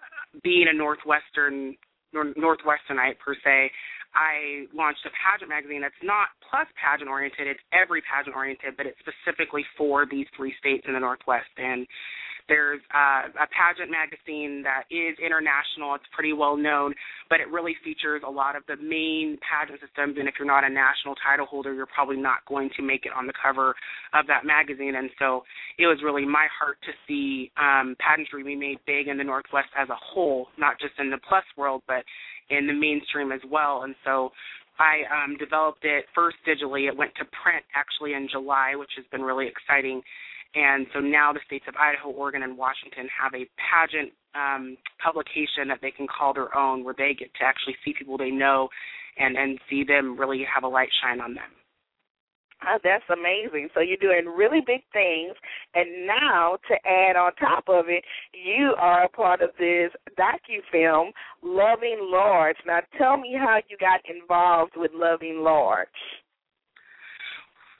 being 0.42 0.66
a 0.68 0.76
northwestern, 0.76 1.76
nor- 2.12 2.34
northwesternite 2.34 3.18
per 3.24 3.34
se, 3.44 3.70
I 4.18 4.66
launched 4.74 5.06
a 5.06 5.14
pageant 5.14 5.46
magazine 5.48 5.80
that's 5.80 6.02
not 6.02 6.34
plus 6.42 6.66
pageant 6.74 7.06
oriented, 7.06 7.46
it's 7.46 7.62
every 7.70 8.02
pageant 8.02 8.34
oriented, 8.34 8.74
but 8.74 8.84
it's 8.84 8.98
specifically 8.98 9.62
for 9.78 10.10
these 10.10 10.26
three 10.34 10.52
states 10.58 10.84
in 10.90 10.94
the 10.94 11.00
Northwest. 11.00 11.54
And 11.54 11.86
there's 12.48 12.80
a 12.92 13.46
pageant 13.52 13.92
magazine 13.92 14.64
that 14.64 14.84
is 14.90 15.16
international. 15.20 15.94
It's 15.94 16.08
pretty 16.12 16.32
well 16.32 16.56
known, 16.56 16.94
but 17.28 17.40
it 17.40 17.48
really 17.48 17.76
features 17.84 18.22
a 18.26 18.30
lot 18.30 18.56
of 18.56 18.62
the 18.66 18.76
main 18.76 19.38
pageant 19.44 19.80
systems. 19.80 20.16
And 20.18 20.26
if 20.26 20.34
you're 20.38 20.48
not 20.48 20.64
a 20.64 20.70
national 20.70 21.14
title 21.20 21.46
holder, 21.46 21.74
you're 21.74 21.86
probably 21.86 22.16
not 22.16 22.44
going 22.48 22.70
to 22.76 22.82
make 22.82 23.04
it 23.04 23.12
on 23.14 23.26
the 23.26 23.36
cover 23.36 23.74
of 24.14 24.26
that 24.26 24.44
magazine. 24.44 24.96
And 24.96 25.10
so 25.18 25.44
it 25.78 25.86
was 25.86 26.00
really 26.02 26.24
my 26.24 26.48
heart 26.58 26.78
to 26.88 26.92
see 27.06 27.52
um, 27.60 27.96
pageantry 28.00 28.42
be 28.42 28.56
made 28.56 28.78
big 28.86 29.08
in 29.08 29.18
the 29.18 29.24
Northwest 29.24 29.68
as 29.76 29.88
a 29.90 29.98
whole, 30.00 30.48
not 30.58 30.80
just 30.80 30.94
in 30.98 31.10
the 31.10 31.18
plus 31.28 31.44
world, 31.56 31.82
but 31.86 32.02
in 32.50 32.66
the 32.66 32.72
mainstream 32.72 33.30
as 33.30 33.40
well. 33.50 33.82
And 33.84 33.94
so 34.04 34.32
I 34.78 35.02
um, 35.10 35.36
developed 35.36 35.84
it 35.84 36.06
first 36.14 36.36
digitally. 36.46 36.88
It 36.88 36.96
went 36.96 37.12
to 37.16 37.24
print 37.42 37.64
actually 37.74 38.14
in 38.14 38.28
July, 38.30 38.72
which 38.76 38.90
has 38.96 39.04
been 39.10 39.22
really 39.22 39.46
exciting. 39.48 40.02
And 40.54 40.86
so 40.94 41.00
now 41.00 41.32
the 41.32 41.40
states 41.46 41.66
of 41.68 41.74
Idaho, 41.76 42.10
Oregon, 42.10 42.42
and 42.42 42.56
Washington 42.56 43.08
have 43.12 43.34
a 43.34 43.48
pageant 43.60 44.12
um, 44.34 44.76
publication 45.02 45.68
that 45.68 45.78
they 45.82 45.90
can 45.90 46.06
call 46.06 46.32
their 46.32 46.56
own, 46.56 46.84
where 46.84 46.94
they 46.96 47.14
get 47.18 47.32
to 47.34 47.44
actually 47.44 47.76
see 47.84 47.92
people 47.96 48.16
they 48.16 48.30
know 48.30 48.68
and 49.18 49.36
and 49.36 49.58
see 49.68 49.84
them 49.84 50.18
really 50.18 50.44
have 50.52 50.64
a 50.64 50.68
light 50.68 50.88
shine 51.02 51.20
on 51.20 51.34
them. 51.34 51.50
Oh, 52.66 52.78
that's 52.82 53.04
amazing. 53.08 53.68
So 53.72 53.80
you're 53.80 53.96
doing 53.98 54.26
really 54.26 54.60
big 54.66 54.82
things, 54.92 55.36
and 55.74 56.06
now 56.06 56.58
to 56.68 56.74
add 56.88 57.14
on 57.14 57.32
top 57.36 57.64
of 57.68 57.84
it, 57.88 58.04
you 58.32 58.74
are 58.78 59.04
a 59.04 59.08
part 59.08 59.42
of 59.42 59.50
this 59.58 59.92
docu 60.18 60.58
film, 60.72 61.12
Loving 61.42 62.08
Large. 62.10 62.56
Now, 62.66 62.80
tell 62.96 63.16
me 63.16 63.36
how 63.38 63.58
you 63.68 63.76
got 63.78 64.00
involved 64.10 64.72
with 64.74 64.90
Loving 64.92 65.42
Large. 65.42 65.88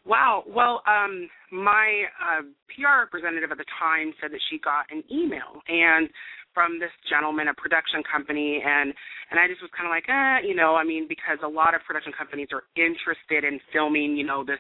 Wow. 0.08 0.42
Well, 0.48 0.80
um, 0.88 1.28
my 1.52 2.08
uh, 2.16 2.42
PR 2.72 3.04
representative 3.04 3.52
at 3.52 3.58
the 3.58 3.68
time 3.78 4.14
said 4.20 4.32
that 4.32 4.40
she 4.48 4.58
got 4.58 4.88
an 4.90 5.04
email 5.12 5.60
and 5.68 6.08
from 6.56 6.80
this 6.80 6.90
gentleman, 7.06 7.46
a 7.46 7.54
production 7.54 8.02
company, 8.02 8.58
and 8.64 8.90
and 9.30 9.38
I 9.38 9.46
just 9.46 9.60
was 9.60 9.70
kind 9.76 9.86
of 9.86 9.92
like, 9.92 10.08
eh, 10.08 10.48
you 10.48 10.56
know, 10.56 10.74
I 10.74 10.82
mean, 10.82 11.06
because 11.06 11.38
a 11.44 11.46
lot 11.46 11.76
of 11.76 11.84
production 11.86 12.10
companies 12.16 12.48
are 12.50 12.64
interested 12.74 13.44
in 13.44 13.60
filming, 13.70 14.16
you 14.16 14.24
know, 14.24 14.42
this 14.42 14.58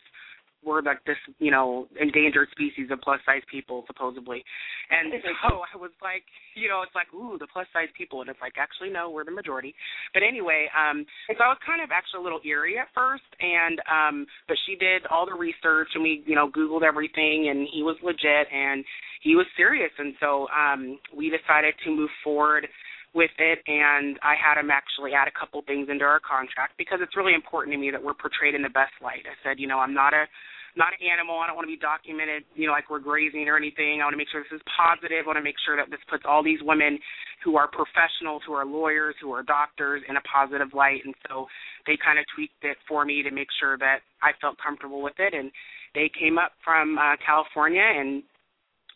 we're 0.64 0.82
like 0.82 1.04
this, 1.04 1.16
you 1.38 1.50
know, 1.50 1.86
endangered 2.00 2.48
species 2.52 2.90
of 2.90 3.00
plus 3.00 3.20
size 3.24 3.42
people 3.50 3.84
supposedly. 3.86 4.44
And 4.90 5.12
so 5.22 5.62
I 5.62 5.76
was 5.76 5.94
like, 6.02 6.24
you 6.54 6.68
know, 6.68 6.82
it's 6.82 6.94
like, 6.94 7.08
ooh, 7.14 7.38
the 7.38 7.46
plus 7.52 7.66
size 7.72 7.88
people 7.96 8.20
and 8.20 8.30
it's 8.30 8.40
like 8.40 8.54
actually 8.58 8.90
no, 8.90 9.10
we're 9.10 9.24
the 9.24 9.30
majority. 9.30 9.74
But 10.12 10.22
anyway, 10.22 10.66
um 10.74 11.06
so 11.28 11.44
I 11.44 11.48
was 11.48 11.58
kind 11.64 11.82
of 11.82 11.90
actually 11.90 12.20
a 12.20 12.24
little 12.24 12.40
eerie 12.44 12.78
at 12.78 12.88
first 12.94 13.28
and 13.40 13.80
um 13.86 14.26
but 14.46 14.56
she 14.66 14.76
did 14.76 15.06
all 15.10 15.26
the 15.26 15.38
research 15.38 15.88
and 15.94 16.02
we, 16.02 16.22
you 16.26 16.34
know, 16.34 16.50
Googled 16.50 16.82
everything 16.82 17.48
and 17.50 17.66
he 17.72 17.82
was 17.82 17.96
legit 18.02 18.46
and 18.52 18.84
he 19.22 19.34
was 19.34 19.46
serious 19.56 19.92
and 19.98 20.14
so 20.20 20.46
um 20.50 20.98
we 21.14 21.30
decided 21.30 21.74
to 21.84 21.90
move 21.90 22.10
forward 22.22 22.66
with 23.14 23.32
it 23.38 23.58
and 23.66 24.18
I 24.22 24.34
had 24.36 24.60
him 24.60 24.70
actually 24.70 25.12
add 25.16 25.28
a 25.28 25.34
couple 25.34 25.62
things 25.64 25.88
into 25.90 26.04
our 26.04 26.20
contract 26.20 26.76
because 26.76 27.00
it's 27.00 27.16
really 27.16 27.34
important 27.34 27.72
to 27.74 27.80
me 27.80 27.90
that 27.90 28.02
we're 28.02 28.14
portrayed 28.16 28.54
in 28.54 28.62
the 28.62 28.72
best 28.72 28.92
light. 29.00 29.24
I 29.24 29.34
said, 29.42 29.58
you 29.58 29.66
know, 29.66 29.78
I'm 29.78 29.94
not 29.94 30.12
a 30.12 30.28
not 30.76 30.94
an 30.94 31.02
animal. 31.02 31.40
I 31.40 31.48
don't 31.48 31.56
want 31.56 31.66
to 31.66 31.74
be 31.74 31.80
documented, 31.80 32.44
you 32.54 32.68
know, 32.68 32.72
like 32.72 32.86
we're 32.86 33.02
grazing 33.02 33.48
or 33.48 33.56
anything. 33.56 33.98
I 33.98 34.06
want 34.06 34.14
to 34.14 34.20
make 34.20 34.30
sure 34.30 34.44
this 34.44 34.60
is 34.60 34.64
positive. 34.76 35.24
I 35.24 35.26
want 35.26 35.40
to 35.40 35.42
make 35.42 35.58
sure 35.66 35.74
that 35.74 35.90
this 35.90 35.98
puts 36.06 36.22
all 36.28 36.44
these 36.44 36.60
women 36.62 37.00
who 37.42 37.56
are 37.56 37.66
professionals, 37.66 38.46
who 38.46 38.52
are 38.54 38.64
lawyers, 38.64 39.16
who 39.20 39.32
are 39.32 39.42
doctors 39.42 40.02
in 40.06 40.16
a 40.16 40.24
positive 40.28 40.70
light. 40.76 41.02
And 41.02 41.14
so 41.26 41.50
they 41.88 41.98
kind 41.98 42.18
of 42.20 42.24
tweaked 42.30 42.62
it 42.62 42.78
for 42.86 43.04
me 43.04 43.24
to 43.26 43.32
make 43.34 43.48
sure 43.58 43.76
that 43.78 44.06
I 44.22 44.36
felt 44.40 44.56
comfortable 44.62 45.02
with 45.02 45.18
it. 45.18 45.34
And 45.34 45.50
they 45.96 46.10
came 46.12 46.38
up 46.38 46.52
from 46.62 46.98
uh, 46.98 47.16
California 47.24 47.82
and 47.82 48.22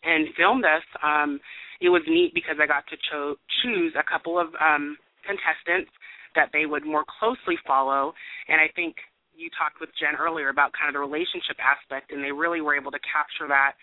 and 0.03 0.27
filmed 0.35 0.65
us. 0.65 0.83
Um, 1.01 1.39
it 1.83 1.91
was 1.91 2.01
neat 2.07 2.31
because 2.33 2.55
I 2.63 2.65
got 2.65 2.87
to 2.87 2.97
cho- 3.11 3.35
choose 3.61 3.91
a 3.99 4.07
couple 4.07 4.39
of 4.39 4.47
um, 4.55 4.95
contestants 5.27 5.91
that 6.33 6.47
they 6.55 6.65
would 6.65 6.87
more 6.87 7.03
closely 7.19 7.59
follow, 7.67 8.15
and 8.47 8.57
I 8.63 8.71
think 8.73 8.95
you 9.35 9.51
talked 9.51 9.83
with 9.83 9.89
Jenn 9.99 10.15
earlier 10.15 10.49
about 10.49 10.71
kind 10.71 10.87
of 10.87 10.95
the 10.95 11.03
relationship 11.03 11.59
aspect, 11.59 12.15
and 12.15 12.23
they 12.23 12.31
really 12.31 12.61
were 12.61 12.73
able 12.73 12.89
to 12.95 13.03
capture 13.03 13.51
that 13.51 13.75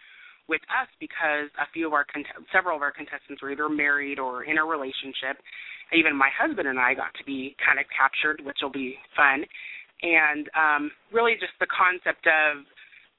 with 0.49 0.65
us 0.73 0.89
because 0.99 1.53
a 1.61 1.69
few 1.71 1.87
of 1.87 1.93
our 1.93 2.07
several 2.51 2.75
of 2.75 2.83
our 2.83 2.91
contestants 2.91 3.43
were 3.43 3.53
either 3.53 3.69
married 3.69 4.19
or 4.19 4.43
in 4.43 4.59
a 4.59 4.65
relationship. 4.65 5.39
Even 5.93 6.17
my 6.17 6.31
husband 6.33 6.67
and 6.67 6.79
I 6.79 6.95
got 6.95 7.13
to 7.19 7.25
be 7.27 7.55
kind 7.63 7.79
of 7.79 7.87
captured, 7.93 8.43
which 8.47 8.59
will 8.63 8.73
be 8.73 8.97
fun, 9.15 9.45
and 10.03 10.49
um, 10.57 10.91
really 11.13 11.35
just 11.39 11.55
the 11.61 11.69
concept 11.69 12.27
of, 12.27 12.65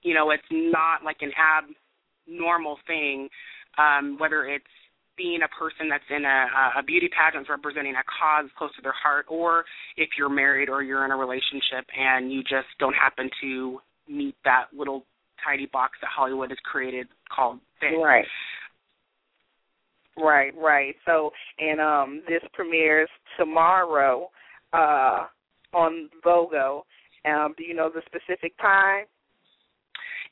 you 0.01 0.15
know, 0.15 0.32
it's 0.32 0.43
not 0.51 1.03
like 1.03 1.21
an 1.21 1.32
abnormal 1.38 2.79
thing 2.88 3.29
um, 3.78 4.17
whether 4.19 4.45
it's 4.45 4.65
being 5.17 5.41
a 5.43 5.59
person 5.59 5.89
that's 5.89 6.03
in 6.09 6.26
a, 6.26 6.80
a 6.80 6.84
beauty 6.84 7.09
pageant 7.09 7.47
representing 7.49 7.93
a 7.93 8.03
cause 8.05 8.49
close 8.57 8.74
to 8.76 8.82
their 8.82 8.93
heart, 8.93 9.26
or 9.30 9.65
if 9.97 10.09
you're 10.17 10.30
married 10.30 10.69
or 10.69 10.82
you're 10.82 11.05
in 11.05 11.11
a 11.11 11.15
relationship 11.15 11.86
and 11.97 12.32
you 12.32 12.41
just 12.41 12.67
don't 12.80 12.95
happen 12.95 13.30
to 13.41 13.80
meet 14.09 14.36
that 14.43 14.65
little 14.76 15.05
tiny 15.43 15.67
box 15.67 15.97
that 16.01 16.09
Hollywood 16.15 16.49
has 16.49 16.59
created 16.63 17.07
called 17.34 17.59
fit. 17.80 17.97
Right. 17.97 18.26
Right, 20.17 20.53
right. 20.57 20.95
So, 21.05 21.32
and 21.59 21.80
um, 21.80 22.22
this 22.28 22.41
premieres 22.53 23.09
tomorrow 23.38 24.30
uh, 24.74 25.26
on 25.74 26.09
Logo. 26.26 26.86
Um, 27.26 27.53
do 27.57 27.63
you 27.63 27.74
know 27.74 27.89
the 27.93 28.01
specific 28.05 28.57
time? 28.59 29.05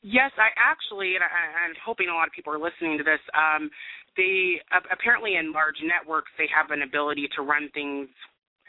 Yes, 0.02 0.32
I 0.40 0.48
actually, 0.56 1.16
and 1.16 1.24
I, 1.24 1.68
I'm 1.68 1.76
hoping 1.84 2.08
a 2.08 2.16
lot 2.16 2.28
of 2.28 2.32
people 2.32 2.52
are 2.52 2.60
listening 2.62 2.96
to 2.98 3.04
this. 3.04 3.20
Um, 3.36 3.68
they 4.16 4.58
apparently 4.90 5.36
in 5.36 5.52
large 5.52 5.78
networks 5.84 6.32
they 6.36 6.48
have 6.50 6.72
an 6.72 6.82
ability 6.82 7.28
to 7.36 7.42
run 7.42 7.68
things, 7.76 8.08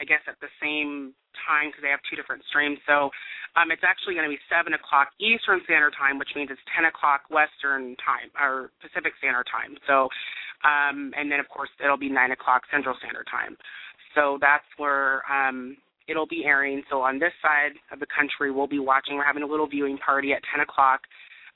I 0.00 0.04
guess, 0.04 0.20
at 0.28 0.36
the 0.44 0.52
same 0.60 1.16
time 1.48 1.72
because 1.72 1.82
they 1.82 1.90
have 1.90 2.04
two 2.08 2.20
different 2.20 2.44
streams. 2.52 2.78
So 2.84 3.08
um, 3.56 3.72
it's 3.72 3.82
actually 3.84 4.14
going 4.14 4.28
to 4.28 4.32
be 4.32 4.40
seven 4.52 4.76
o'clock 4.76 5.08
Eastern 5.18 5.64
Standard 5.64 5.96
Time, 5.96 6.20
which 6.20 6.30
means 6.36 6.52
it's 6.52 6.62
ten 6.76 6.84
o'clock 6.84 7.24
Western 7.32 7.96
Time 8.04 8.28
or 8.36 8.70
Pacific 8.84 9.16
Standard 9.18 9.48
Time. 9.48 9.72
So, 9.88 10.12
um, 10.68 11.16
and 11.16 11.32
then 11.32 11.40
of 11.40 11.48
course 11.48 11.72
it'll 11.80 12.00
be 12.00 12.12
nine 12.12 12.36
o'clock 12.36 12.68
Central 12.68 12.94
Standard 13.00 13.26
Time. 13.32 13.56
So 14.14 14.36
that's 14.40 14.68
where 14.76 15.24
um, 15.32 15.80
it'll 16.08 16.26
be 16.28 16.44
airing. 16.44 16.82
So 16.90 17.00
on 17.00 17.18
this 17.18 17.32
side 17.40 17.72
of 17.90 18.00
the 18.00 18.06
country, 18.12 18.52
we'll 18.52 18.68
be 18.70 18.78
watching. 18.78 19.16
We're 19.16 19.24
having 19.24 19.42
a 19.42 19.50
little 19.50 19.66
viewing 19.66 19.98
party 19.98 20.32
at 20.32 20.42
10 20.54 20.62
o'clock 20.62 21.00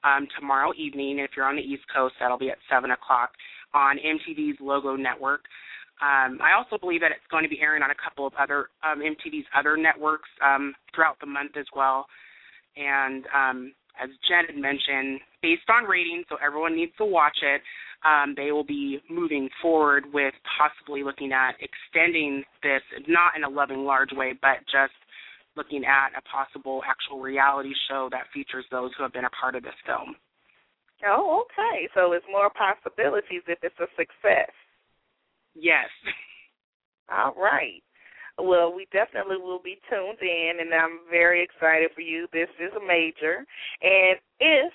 um, 0.04 0.26
tomorrow 0.38 0.72
evening. 0.76 1.18
If 1.18 1.30
you're 1.36 1.46
on 1.46 1.56
the 1.56 1.62
East 1.62 1.84
Coast, 1.94 2.14
that'll 2.20 2.38
be 2.38 2.50
at 2.50 2.58
7 2.70 2.90
o'clock 2.90 3.30
on 3.74 3.98
MTV's 3.98 4.58
Logo 4.60 4.96
Network. 4.96 5.42
Um, 6.02 6.38
I 6.42 6.52
also 6.56 6.78
believe 6.78 7.00
that 7.00 7.10
it's 7.10 7.26
going 7.30 7.44
to 7.44 7.48
be 7.48 7.60
airing 7.60 7.82
on 7.82 7.90
a 7.90 7.94
couple 7.96 8.26
of 8.26 8.34
other 8.38 8.68
um, 8.84 9.00
MTV's 9.00 9.46
other 9.56 9.76
networks 9.76 10.28
um, 10.44 10.74
throughout 10.94 11.16
the 11.20 11.26
month 11.26 11.56
as 11.58 11.66
well. 11.74 12.06
And 12.76 13.24
um, 13.34 13.72
as 14.02 14.10
Jenn 14.28 14.44
had 14.44 14.60
mentioned, 14.60 15.20
based 15.40 15.68
on 15.72 15.84
ratings, 15.84 16.26
so 16.28 16.36
everyone 16.44 16.76
needs 16.76 16.92
to 16.98 17.06
watch 17.06 17.38
it 17.40 17.62
um, 18.04 18.34
they 18.36 18.52
will 18.52 18.64
be 18.64 19.00
moving 19.08 19.48
forward 19.62 20.04
with 20.12 20.34
possibly 20.58 21.02
looking 21.02 21.32
at 21.32 21.54
extending 21.60 22.44
this, 22.62 22.82
not 23.08 23.36
in 23.36 23.44
a 23.44 23.48
loving 23.48 23.84
large 23.84 24.12
way, 24.12 24.34
but 24.40 24.58
just 24.66 24.94
looking 25.56 25.84
at 25.84 26.16
a 26.16 26.22
possible 26.28 26.82
actual 26.86 27.20
reality 27.20 27.72
show 27.88 28.08
that 28.10 28.30
features 28.32 28.64
those 28.70 28.90
who 28.96 29.02
have 29.02 29.12
been 29.12 29.24
a 29.24 29.38
part 29.40 29.54
of 29.54 29.62
this 29.62 29.78
film. 29.86 30.14
Oh, 31.06 31.44
okay. 31.44 31.88
So 31.94 32.12
it's 32.12 32.26
more 32.30 32.50
possibilities 32.50 33.42
if 33.46 33.58
it's 33.62 33.80
a 33.80 33.88
success. 33.96 34.52
Yes. 35.54 35.88
All 37.10 37.34
right. 37.36 37.82
Well, 38.38 38.74
we 38.74 38.86
definitely 38.92 39.36
will 39.38 39.60
be 39.62 39.80
tuned 39.88 40.20
in, 40.20 40.60
and 40.60 40.74
I'm 40.74 41.00
very 41.10 41.42
excited 41.42 41.90
for 41.94 42.02
you. 42.02 42.26
This 42.32 42.48
is 42.60 42.72
a 42.76 42.86
major. 42.86 43.44
And 43.80 44.18
if 44.40 44.72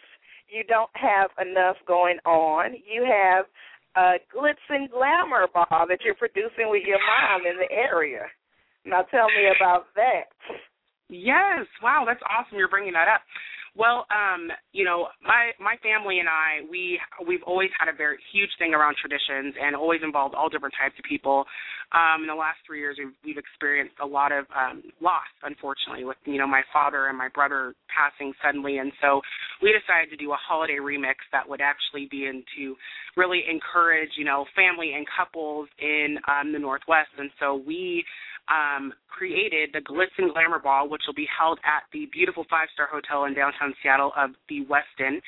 you 0.51 0.63
don't 0.67 0.91
have 0.93 1.31
enough 1.39 1.77
going 1.87 2.17
on. 2.25 2.75
You 2.85 3.07
have 3.07 3.45
a 3.95 4.19
glitz 4.35 4.61
and 4.69 4.89
glamour 4.91 5.47
ball 5.53 5.87
that 5.87 5.99
you're 6.03 6.15
producing 6.15 6.67
with 6.69 6.83
your 6.85 6.99
mom 6.99 7.41
in 7.47 7.57
the 7.57 7.71
area. 7.73 8.27
Now 8.85 9.03
tell 9.03 9.27
me 9.27 9.47
about 9.55 9.85
that. 9.95 10.27
Yes, 11.11 11.67
wow, 11.83 12.05
that's 12.07 12.23
awesome. 12.23 12.57
You're 12.57 12.69
bringing 12.69 12.93
that 12.93 13.09
up. 13.11 13.21
Well, 13.75 14.05
um, 14.11 14.51
you 14.73 14.83
know, 14.83 15.07
my 15.23 15.51
my 15.59 15.75
family 15.79 16.19
and 16.19 16.27
I, 16.27 16.67
we 16.69 16.99
we've 17.25 17.43
always 17.47 17.69
had 17.79 17.87
a 17.87 17.95
very 17.95 18.17
huge 18.33 18.49
thing 18.59 18.73
around 18.73 18.95
traditions 18.99 19.55
and 19.55 19.75
always 19.75 20.01
involved 20.03 20.35
all 20.35 20.49
different 20.49 20.75
types 20.79 20.95
of 20.99 21.05
people. 21.07 21.45
Um, 21.95 22.23
in 22.23 22.27
the 22.27 22.35
last 22.35 22.59
three 22.67 22.79
years, 22.79 22.97
we've, 22.99 23.15
we've 23.23 23.37
experienced 23.39 23.95
a 24.03 24.05
lot 24.05 24.31
of 24.31 24.45
um, 24.55 24.83
loss, 24.99 25.27
unfortunately, 25.43 26.03
with 26.03 26.17
you 26.25 26.37
know 26.37 26.47
my 26.47 26.63
father 26.73 27.07
and 27.07 27.17
my 27.17 27.29
brother 27.29 27.73
passing 27.87 28.33
suddenly, 28.43 28.77
and 28.79 28.91
so 29.01 29.21
we 29.63 29.71
decided 29.71 30.11
to 30.11 30.19
do 30.19 30.31
a 30.33 30.39
holiday 30.39 30.79
remix 30.83 31.23
that 31.31 31.47
would 31.47 31.61
actually 31.61 32.07
be 32.11 32.27
into 32.27 32.75
really 33.15 33.43
encourage 33.49 34.11
you 34.17 34.25
know 34.25 34.43
family 34.55 34.93
and 34.95 35.07
couples 35.07 35.69
in 35.79 36.19
um, 36.27 36.51
the 36.51 36.59
Northwest, 36.59 37.15
and 37.17 37.31
so 37.39 37.55
we 37.55 38.03
um, 38.49 38.93
created 39.07 39.69
the 39.73 39.79
Glitz 39.79 40.15
and 40.17 40.33
Glamour 40.33 40.59
Ball, 40.59 40.89
which 40.89 41.01
will 41.05 41.13
be 41.13 41.27
held 41.27 41.59
at 41.65 41.83
the 41.93 42.07
beautiful 42.11 42.45
five 42.49 42.67
star 42.73 42.87
hotel 42.91 43.25
in 43.25 43.33
downtown 43.33 43.73
Seattle 43.83 44.11
of 44.17 44.31
the 44.49 44.65
Westin. 44.65 45.21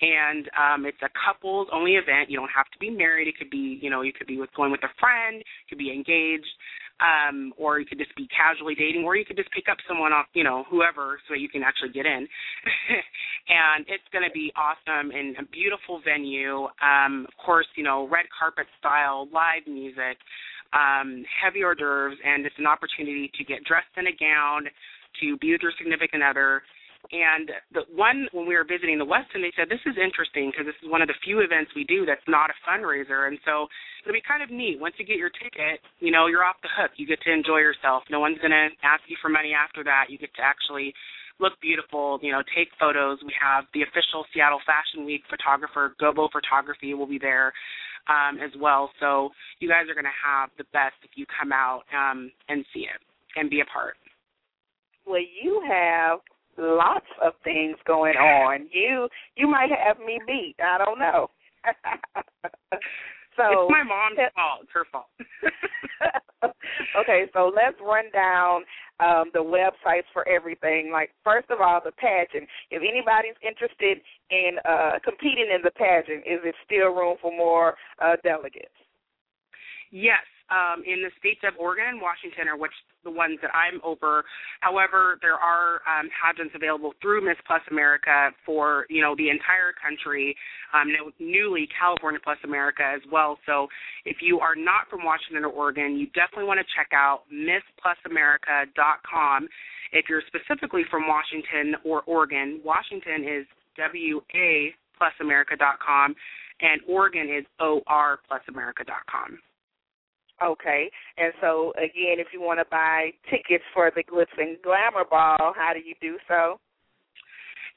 And 0.00 0.50
um, 0.58 0.86
it's 0.86 0.98
a 1.02 1.10
couples 1.14 1.68
only 1.72 1.92
event. 1.92 2.28
You 2.28 2.36
don't 2.36 2.50
have 2.54 2.66
to 2.72 2.78
be 2.80 2.90
married. 2.90 3.28
It 3.28 3.38
could 3.38 3.50
be, 3.50 3.78
you 3.80 3.90
know, 3.90 4.02
you 4.02 4.12
could 4.12 4.26
be 4.26 4.38
with 4.38 4.50
going 4.56 4.72
with 4.72 4.82
a 4.82 4.90
friend, 4.98 5.38
you 5.38 5.66
could 5.68 5.78
be 5.78 5.92
engaged, 5.92 6.50
um, 6.98 7.54
or 7.56 7.78
you 7.78 7.86
could 7.86 7.98
just 7.98 8.14
be 8.16 8.26
casually 8.26 8.74
dating, 8.74 9.04
or 9.04 9.14
you 9.14 9.24
could 9.24 9.36
just 9.36 9.50
pick 9.52 9.64
up 9.70 9.78
someone 9.86 10.12
off, 10.12 10.26
you 10.34 10.42
know, 10.42 10.64
whoever, 10.68 11.20
so 11.28 11.34
you 11.34 11.48
can 11.48 11.62
actually 11.62 11.90
get 11.90 12.06
in. 12.06 12.26
and 13.48 13.86
it's 13.86 14.04
going 14.12 14.26
to 14.26 14.34
be 14.34 14.52
awesome 14.58 15.10
and 15.10 15.36
a 15.38 15.46
beautiful 15.50 16.02
venue. 16.04 16.66
Um, 16.82 17.26
of 17.28 17.34
course, 17.38 17.66
you 17.76 17.84
know, 17.84 18.08
red 18.10 18.26
carpet 18.36 18.66
style, 18.80 19.28
live 19.32 19.62
music 19.66 20.18
um, 20.74 21.24
heavy 21.30 21.62
hors 21.62 21.74
d'oeuvres, 21.74 22.18
and 22.24 22.44
it's 22.44 22.58
an 22.58 22.66
opportunity 22.66 23.30
to 23.38 23.44
get 23.44 23.64
dressed 23.64 23.94
in 23.96 24.06
a 24.06 24.14
gown, 24.18 24.66
to 25.22 25.38
be 25.38 25.52
with 25.52 25.62
your 25.62 25.72
significant 25.78 26.22
other. 26.22 26.62
And 27.12 27.52
the 27.72 27.84
one 27.92 28.26
when 28.32 28.48
we 28.48 28.56
were 28.56 28.64
visiting 28.64 28.96
the 28.98 29.04
Westin, 29.04 29.44
they 29.44 29.52
said 29.54 29.68
this 29.68 29.84
is 29.84 29.94
interesting 30.00 30.48
because 30.50 30.64
this 30.64 30.78
is 30.80 30.88
one 30.88 31.04
of 31.04 31.08
the 31.08 31.18
few 31.22 31.44
events 31.44 31.70
we 31.76 31.84
do 31.84 32.08
that's 32.08 32.24
not 32.26 32.48
a 32.48 32.56
fundraiser, 32.64 33.28
and 33.28 33.38
so 33.44 33.68
it'll 34.02 34.16
be 34.16 34.24
kind 34.24 34.42
of 34.42 34.48
neat. 34.48 34.80
Once 34.80 34.96
you 34.96 35.04
get 35.04 35.20
your 35.20 35.30
ticket, 35.30 35.84
you 36.00 36.10
know 36.10 36.26
you're 36.26 36.42
off 36.42 36.56
the 36.64 36.72
hook. 36.72 36.96
You 36.96 37.06
get 37.06 37.20
to 37.28 37.30
enjoy 37.32 37.60
yourself. 37.60 38.08
No 38.08 38.20
one's 38.20 38.40
gonna 38.40 38.72
ask 38.82 39.04
you 39.06 39.20
for 39.20 39.28
money 39.28 39.52
after 39.52 39.84
that. 39.84 40.08
You 40.08 40.16
get 40.16 40.32
to 40.40 40.42
actually 40.42 40.94
look 41.38 41.60
beautiful, 41.60 42.18
you 42.22 42.32
know, 42.32 42.42
take 42.56 42.72
photos. 42.80 43.18
We 43.20 43.34
have 43.36 43.64
the 43.74 43.82
official 43.82 44.24
Seattle 44.32 44.62
Fashion 44.64 45.04
Week 45.04 45.22
photographer, 45.28 45.92
Gobo 46.00 46.30
Photography, 46.32 46.94
will 46.94 47.10
be 47.10 47.18
there 47.18 47.52
um, 48.08 48.38
as 48.38 48.50
well. 48.60 48.90
So 49.00 49.30
you 49.60 49.68
guys 49.68 49.88
are 49.90 49.94
going 49.94 50.04
to 50.04 50.24
have 50.24 50.50
the 50.58 50.64
best 50.72 50.94
if 51.02 51.10
you 51.16 51.26
come 51.40 51.52
out 51.52 51.82
um, 51.94 52.30
and 52.48 52.64
see 52.72 52.80
it 52.80 53.00
and 53.36 53.50
be 53.50 53.60
a 53.60 53.66
part. 53.66 53.96
Well, 55.06 55.20
you 55.20 55.62
have 55.68 56.20
lots 56.56 57.06
of 57.22 57.32
things 57.42 57.76
going 57.86 58.14
on. 58.14 58.68
You 58.72 59.08
you 59.36 59.46
might 59.46 59.70
have 59.70 59.98
me 59.98 60.18
beat. 60.26 60.56
I 60.64 60.78
don't 60.78 60.98
know. 60.98 61.30
so 63.36 63.66
it's 63.66 63.70
my 63.70 63.82
mom's 63.82 64.18
fault. 64.34 64.60
It's 64.62 64.72
her 64.72 64.86
fault. 64.90 65.10
okay, 67.00 67.26
so 67.32 67.52
let's 67.54 67.76
run 67.80 68.10
down 68.12 68.62
um, 69.00 69.30
the 69.32 69.42
websites 69.42 70.08
for 70.12 70.26
everything. 70.28 70.90
Like 70.92 71.10
first 71.22 71.50
of 71.50 71.60
all, 71.60 71.80
the 71.84 71.92
pageant. 71.92 72.48
If 72.70 72.82
anybody's 72.82 73.38
interested 73.42 73.98
in 74.30 74.58
uh, 74.68 74.98
competing 75.04 75.48
in 75.54 75.62
the 75.62 75.72
pageant, 75.72 76.24
is 76.26 76.40
it 76.44 76.54
still 76.64 76.94
room 76.94 77.16
for 77.20 77.30
more 77.30 77.74
uh, 78.02 78.16
delegates? 78.22 78.74
Yes, 79.90 80.24
um, 80.50 80.82
in 80.84 81.02
the 81.02 81.10
states 81.18 81.40
of 81.46 81.54
Oregon 81.58 81.86
and 81.88 82.00
Washington 82.00 82.48
are 82.48 82.56
which 82.56 82.72
the 83.02 83.10
ones 83.10 83.38
that 83.42 83.54
I'm 83.54 83.80
over. 83.84 84.24
However, 84.60 85.18
there 85.22 85.36
are 85.36 85.80
um, 85.88 86.10
pageants 86.12 86.54
available 86.54 86.92
through 87.00 87.24
Miss 87.24 87.38
Plus 87.46 87.62
America 87.70 88.30
for 88.44 88.84
you 88.88 89.00
know 89.00 89.14
the 89.16 89.30
entire 89.30 89.72
country. 89.76 90.36
Um, 90.72 90.88
newly 91.20 91.68
California 91.78 92.20
Plus 92.22 92.38
America 92.44 92.82
as 92.82 93.00
well. 93.10 93.38
So 93.46 93.68
if 94.04 94.18
you 94.20 94.40
are 94.40 94.54
not 94.56 94.88
from 94.90 95.04
Washington 95.04 95.44
or 95.44 95.52
Oregon, 95.52 95.96
you 95.96 96.06
definitely 96.12 96.44
want 96.44 96.60
to 96.60 96.66
check 96.76 96.90
out 96.92 97.22
MissPlusAmerica.com. 97.32 99.48
If 99.92 100.08
you're 100.08 100.22
specifically 100.26 100.84
from 100.90 101.06
Washington 101.06 101.76
or 101.84 102.02
Oregon, 102.02 102.60
Washington 102.64 103.22
is 103.22 103.46
WA 103.78 104.72
plusamerica.com 105.00 106.16
and 106.60 106.80
Oregon 106.88 107.28
is 107.28 107.44
orplusamerica.com. 107.60 109.38
Okay, 110.42 110.90
and 111.16 111.32
so 111.40 111.72
again, 111.76 112.18
if 112.18 112.28
you 112.32 112.40
want 112.40 112.58
to 112.58 112.64
buy 112.70 113.10
tickets 113.30 113.64
for 113.72 113.92
the 113.94 114.02
Glitz 114.02 114.34
and 114.36 114.58
Glamour 114.62 115.04
Ball, 115.08 115.54
how 115.54 115.70
do 115.72 115.78
you 115.78 115.94
do 116.00 116.18
so? 116.26 116.58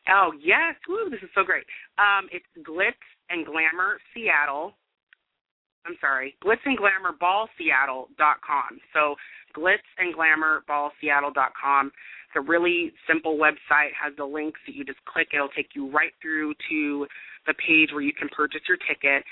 Oh 0.09 0.31
yes, 0.41 0.75
Woo, 0.89 1.09
this 1.09 1.21
is 1.21 1.29
so 1.35 1.43
great. 1.43 1.65
Um, 1.99 2.27
it's 2.31 2.45
Glitz 2.67 2.97
and 3.29 3.45
Glamour 3.45 3.99
Seattle. 4.13 4.73
I'm 5.85 5.97
sorry, 6.01 6.35
Glitz 6.43 6.65
and 6.65 6.77
Glamour 6.77 7.15
Ball 7.19 7.47
Seattle 7.57 8.09
dot 8.17 8.37
com. 8.45 8.79
So 8.91 9.15
Glitz 9.55 9.85
and 9.99 10.13
Glamour 10.13 10.63
Ball 10.67 10.91
Seattle 10.99 11.31
dot 11.31 11.51
com. 11.53 11.87
It's 11.87 12.35
a 12.35 12.41
really 12.41 12.91
simple 13.07 13.37
website. 13.37 13.93
Has 13.93 14.13
the 14.17 14.25
links 14.25 14.59
that 14.65 14.75
you 14.75 14.83
just 14.83 14.99
click. 15.05 15.29
It'll 15.33 15.47
take 15.49 15.69
you 15.75 15.91
right 15.91 16.11
through 16.21 16.55
to 16.69 17.07
the 17.45 17.53
page 17.53 17.93
where 17.93 18.01
you 18.01 18.13
can 18.13 18.27
purchase 18.35 18.61
your 18.67 18.77
ticket. 18.77 19.23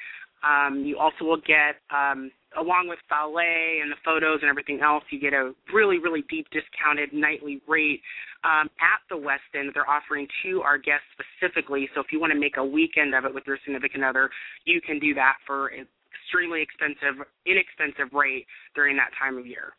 Um, 0.43 0.83
you 0.85 0.97
also 0.97 1.25
will 1.25 1.41
get, 1.41 1.81
um, 1.89 2.31
along 2.57 2.87
with 2.87 2.99
valet 3.09 3.79
and 3.81 3.91
the 3.91 3.97
photos 4.03 4.39
and 4.41 4.49
everything 4.49 4.79
else, 4.81 5.03
you 5.09 5.19
get 5.19 5.33
a 5.33 5.53
really, 5.73 5.97
really 5.97 6.23
deep 6.29 6.47
discounted 6.51 7.13
nightly 7.13 7.61
rate 7.67 8.01
um, 8.43 8.69
at 8.79 9.01
the 9.09 9.15
Westin 9.15 9.65
that 9.65 9.73
they're 9.73 9.89
offering 9.89 10.27
to 10.43 10.61
our 10.61 10.77
guests 10.77 11.07
specifically. 11.17 11.89
So 11.95 12.01
if 12.01 12.07
you 12.11 12.19
want 12.19 12.31
to 12.33 12.39
make 12.39 12.57
a 12.57 12.65
weekend 12.65 13.15
of 13.15 13.25
it 13.25 13.33
with 13.33 13.43
your 13.47 13.57
significant 13.65 14.03
other, 14.03 14.29
you 14.65 14.81
can 14.81 14.99
do 14.99 15.13
that 15.15 15.37
for 15.47 15.67
an 15.69 15.87
extremely 16.13 16.61
expensive, 16.61 17.25
inexpensive 17.45 18.13
rate 18.13 18.45
during 18.75 18.95
that 18.97 19.09
time 19.17 19.37
of 19.37 19.47
year. 19.47 19.73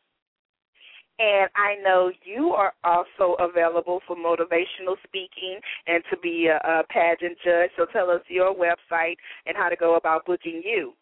And 1.19 1.49
I 1.57 1.83
know 1.83 2.11
you 2.25 2.51
are 2.51 2.75
also 2.85 3.37
available 3.41 4.01
for 4.07 4.17
motivational 4.17 4.97
speaking 5.07 5.59
and 5.87 6.03
to 6.11 6.17
be 6.19 6.49
a, 6.49 6.57
a 6.69 6.83
pageant 6.91 7.39
judge. 7.43 7.71
So 7.77 7.87
tell 7.93 8.11
us 8.11 8.21
your 8.29 8.55
website 8.55 9.17
and 9.47 9.57
how 9.57 9.69
to 9.71 9.77
go 9.77 9.97
about 9.97 10.27
booking 10.27 10.62
you. 10.64 10.93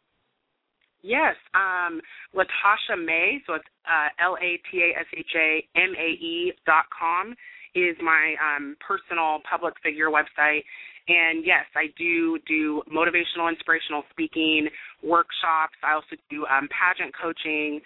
Yes, 1.03 1.35
um, 1.55 2.01
Latasha 2.35 2.97
Mae, 2.97 3.43
so 3.47 3.55
it's 3.55 3.65
uh, 3.85 4.09
L 4.25 4.39
A 4.41 4.59
T 4.71 4.81
A 4.81 4.99
S 4.99 5.07
H 5.15 5.33
A 5.37 5.67
M 5.77 5.93
A 5.99 6.09
E 6.17 6.53
dot 6.65 6.87
com 6.99 7.35
is 7.75 7.97
my 8.01 8.35
um, 8.41 8.77
personal 8.81 9.41
public 9.49 9.75
figure 9.83 10.09
website. 10.09 10.62
And 11.07 11.45
yes, 11.45 11.67
I 11.77 11.93
do 11.99 12.39
do 12.49 12.83
motivational, 12.89 13.51
inspirational 13.51 14.05
speaking 14.11 14.69
workshops. 15.03 15.77
I 15.83 15.93
also 15.93 16.17
do 16.31 16.47
um, 16.47 16.69
pageant 16.73 17.12
coaching, 17.21 17.83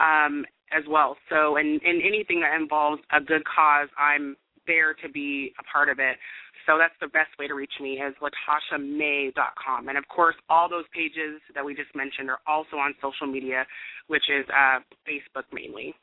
um, 0.00 0.46
as 0.76 0.84
well. 0.88 1.16
So, 1.28 1.56
and, 1.56 1.80
and 1.82 2.02
anything 2.02 2.40
that 2.40 2.58
involves 2.60 3.02
a 3.12 3.20
good 3.20 3.42
cause, 3.44 3.88
I'm 3.98 4.36
there 4.66 4.94
to 4.94 5.08
be 5.08 5.52
a 5.58 5.62
part 5.64 5.88
of 5.88 5.98
it. 5.98 6.16
So 6.66 6.78
that's 6.78 6.94
the 7.00 7.08
best 7.08 7.30
way 7.38 7.48
to 7.48 7.54
reach 7.54 7.72
me 7.80 7.98
is 7.98 8.14
latashamae.com. 8.22 9.88
And 9.88 9.98
of 9.98 10.06
course, 10.08 10.36
all 10.48 10.68
those 10.68 10.84
pages 10.94 11.40
that 11.54 11.64
we 11.64 11.74
just 11.74 11.94
mentioned 11.94 12.30
are 12.30 12.38
also 12.46 12.76
on 12.76 12.94
social 13.02 13.26
media, 13.26 13.66
which 14.06 14.24
is 14.30 14.46
uh, 14.48 14.78
Facebook 15.02 15.44
mainly. 15.52 15.94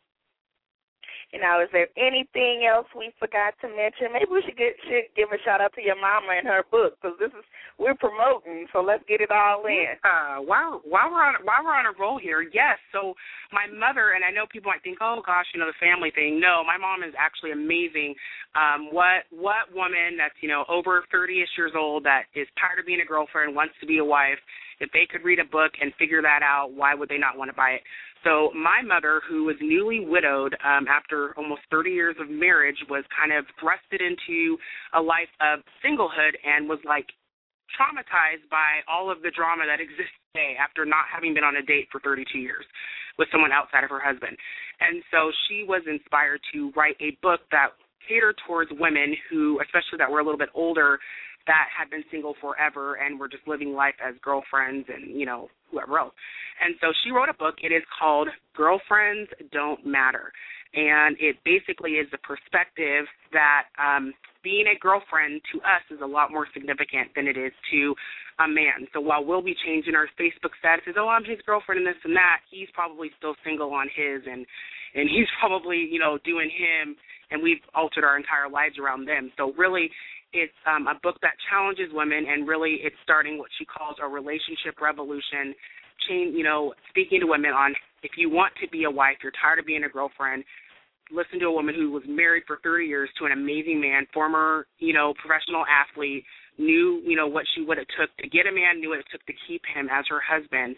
You 1.29 1.37
know, 1.37 1.61
is 1.61 1.69
there 1.69 1.93
anything 1.93 2.65
else 2.65 2.89
we 2.97 3.13
forgot 3.21 3.53
to 3.61 3.69
mention? 3.69 4.09
Maybe 4.09 4.25
we 4.33 4.41
should 4.41 4.57
get 4.57 4.73
should 4.89 5.13
give 5.13 5.29
a 5.29 5.37
shout 5.45 5.61
out 5.61 5.77
to 5.77 5.81
your 5.81 5.93
mama 5.93 6.33
and 6.33 6.49
her 6.49 6.65
book 6.65 6.97
because 6.97 7.21
this 7.21 7.29
is 7.37 7.45
we're 7.77 7.93
promoting, 7.93 8.65
so 8.73 8.81
let's 8.81 9.05
get 9.05 9.21
it 9.21 9.29
all 9.29 9.61
in. 9.69 9.93
Uh, 10.01 10.41
while 10.41 10.81
while 10.89 11.13
we're 11.13 11.21
on 11.21 11.37
while 11.45 11.61
we're 11.61 11.77
on 11.77 11.85
a 11.85 11.93
roll 12.01 12.17
here, 12.17 12.41
yes. 12.41 12.81
So 12.89 13.13
my 13.53 13.69
mother 13.69 14.17
and 14.17 14.25
I 14.25 14.33
know 14.33 14.49
people 14.49 14.73
might 14.73 14.81
think, 14.81 14.97
oh 15.05 15.21
gosh, 15.21 15.45
you 15.53 15.61
know 15.61 15.69
the 15.69 15.77
family 15.77 16.09
thing. 16.09 16.41
No, 16.41 16.65
my 16.65 16.81
mom 16.81 17.05
is 17.05 17.13
actually 17.13 17.53
amazing. 17.53 18.17
Um, 18.57 18.89
what 18.89 19.29
what 19.29 19.69
woman 19.69 20.17
that's 20.17 20.35
you 20.41 20.49
know 20.49 20.65
over 20.65 21.05
thirty-ish 21.13 21.53
years 21.53 21.77
old 21.77 22.09
that 22.09 22.25
is 22.33 22.49
tired 22.57 22.81
of 22.81 22.89
being 22.89 23.05
a 23.05 23.07
girlfriend 23.07 23.53
wants 23.53 23.77
to 23.81 23.85
be 23.85 24.01
a 24.01 24.05
wife? 24.05 24.41
If 24.79 24.89
they 24.95 25.05
could 25.05 25.23
read 25.27 25.39
a 25.39 25.45
book 25.45 25.75
and 25.81 25.93
figure 25.99 26.21
that 26.21 26.39
out, 26.41 26.71
why 26.71 26.95
would 26.95 27.09
they 27.09 27.17
not 27.17 27.37
want 27.37 27.51
to 27.51 27.55
buy 27.55 27.71
it? 27.77 27.81
So 28.23 28.51
my 28.53 28.81
mother, 28.83 29.21
who 29.27 29.45
was 29.45 29.55
newly 29.61 30.01
widowed 30.03 30.55
um, 30.63 30.87
after 30.87 31.33
almost 31.37 31.61
30 31.71 31.91
years 31.91 32.15
of 32.19 32.29
marriage, 32.29 32.77
was 32.89 33.03
kind 33.15 33.31
of 33.31 33.45
thrusted 33.55 34.03
into 34.03 34.57
a 34.93 35.01
life 35.01 35.31
of 35.39 35.59
singlehood 35.83 36.35
and 36.43 36.67
was 36.67 36.79
like 36.83 37.07
traumatized 37.77 38.49
by 38.49 38.81
all 38.89 39.11
of 39.11 39.21
the 39.21 39.31
drama 39.31 39.63
that 39.69 39.79
exists 39.79 40.15
today 40.33 40.57
after 40.59 40.85
not 40.85 41.05
having 41.11 41.33
been 41.33 41.43
on 41.43 41.55
a 41.57 41.61
date 41.61 41.87
for 41.91 42.01
32 42.01 42.37
years 42.37 42.65
with 43.17 43.27
someone 43.31 43.51
outside 43.51 43.83
of 43.83 43.89
her 43.89 44.01
husband. 44.01 44.35
And 44.79 45.03
so 45.11 45.31
she 45.47 45.63
was 45.67 45.83
inspired 45.87 46.41
to 46.53 46.71
write 46.75 46.95
a 46.99 47.15
book 47.21 47.41
that 47.51 47.77
catered 48.07 48.35
towards 48.47 48.71
women 48.79 49.13
who, 49.29 49.59
especially 49.61 49.99
that 49.99 50.09
were 50.09 50.19
a 50.19 50.23
little 50.23 50.39
bit 50.39 50.49
older, 50.55 50.99
that 51.49 51.65
had 51.73 51.89
been 51.89 52.05
single 52.11 52.35
forever 52.39 53.01
and 53.01 53.19
were 53.19 53.27
just 53.27 53.47
living 53.47 53.73
life 53.73 53.97
as 53.97 54.13
girlfriends 54.21 54.87
and 54.87 55.19
you 55.19 55.25
know 55.25 55.49
whoever 55.71 55.97
else. 55.97 56.13
And 56.61 56.75
so 56.79 56.93
she 57.03 57.09
wrote 57.09 57.29
a 57.29 57.33
book. 57.33 57.55
It 57.63 57.73
is 57.73 57.81
called 57.97 58.29
Girlfriends 58.55 59.29
Don't 59.51 59.83
Matter, 59.85 60.31
and 60.73 61.17
it 61.19 61.37
basically 61.43 61.97
is 61.97 62.05
the 62.11 62.21
perspective 62.21 63.09
that 63.33 63.73
um, 63.81 64.13
being 64.43 64.65
a 64.69 64.77
girlfriend 64.77 65.41
to 65.51 65.57
us 65.65 65.81
is 65.89 65.99
a 66.03 66.05
lot 66.05 66.31
more 66.31 66.45
significant 66.53 67.09
than 67.15 67.25
it 67.25 67.35
is 67.35 67.51
to 67.73 67.95
a 68.39 68.47
man. 68.47 68.85
So 68.93 69.01
while 69.01 69.25
we'll 69.25 69.41
be 69.41 69.55
changing 69.65 69.95
our 69.95 70.07
Facebook 70.21 70.53
statuses, 70.61 71.01
oh 71.01 71.09
I'm 71.09 71.25
his 71.25 71.41
girlfriend 71.45 71.81
and 71.81 71.87
this 71.87 71.99
and 72.05 72.15
that, 72.15 72.45
he's 72.51 72.69
probably 72.73 73.09
still 73.17 73.33
single 73.43 73.73
on 73.73 73.89
his 73.89 74.21
and 74.29 74.45
and 74.93 75.09
he's 75.09 75.27
probably 75.41 75.81
you 75.89 75.97
know 75.97 76.19
doing 76.23 76.53
him 76.53 76.95
and 77.31 77.41
we've 77.41 77.61
altered 77.73 78.03
our 78.03 78.17
entire 78.17 78.49
lives 78.49 78.77
around 78.77 79.05
them. 79.07 79.31
So 79.37 79.53
really 79.57 79.89
it's 80.33 80.53
um, 80.67 80.87
a 80.87 80.95
book 81.01 81.17
that 81.21 81.33
challenges 81.49 81.89
women, 81.91 82.25
and 82.29 82.47
really, 82.47 82.79
it's 82.83 82.95
starting 83.03 83.37
what 83.37 83.49
she 83.57 83.65
calls 83.65 83.97
a 84.01 84.07
relationship 84.07 84.79
revolution, 84.81 85.55
watching, 86.09 86.33
you 86.35 86.43
know, 86.43 86.73
speaking 86.89 87.19
to 87.21 87.27
women 87.27 87.51
on 87.51 87.73
if 88.03 88.11
you 88.17 88.29
want 88.29 88.53
to 88.61 88.69
be 88.69 88.85
a 88.85 88.91
wife, 88.91 89.17
you're 89.21 89.33
tired 89.41 89.59
of 89.59 89.65
being 89.65 89.83
a 89.83 89.89
girlfriend, 89.89 90.43
listen 91.11 91.39
to 91.39 91.47
a 91.47 91.51
woman 91.51 91.75
who 91.75 91.91
was 91.91 92.03
married 92.07 92.43
for 92.47 92.59
30 92.63 92.85
years 92.85 93.09
to 93.19 93.25
an 93.25 93.31
amazing 93.31 93.81
man, 93.81 94.05
former, 94.13 94.67
you 94.77 94.93
know, 94.93 95.13
professional 95.19 95.65
athlete, 95.67 96.23
knew, 96.57 97.01
you 97.05 97.15
know, 97.15 97.27
what 97.27 97.45
she 97.55 97.63
what 97.63 97.77
it 97.77 97.87
took 97.99 98.15
to 98.17 98.29
get 98.29 98.47
a 98.47 98.51
man, 98.51 98.79
knew 98.79 98.89
what 98.89 98.99
it 98.99 99.05
took 99.11 99.25
to 99.25 99.33
keep 99.47 99.61
him 99.73 99.87
as 99.91 100.05
her 100.09 100.21
husband. 100.21 100.75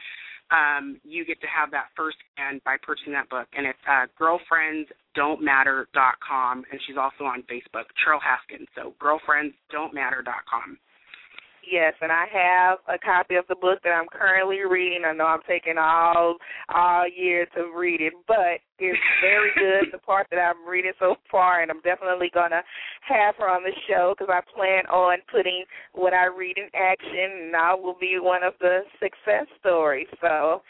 Um, 0.51 0.99
you 1.03 1.25
get 1.25 1.41
to 1.41 1.47
have 1.47 1.71
that 1.71 1.87
firsthand 1.95 2.61
by 2.65 2.77
purchasing 2.83 3.13
that 3.13 3.29
book, 3.29 3.47
and 3.55 3.65
it's 3.65 3.79
uh, 3.87 4.07
girlfriendsdon'tmatter.com, 4.19 6.65
and 6.69 6.81
she's 6.85 6.97
also 6.97 7.23
on 7.23 7.43
Facebook, 7.43 7.85
Cheryl 7.95 8.19
Haskins. 8.21 8.67
So 8.75 8.93
girlfriendsdon'tmatter.com. 8.99 10.77
Yes, 11.69 11.93
and 12.01 12.11
I 12.11 12.25
have 12.33 12.79
a 12.87 12.97
copy 12.97 13.35
of 13.35 13.45
the 13.47 13.55
book 13.55 13.79
that 13.83 13.91
I'm 13.91 14.07
currently 14.11 14.59
reading. 14.61 15.03
I 15.05 15.13
know 15.13 15.25
I'm 15.25 15.41
taking 15.47 15.77
all 15.77 16.37
all 16.73 17.05
year 17.07 17.45
to 17.55 17.71
read 17.75 18.01
it, 18.01 18.13
but 18.27 18.59
it's 18.79 18.97
very 19.21 19.51
good. 19.55 19.91
the 19.91 19.99
part 19.99 20.27
that 20.31 20.39
I'm 20.39 20.67
reading 20.67 20.93
so 20.99 21.15
far, 21.29 21.61
and 21.61 21.69
I'm 21.69 21.81
definitely 21.81 22.31
gonna 22.33 22.63
have 23.01 23.35
her 23.37 23.47
on 23.49 23.63
the 23.63 23.73
show 23.87 24.15
because 24.17 24.33
I 24.33 24.41
plan 24.55 24.85
on 24.87 25.19
putting 25.31 25.63
what 25.93 26.13
I 26.13 26.25
read 26.25 26.57
in 26.57 26.67
action, 26.73 27.45
and 27.45 27.55
I 27.55 27.75
will 27.75 27.97
be 27.99 28.17
one 28.19 28.43
of 28.43 28.53
the 28.59 28.81
success 28.99 29.45
stories. 29.59 30.07
So, 30.19 30.63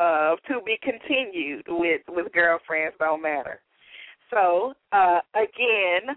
uh, 0.00 0.36
to 0.48 0.60
be 0.64 0.78
continued 0.82 1.66
with 1.68 2.00
with 2.08 2.32
girlfriends 2.32 2.96
don't 2.98 3.22
matter. 3.22 3.60
So, 4.30 4.74
uh, 4.92 5.20
again, 5.34 6.16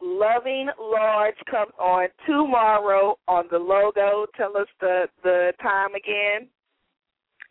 Loving 0.00 0.68
Large 0.78 1.36
comes 1.50 1.72
on 1.78 2.08
tomorrow 2.26 3.18
on 3.28 3.46
the 3.50 3.58
logo. 3.58 4.26
Tell 4.36 4.56
us 4.56 4.68
the 4.80 5.08
the 5.22 5.52
time 5.62 5.94
again. 5.94 6.48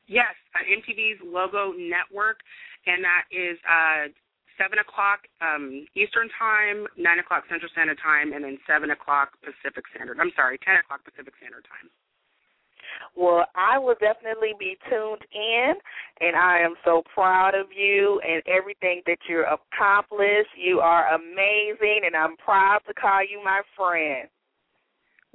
Yes, 0.07 0.37
uh, 0.53 0.61
MTV's 0.61 1.19
Logo 1.25 1.73
Network, 1.73 2.37
and 2.85 3.03
that 3.03 3.25
is 3.33 3.57
uh, 3.65 4.13
seven 4.61 4.77
o'clock 4.77 5.25
um, 5.41 5.87
Eastern 5.95 6.29
Time, 6.37 6.85
nine 6.97 7.17
o'clock 7.17 7.43
Central 7.49 7.69
Standard 7.73 7.97
Time, 7.97 8.33
and 8.33 8.43
then 8.43 8.57
seven 8.69 8.91
o'clock 8.91 9.33
Pacific 9.41 9.85
Standard. 9.93 10.17
I'm 10.21 10.31
sorry, 10.35 10.59
ten 10.61 10.77
o'clock 10.77 11.01
Pacific 11.03 11.33
Standard 11.41 11.65
Time. 11.65 11.89
Well, 13.15 13.45
I 13.55 13.77
will 13.77 13.95
definitely 13.99 14.53
be 14.59 14.77
tuned 14.89 15.23
in, 15.33 15.73
and 16.19 16.35
I 16.35 16.59
am 16.59 16.75
so 16.83 17.03
proud 17.13 17.55
of 17.55 17.67
you 17.75 18.19
and 18.27 18.43
everything 18.47 19.01
that 19.05 19.17
you're 19.29 19.47
accomplished. 19.47 20.51
You 20.57 20.79
are 20.79 21.13
amazing, 21.15 22.01
and 22.05 22.15
I'm 22.15 22.35
proud 22.37 22.79
to 22.87 22.93
call 22.93 23.21
you 23.21 23.41
my 23.43 23.61
friend. 23.77 24.27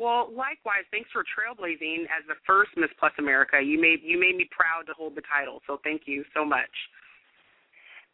Well, 0.00 0.32
likewise, 0.32 0.88
thanks 0.90 1.10
for 1.12 1.22
trailblazing 1.28 2.04
as 2.08 2.24
the 2.26 2.40
first 2.46 2.70
Miss 2.76 2.88
Plus 2.98 3.12
America. 3.18 3.60
You 3.60 3.78
made 3.78 4.00
you 4.02 4.18
made 4.18 4.34
me 4.34 4.48
proud 4.50 4.88
to 4.88 4.94
hold 4.96 5.14
the 5.14 5.22
title, 5.28 5.60
so 5.66 5.78
thank 5.84 6.02
you 6.06 6.24
so 6.34 6.42
much. 6.42 6.72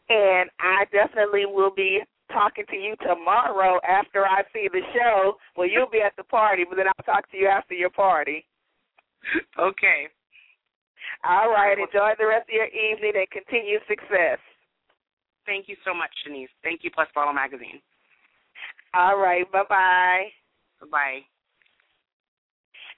And 0.08 0.50
I 0.58 0.84
definitely 0.90 1.46
will 1.46 1.70
be 1.74 2.00
talking 2.32 2.64
to 2.70 2.76
you 2.76 2.96
tomorrow 3.02 3.78
after 3.86 4.26
I 4.26 4.42
see 4.52 4.68
the 4.70 4.82
show. 4.94 5.34
Well, 5.56 5.68
you'll 5.68 5.90
be 5.90 6.02
at 6.04 6.16
the 6.16 6.24
party, 6.24 6.64
but 6.68 6.76
then 6.76 6.86
I'll 6.86 7.06
talk 7.06 7.30
to 7.30 7.36
you 7.36 7.46
after 7.46 7.74
your 7.74 7.90
party. 7.90 8.44
okay. 9.58 10.08
All 11.24 11.50
right. 11.50 11.78
Enjoy 11.78 12.12
the 12.18 12.26
rest 12.26 12.48
of 12.48 12.54
your 12.54 12.66
evening 12.66 13.12
and 13.16 13.30
continued 13.30 13.82
success. 13.88 14.38
Thank 15.46 15.68
you 15.68 15.76
so 15.84 15.94
much, 15.94 16.10
Chenese. 16.26 16.48
Thank 16.62 16.82
you, 16.82 16.90
Plus 16.90 17.08
Model 17.14 17.32
Magazine. 17.32 17.80
All 18.94 19.18
right. 19.18 19.50
Bye-bye. 19.52 20.24
Bye 20.80 20.86
bye. 20.90 21.20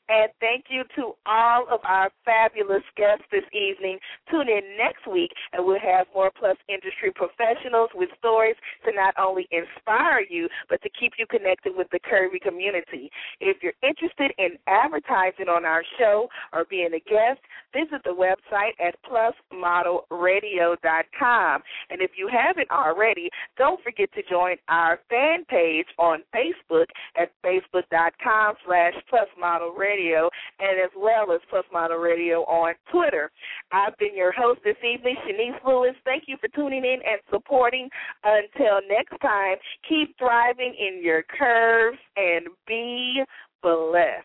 And 0.09 0.33
thank 0.41 0.65
you 0.71 0.85
to 0.97 1.13
all 1.27 1.67
of 1.71 1.81
our 1.85 2.11
fabulous 2.25 2.83
guests 2.97 3.27
this 3.31 3.45
evening. 3.53 3.99
Tune 4.31 4.49
in 4.49 4.63
next 4.79 5.07
week, 5.07 5.31
and 5.53 5.67
we'll 5.67 5.79
have 5.81 6.07
more 6.15 6.31
Plus 6.39 6.57
industry 6.69 7.11
professionals 7.13 7.91
with 7.95 8.09
stories 8.19 8.57
to 8.87 8.93
not 8.95 9.15
only 9.19 9.47
inspire 9.51 10.21
you, 10.29 10.49
but 10.69 10.81
to 10.83 10.91
keep 10.99 11.13
you 11.19 11.27
connected 11.27 11.75
with 11.77 11.89
the 11.93 12.01
Curvy 12.01 12.41
community. 12.41 13.11
If 13.41 13.59
you're 13.63 13.75
interested 13.83 14.33
in 14.39 14.57
advertising 14.67 15.49
on 15.49 15.67
our 15.67 15.83
show 15.99 16.29
or 16.53 16.65
being 16.71 16.95
a 16.95 17.01
guest, 17.01 17.41
visit 17.75 18.03
the 18.05 18.15
website 18.15 18.79
at 18.81 18.95
plusmodelradio.com. 19.05 21.63
And 21.91 22.01
if 22.01 22.13
you 22.17 22.29
haven't 22.33 22.71
already, 22.71 23.29
don't 23.59 23.83
forget 23.83 24.11
to 24.15 24.23
join 24.23 24.57
our 24.69 25.01
fan 25.11 25.45
page 25.47 25.89
on 25.99 26.23
Facebook 26.35 26.87
at 27.21 27.33
facebook.com 27.45 28.55
slash 28.65 28.95
plusmodelradio 29.13 29.98
Radio 29.99 30.29
and 30.61 30.81
as 30.81 30.91
well 30.97 31.33
as 31.33 31.41
Plus 31.51 31.65
Model 31.73 31.99
Radio 31.99 32.43
on 32.45 32.75
Twitter. 32.91 33.31
I've 33.73 33.97
been 33.99 34.17
your 34.17 34.33
host 34.33 34.61
this 34.65 34.77
evening, 34.79 35.17
Chenese 35.27 35.59
Lewis. 35.67 35.95
Thank 36.05 36.25
you 36.27 36.37
for 36.41 36.49
tuning 36.49 36.85
in 36.85 37.01
and 37.05 37.21
supporting. 37.31 37.89
Until 38.25 38.81
next 38.89 39.21
time, 39.21 39.57
keep 39.89 40.17
thriving 40.19 40.75
in 40.79 41.03
your 41.03 41.25
curves 41.39 41.99
and 42.17 42.47
be 42.67 43.23
blessed. 43.63 44.25